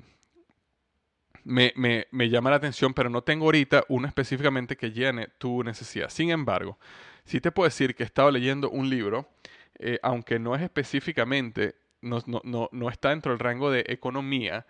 me, 1.43 1.73
me, 1.75 2.07
me, 2.11 2.29
llama 2.29 2.49
la 2.49 2.57
atención, 2.57 2.93
pero 2.93 3.09
no 3.09 3.21
tengo 3.21 3.45
ahorita 3.45 3.83
uno 3.89 4.07
específicamente 4.07 4.75
que 4.75 4.91
llene 4.91 5.27
tu 5.37 5.63
necesidad. 5.63 6.09
Sin 6.09 6.31
embargo, 6.31 6.77
sí 7.25 7.39
te 7.41 7.51
puedo 7.51 7.67
decir 7.67 7.95
que 7.95 8.03
he 8.03 8.05
estado 8.05 8.31
leyendo 8.31 8.69
un 8.69 8.89
libro, 8.89 9.29
eh, 9.77 9.99
aunque 10.03 10.39
no 10.39 10.55
es 10.55 10.61
específicamente, 10.61 11.75
no, 12.01 12.21
no, 12.25 12.69
no, 12.71 12.89
está 12.89 13.09
dentro 13.09 13.31
del 13.31 13.39
rango 13.39 13.71
de 13.71 13.85
economía, 13.87 14.65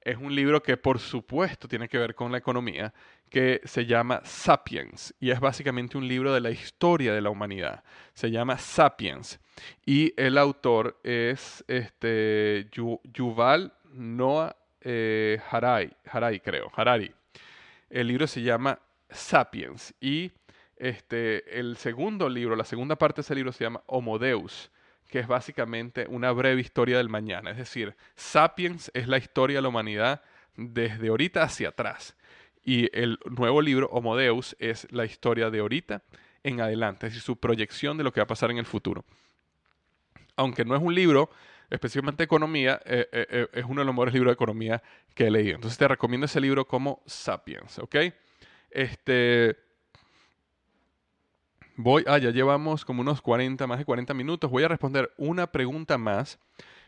es 0.00 0.18
un 0.18 0.34
libro 0.34 0.62
que 0.62 0.76
por 0.76 0.98
supuesto 0.98 1.66
tiene 1.66 1.88
que 1.88 1.98
ver 1.98 2.14
con 2.14 2.30
la 2.30 2.38
economía, 2.38 2.92
que 3.30 3.60
se 3.64 3.86
llama 3.86 4.20
Sapiens, 4.24 5.14
y 5.18 5.30
es 5.30 5.40
básicamente 5.40 5.98
un 5.98 6.06
libro 6.06 6.32
de 6.32 6.40
la 6.40 6.50
historia 6.50 7.12
de 7.12 7.20
la 7.20 7.30
humanidad. 7.30 7.82
Se 8.12 8.30
llama 8.30 8.58
Sapiens, 8.58 9.40
y 9.84 10.12
el 10.16 10.38
autor 10.38 11.00
es 11.02 11.64
este, 11.68 12.68
Yuval 12.72 13.72
Noah 13.92 14.56
eh, 14.84 15.40
Harai, 15.50 16.40
creo, 16.40 16.70
Harari. 16.74 17.12
El 17.90 18.08
libro 18.08 18.26
se 18.26 18.42
llama 18.42 18.78
Sapiens 19.10 19.94
y 20.00 20.30
este, 20.76 21.58
el 21.58 21.76
segundo 21.76 22.28
libro, 22.28 22.56
la 22.56 22.64
segunda 22.64 22.96
parte 22.96 23.16
de 23.16 23.22
ese 23.22 23.34
libro 23.34 23.52
se 23.52 23.64
llama 23.64 23.82
Homo 23.86 24.18
Deus, 24.18 24.70
que 25.08 25.20
es 25.20 25.26
básicamente 25.26 26.06
una 26.08 26.32
breve 26.32 26.60
historia 26.60 26.98
del 26.98 27.08
mañana. 27.08 27.50
Es 27.50 27.56
decir, 27.56 27.96
Sapiens 28.16 28.90
es 28.94 29.08
la 29.08 29.18
historia 29.18 29.58
de 29.58 29.62
la 29.62 29.68
humanidad 29.68 30.22
desde 30.56 31.08
ahorita 31.08 31.42
hacia 31.42 31.70
atrás. 31.70 32.16
Y 32.64 32.88
el 32.98 33.18
nuevo 33.24 33.62
libro, 33.62 33.88
Homo 33.92 34.16
Deus, 34.16 34.56
es 34.58 34.90
la 34.90 35.04
historia 35.04 35.50
de 35.50 35.60
ahorita 35.60 36.02
en 36.42 36.60
adelante, 36.60 37.06
es 37.06 37.12
decir, 37.12 37.24
su 37.24 37.36
proyección 37.36 37.96
de 37.96 38.04
lo 38.04 38.12
que 38.12 38.20
va 38.20 38.24
a 38.24 38.28
pasar 38.28 38.50
en 38.50 38.58
el 38.58 38.66
futuro. 38.66 39.04
Aunque 40.36 40.64
no 40.64 40.74
es 40.74 40.82
un 40.82 40.94
libro 40.94 41.30
específicamente 41.74 42.24
economía, 42.24 42.80
eh, 42.84 43.08
eh, 43.12 43.26
eh, 43.30 43.48
es 43.52 43.64
uno 43.64 43.80
de 43.80 43.84
los 43.84 43.94
mejores 43.94 44.14
libros 44.14 44.30
de 44.30 44.34
economía 44.34 44.82
que 45.14 45.26
he 45.26 45.30
leído. 45.30 45.56
Entonces 45.56 45.78
te 45.78 45.88
recomiendo 45.88 46.26
ese 46.26 46.40
libro 46.40 46.66
como 46.66 47.02
Sapiens, 47.06 47.78
¿ok? 47.78 47.96
Este... 48.70 49.56
Voy, 51.76 52.04
ah, 52.06 52.18
ya 52.18 52.30
llevamos 52.30 52.84
como 52.84 53.00
unos 53.00 53.20
40, 53.20 53.66
más 53.66 53.78
de 53.78 53.84
40 53.84 54.14
minutos. 54.14 54.48
Voy 54.48 54.62
a 54.62 54.68
responder 54.68 55.12
una 55.16 55.48
pregunta 55.48 55.98
más 55.98 56.38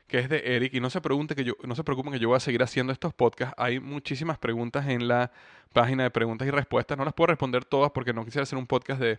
que 0.07 0.19
es 0.19 0.29
de 0.29 0.57
Eric. 0.57 0.75
Y 0.75 0.81
no 0.81 0.91
se, 0.91 1.01
pregunte 1.01 1.35
que 1.35 1.45
yo, 1.45 1.55
no 1.65 1.75
se 1.75 1.85
preocupen 1.85 2.13
que 2.13 2.19
yo 2.19 2.29
voy 2.29 2.37
a 2.37 2.41
seguir 2.41 2.63
haciendo 2.63 2.93
estos 2.93 3.13
podcasts. 3.13 3.55
Hay 3.59 3.81
muchísimas 3.81 4.39
preguntas 4.39 4.87
en 4.89 5.09
la 5.09 5.33
página 5.73 6.05
de 6.05 6.11
preguntas 6.11 6.47
y 6.47 6.51
respuestas. 6.51 6.97
No 6.97 7.05
las 7.05 7.15
puedo 7.15 7.29
responder 7.29 7.65
todas 7.65 7.91
porque 7.91 8.13
no 8.13 8.25
quisiera 8.25 8.45
hacer 8.45 8.59
un 8.59 8.67
podcast 8.67 9.01
de 9.01 9.19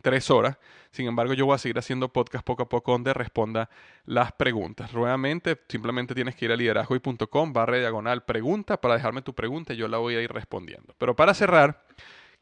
tres 0.00 0.30
horas. 0.30 0.56
Sin 0.90 1.06
embargo, 1.06 1.34
yo 1.34 1.46
voy 1.46 1.54
a 1.54 1.58
seguir 1.58 1.78
haciendo 1.78 2.12
podcast 2.12 2.44
poco 2.44 2.62
a 2.62 2.68
poco 2.68 2.92
donde 2.92 3.12
responda 3.12 3.68
las 4.06 4.32
preguntas. 4.32 4.92
Nuevamente, 4.94 5.58
simplemente 5.68 6.14
tienes 6.14 6.34
que 6.36 6.46
ir 6.46 6.52
a 6.52 6.56
liderazgoy.com 6.56 7.52
barra 7.52 7.78
diagonal 7.78 8.24
pregunta 8.24 8.80
para 8.80 8.94
dejarme 8.94 9.22
tu 9.22 9.34
pregunta 9.34 9.74
y 9.74 9.76
yo 9.76 9.88
la 9.88 9.98
voy 9.98 10.14
a 10.14 10.22
ir 10.22 10.32
respondiendo. 10.32 10.94
Pero 10.98 11.14
para 11.14 11.34
cerrar, 11.34 11.84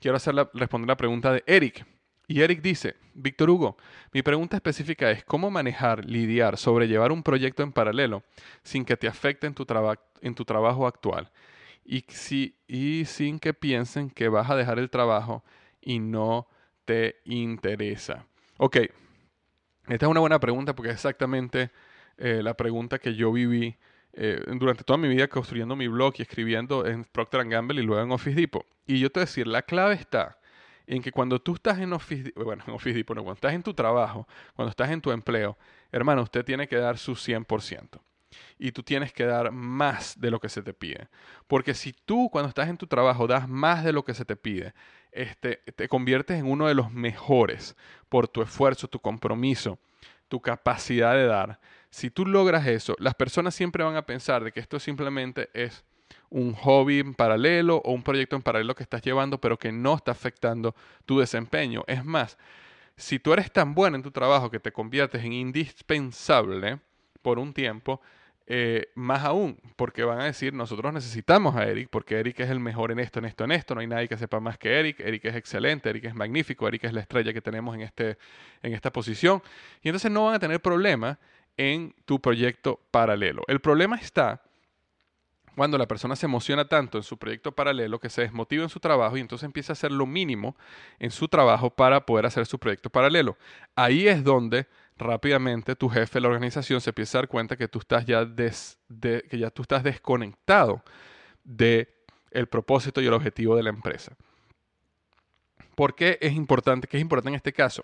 quiero 0.01 0.16
hacer 0.16 0.34
responder 0.55 0.88
la 0.88 0.97
pregunta 0.97 1.32
de 1.32 1.42
Eric. 1.47 1.95
Y 2.29 2.41
Eric 2.41 2.61
dice, 2.61 2.97
Víctor 3.14 3.51
Hugo, 3.51 3.77
mi 4.12 4.22
pregunta 4.22 4.57
específica 4.57 5.11
es 5.11 5.24
cómo 5.24 5.51
manejar, 5.51 6.05
lidiar, 6.05 6.57
sobrellevar 6.57 7.12
un 7.12 7.22
proyecto 7.22 7.62
en 7.62 7.72
paralelo 7.72 8.24
sin 8.62 8.85
que 8.85 8.97
te 8.97 9.07
afecte 9.07 9.47
en 9.47 9.55
tu, 9.55 9.64
trabajo 10.45 10.87
actual 10.87 11.31
y 11.85 13.05
sin 13.05 13.39
que 13.39 13.55
piensen 13.55 14.11
que 14.11 14.29
vas 14.29 14.51
a 14.51 14.57
dejar 14.57 14.81
el 14.81 14.91
trabajo 14.91 15.45
y 15.81 16.01
no 16.01 16.49
te 16.85 17.20
interesa. 17.24 18.27
Ok, 18.57 18.79
esta 19.89 20.07
es 20.07 20.11
una 20.11 20.20
buena 20.20 20.41
pregunta 20.41 20.74
porque 20.74 20.91
es 20.91 20.97
exactamente 20.97 21.70
eh, 22.16 22.41
la 22.43 22.55
pregunta 22.55 22.99
que 22.99 23.14
yo 23.14 23.31
viví 23.31 23.77
eh, 24.14 24.43
durante 24.59 24.83
toda 24.83 24.97
mi 24.97 25.09
vida 25.09 25.29
construyendo 25.29 25.77
mi 25.77 25.87
blog 25.87 26.14
y 26.18 26.22
escribiendo 26.22 26.87
en 26.87 27.05
Procter 27.05 27.47
Gamble 27.47 27.81
y 27.81 27.85
luego 27.85 28.03
en 28.03 28.11
Office 28.11 28.35
Depot. 28.35 28.66
Y 28.87 28.99
yo 28.99 29.11
te 29.11 29.20
voy 29.20 29.24
a 29.24 29.27
decir, 29.27 29.47
la 29.47 29.62
clave 29.62 29.95
está 29.95 30.39
en 30.87 31.03
que 31.03 31.12
cuando 31.12 31.41
tú 31.41 31.55
estás 31.55 31.78
en 31.78 31.93
Office, 31.93 32.32
bueno, 32.37 32.62
en 32.66 32.72
no, 32.72 33.05
cuando 33.07 33.32
estás 33.32 33.55
en 33.55 33.62
tu 33.62 33.74
trabajo, 33.74 34.26
cuando 34.55 34.70
estás 34.70 34.91
en 34.91 35.01
tu 35.01 35.11
empleo, 35.11 35.57
hermano, 35.91 36.22
usted 36.22 36.45
tiene 36.45 36.68
que 36.68 36.76
dar 36.76 36.99
su 36.99 37.12
100%. 37.12 38.01
Y 38.59 38.72
tú 38.72 38.82
tienes 38.82 39.12
que 39.12 39.24
dar 39.24 39.51
más 39.53 40.20
de 40.20 40.30
lo 40.30 40.41
que 40.41 40.49
se 40.49 40.62
te 40.62 40.74
pide. 40.74 41.09
Porque 41.47 41.74
si 41.74 41.93
tú 41.93 42.28
cuando 42.30 42.49
estás 42.49 42.68
en 42.68 42.76
tu 42.76 42.87
trabajo 42.87 43.26
das 43.26 43.49
más 43.49 43.84
de 43.84 43.93
lo 43.93 44.05
que 44.05 44.14
se 44.14 44.24
te 44.24 44.37
pide, 44.37 44.74
este, 45.12 45.57
te 45.74 45.89
conviertes 45.89 46.39
en 46.39 46.47
uno 46.47 46.66
de 46.66 46.74
los 46.74 46.93
mejores 46.93 47.76
por 48.09 48.28
tu 48.28 48.43
esfuerzo, 48.43 48.89
tu 48.89 49.01
compromiso, 49.01 49.78
tu 50.28 50.41
capacidad 50.41 51.14
de 51.14 51.26
dar. 51.26 51.61
Si 51.91 52.11
tú 52.11 52.26
logras 52.26 52.66
eso, 52.66 52.95
las 52.99 53.14
personas 53.14 53.55
siempre 53.55 53.84
van 53.84 53.97
a 53.97 54.07
pensar 54.07 54.45
de 54.45 54.53
que 54.53 54.61
esto 54.61 54.78
simplemente 54.78 55.49
es 55.55 55.84
un 56.31 56.55
hobby 56.55 57.01
en 57.01 57.14
paralelo 57.14 57.77
o 57.85 57.93
un 57.93 58.03
proyecto 58.03 58.37
en 58.37 58.43
paralelo 58.43 58.74
que 58.74 58.83
estás 58.83 59.03
llevando, 59.03 59.41
pero 59.41 59.59
que 59.59 59.72
no 59.72 59.95
está 59.95 60.12
afectando 60.12 60.74
tu 61.05 61.18
desempeño. 61.18 61.85
Es 61.87 62.05
más, 62.05 62.39
si 62.97 63.18
tú 63.18 63.33
eres 63.33 63.53
tan 63.53 63.74
bueno 63.74 63.97
en 63.97 64.03
tu 64.03 64.11
trabajo 64.11 64.51
que 64.51 64.61
te 64.61 64.72
conviertes 64.72 65.24
en 65.24 65.33
indispensable 65.33 66.81
por 67.22 67.39
un 67.39 67.53
tiempo, 67.53 68.01
eh, 68.49 68.93
más 68.95 69.24
aún, 69.24 69.59
porque 69.74 70.05
van 70.05 70.20
a 70.20 70.24
decir, 70.24 70.55
nosotros 70.55 70.93
necesitamos 70.93 71.57
a 71.57 71.66
Eric, 71.66 71.89
porque 71.91 72.20
Eric 72.20 72.39
es 72.41 72.51
el 72.51 72.61
mejor 72.61 72.93
en 72.93 73.01
esto, 73.01 73.18
en 73.18 73.24
esto, 73.24 73.43
en 73.43 73.51
esto, 73.51 73.74
no 73.74 73.81
hay 73.81 73.89
nadie 73.89 74.07
que 74.07 74.16
sepa 74.16 74.39
más 74.39 74.57
que 74.57 74.79
Eric, 74.79 75.01
Eric 75.01 75.24
es 75.24 75.35
excelente, 75.35 75.91
Eric 75.91 76.05
es 76.05 76.14
magnífico, 76.14 76.68
Eric 76.68 76.85
es 76.85 76.93
la 76.93 77.01
estrella 77.01 77.33
que 77.33 77.41
tenemos 77.41 77.74
en, 77.74 77.81
este, 77.81 78.18
en 78.62 78.72
esta 78.72 78.93
posición, 78.93 79.43
y 79.83 79.89
entonces 79.89 80.12
no 80.12 80.27
van 80.27 80.37
a 80.37 80.39
tener 80.39 80.61
problema 80.61 81.18
en 81.57 81.93
tu 82.05 82.20
proyecto 82.20 82.81
paralelo. 82.93 83.43
El 83.49 83.59
problema 83.59 83.97
está 83.97 84.43
cuando 85.57 85.79
la 85.79 85.89
persona 85.89 86.15
se 86.17 86.27
emociona 86.27 86.69
tanto 86.69 86.99
en 86.99 87.03
su 87.03 87.17
proyecto 87.17 87.51
paralelo 87.53 87.99
que 87.99 88.11
se 88.11 88.21
desmotiva 88.21 88.63
en 88.63 88.69
su 88.69 88.79
trabajo 88.79 89.17
y 89.17 89.21
entonces 89.21 89.47
empieza 89.47 89.73
a 89.73 89.75
hacer 89.75 89.91
lo 89.91 90.05
mínimo 90.05 90.55
en 90.99 91.11
su 91.11 91.29
trabajo 91.29 91.71
para 91.71 92.05
poder 92.05 92.27
hacer 92.27 92.45
su 92.45 92.59
proyecto 92.59 92.91
paralelo. 92.91 93.39
Ahí 93.75 94.07
es 94.07 94.23
donde 94.23 94.67
rápidamente 94.99 95.75
tu 95.75 95.89
jefe, 95.89 96.21
la 96.21 96.29
organización, 96.29 96.83
se 96.83 96.91
empieza 96.91 97.19
a 97.19 97.23
dar 97.23 97.29
cuenta 97.29 97.57
que 97.57 97.69
tú 97.69 97.79
estás 97.79 98.05
ya, 98.05 98.27
que 98.37 99.39
ya 99.39 99.51
tú 99.51 99.63
estás 99.63 99.83
desconectado 99.83 100.83
de 101.43 101.89
el 102.31 102.47
propósito 102.49 103.01
y 103.01 103.07
el 103.07 103.15
objetivo 103.15 103.57
de 103.57 103.63
la 103.63 103.71
empresa. 103.71 104.15
¿Por 105.75 105.95
qué 105.95 106.19
es 106.21 106.35
importante? 106.35 106.87
¿Qué 106.87 106.99
es 106.99 107.01
importante 107.01 107.31
en 107.31 107.35
este 107.35 107.55
caso? 107.55 107.83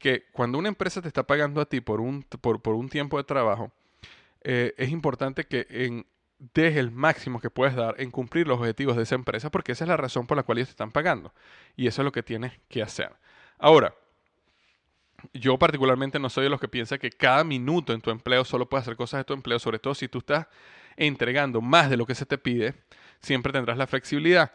Que 0.00 0.24
cuando 0.32 0.58
una 0.58 0.68
empresa 0.68 1.00
te 1.00 1.06
está 1.06 1.22
pagando 1.22 1.60
a 1.60 1.64
ti 1.66 1.80
por 1.80 2.00
un, 2.00 2.24
por, 2.24 2.74
un 2.74 2.88
tiempo 2.88 3.18
de 3.18 3.24
trabajo, 3.24 3.70
eh, 4.42 4.74
es 4.76 4.90
importante 4.90 5.44
que 5.44 5.66
en 5.70 6.06
des 6.38 6.76
el 6.76 6.90
máximo 6.90 7.40
que 7.40 7.50
puedes 7.50 7.74
dar 7.74 7.96
en 7.98 8.10
cumplir 8.10 8.46
los 8.46 8.58
objetivos 8.58 8.96
de 8.96 9.02
esa 9.02 9.14
empresa, 9.14 9.50
porque 9.50 9.72
esa 9.72 9.84
es 9.84 9.88
la 9.88 9.96
razón 9.96 10.26
por 10.26 10.36
la 10.36 10.42
cual 10.42 10.58
ellos 10.58 10.68
te 10.68 10.72
están 10.72 10.92
pagando. 10.92 11.32
Y 11.76 11.86
eso 11.86 12.02
es 12.02 12.04
lo 12.04 12.12
que 12.12 12.22
tienes 12.22 12.52
que 12.68 12.82
hacer. 12.82 13.10
Ahora, 13.58 13.94
yo 15.32 15.58
particularmente 15.58 16.18
no 16.18 16.30
soy 16.30 16.44
de 16.44 16.50
los 16.50 16.60
que 16.60 16.68
piensa 16.68 16.98
que 16.98 17.10
cada 17.10 17.42
minuto 17.44 17.92
en 17.92 18.00
tu 18.00 18.10
empleo 18.10 18.44
solo 18.44 18.68
puedes 18.68 18.82
hacer 18.82 18.96
cosas 18.96 19.18
de 19.18 19.24
tu 19.24 19.34
empleo, 19.34 19.58
sobre 19.58 19.78
todo 19.78 19.94
si 19.94 20.08
tú 20.08 20.18
estás 20.18 20.46
entregando 20.96 21.60
más 21.60 21.90
de 21.90 21.96
lo 21.96 22.06
que 22.06 22.14
se 22.14 22.26
te 22.26 22.38
pide, 22.38 22.74
siempre 23.20 23.52
tendrás 23.52 23.76
la 23.76 23.86
flexibilidad. 23.86 24.52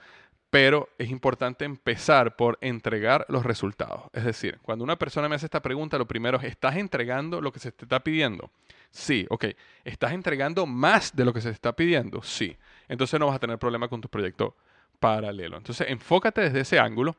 Pero 0.49 0.89
es 0.99 1.09
importante 1.09 1.65
empezar 1.65 2.35
por 2.35 2.59
entregar 2.61 3.25
los 3.27 3.43
resultados. 3.43 4.03
Es 4.13 4.23
decir, 4.23 4.59
cuando 4.61 4.83
una 4.83 4.97
persona 4.97 5.27
me 5.27 5.35
hace 5.35 5.47
esta 5.47 5.63
pregunta, 5.63 5.97
lo 5.97 6.07
primero 6.07 6.37
es, 6.37 6.43
¿estás 6.43 6.75
entregando 6.75 7.41
lo 7.41 7.51
que 7.51 7.59
se 7.59 7.71
te 7.71 7.85
está 7.85 8.01
pidiendo? 8.01 8.51
Sí, 8.93 9.25
ok. 9.31 9.45
¿Estás 9.83 10.13
entregando 10.13 10.67
más 10.67 11.15
de 11.15 11.25
lo 11.25 11.33
que 11.33 11.41
se 11.41 11.49
está 11.49 11.75
pidiendo? 11.75 12.21
Sí. 12.21 12.55
Entonces 12.87 13.19
no 13.19 13.25
vas 13.25 13.35
a 13.35 13.39
tener 13.39 13.57
problema 13.57 13.87
con 13.87 13.99
tu 13.99 14.07
proyecto 14.07 14.55
paralelo. 14.99 15.57
Entonces 15.57 15.89
enfócate 15.89 16.41
desde 16.41 16.59
ese 16.59 16.79
ángulo 16.79 17.15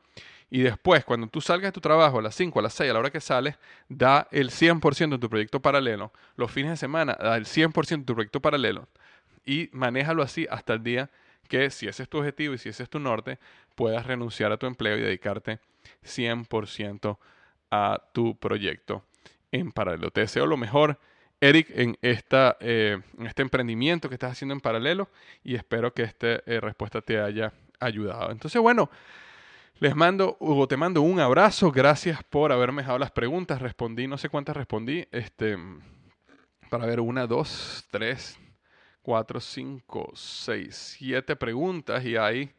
y 0.49 0.61
después, 0.61 1.03
cuando 1.03 1.27
tú 1.27 1.41
salgas 1.41 1.69
de 1.69 1.71
tu 1.73 1.81
trabajo 1.81 2.19
a 2.19 2.21
las 2.21 2.33
5, 2.35 2.59
a 2.59 2.63
las 2.63 2.73
6, 2.75 2.89
a 2.89 2.93
la 2.93 2.99
hora 2.99 3.09
que 3.09 3.19
sales, 3.19 3.57
da 3.89 4.27
el 4.31 4.51
100% 4.51 5.15
en 5.15 5.19
tu 5.19 5.29
proyecto 5.29 5.61
paralelo. 5.61 6.13
Los 6.37 6.49
fines 6.49 6.71
de 6.71 6.77
semana, 6.77 7.17
da 7.19 7.35
el 7.35 7.45
100% 7.45 7.93
en 7.95 8.05
tu 8.05 8.13
proyecto 8.13 8.39
paralelo 8.39 8.87
y 9.45 9.69
manéjalo 9.73 10.23
así 10.23 10.47
hasta 10.49 10.73
el 10.73 10.83
día 10.83 11.09
que, 11.49 11.69
si 11.71 11.87
ese 11.87 12.03
es 12.03 12.09
tu 12.09 12.19
objetivo 12.19 12.53
y 12.53 12.57
si 12.57 12.69
ese 12.69 12.83
es 12.83 12.89
tu 12.89 12.99
norte, 12.99 13.37
puedas 13.75 14.05
renunciar 14.05 14.53
a 14.53 14.57
tu 14.57 14.65
empleo 14.65 14.97
y 14.97 15.01
dedicarte 15.01 15.59
100% 16.05 17.17
a 17.69 18.01
tu 18.13 18.37
proyecto 18.37 19.03
en 19.51 19.73
paralelo. 19.73 20.09
Te 20.09 20.21
deseo 20.21 20.45
lo 20.45 20.55
mejor. 20.55 20.99
Eric, 21.49 21.69
eh, 21.71 21.93
en 22.01 23.27
este 23.27 23.41
emprendimiento 23.43 24.09
que 24.09 24.15
estás 24.15 24.31
haciendo 24.31 24.53
en 24.53 24.61
paralelo 24.61 25.09
y 25.43 25.53
espero 25.53 25.93
que 25.93 26.01
esta 26.01 26.41
eh, 26.45 26.59
respuesta 26.59 27.01
te 27.01 27.19
haya 27.19 27.53
ayudado. 27.79 28.31
Entonces, 28.31 28.59
bueno, 28.59 28.89
les 29.79 29.95
mando, 29.95 30.37
Hugo, 30.39 30.67
te 30.67 30.75
mando 30.75 31.01
un 31.01 31.19
abrazo. 31.19 31.71
Gracias 31.71 32.23
por 32.23 32.51
haberme 32.51 32.81
dejado 32.81 32.97
las 32.97 33.11
preguntas. 33.11 33.61
Respondí, 33.61 34.07
no 34.07 34.17
sé 34.17 34.29
cuántas 34.29 34.57
respondí. 34.57 35.07
Este, 35.11 35.55
para 36.69 36.87
ver, 36.87 36.99
una, 36.99 37.27
dos, 37.27 37.85
tres, 37.91 38.39
cuatro, 39.03 39.39
cinco, 39.39 40.11
seis, 40.15 40.95
siete 40.97 41.35
preguntas 41.35 42.03
y 42.05 42.17
hay 42.17 42.51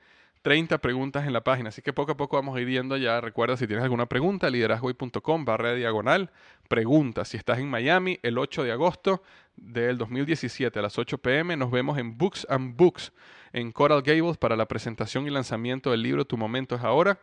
30 0.46 0.78
preguntas 0.78 1.26
en 1.26 1.32
la 1.32 1.40
página. 1.40 1.70
Así 1.70 1.82
que 1.82 1.92
poco 1.92 2.12
a 2.12 2.16
poco 2.16 2.36
vamos 2.36 2.56
a 2.56 2.60
ir 2.60 2.66
viendo 2.66 2.96
ya. 2.96 3.20
Recuerda, 3.20 3.56
si 3.56 3.66
tienes 3.66 3.82
alguna 3.82 4.06
pregunta, 4.06 4.48
liderazgoy.com, 4.48 5.44
barra 5.44 5.74
diagonal, 5.74 6.30
pregunta. 6.68 7.24
Si 7.24 7.36
estás 7.36 7.58
en 7.58 7.68
Miami, 7.68 8.20
el 8.22 8.38
8 8.38 8.62
de 8.62 8.70
agosto 8.70 9.24
del 9.56 9.98
2017 9.98 10.78
a 10.78 10.82
las 10.82 11.00
8 11.00 11.18
pm, 11.18 11.56
nos 11.56 11.72
vemos 11.72 11.98
en 11.98 12.16
Books 12.16 12.46
and 12.48 12.76
Books 12.76 13.12
en 13.52 13.72
Coral 13.72 14.02
Gables 14.02 14.36
para 14.36 14.54
la 14.54 14.66
presentación 14.66 15.26
y 15.26 15.30
lanzamiento 15.30 15.90
del 15.90 16.02
libro 16.04 16.24
Tu 16.24 16.36
Momento 16.36 16.76
es 16.76 16.82
Ahora, 16.82 17.18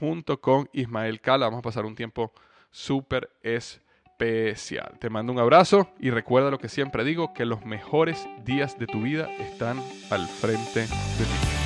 junto 0.00 0.40
con 0.40 0.68
Ismael 0.72 1.20
Cala. 1.20 1.46
Vamos 1.46 1.60
a 1.60 1.62
pasar 1.62 1.84
un 1.84 1.94
tiempo 1.94 2.32
súper 2.72 3.30
especial. 3.44 4.98
Te 4.98 5.08
mando 5.08 5.32
un 5.32 5.38
abrazo 5.38 5.88
y 6.00 6.10
recuerda 6.10 6.50
lo 6.50 6.58
que 6.58 6.68
siempre 6.68 7.04
digo, 7.04 7.32
que 7.32 7.44
los 7.44 7.64
mejores 7.64 8.26
días 8.44 8.76
de 8.76 8.88
tu 8.88 9.02
vida 9.02 9.30
están 9.38 9.80
al 10.10 10.26
frente 10.26 10.80
de 10.80 10.86
ti. 10.88 11.65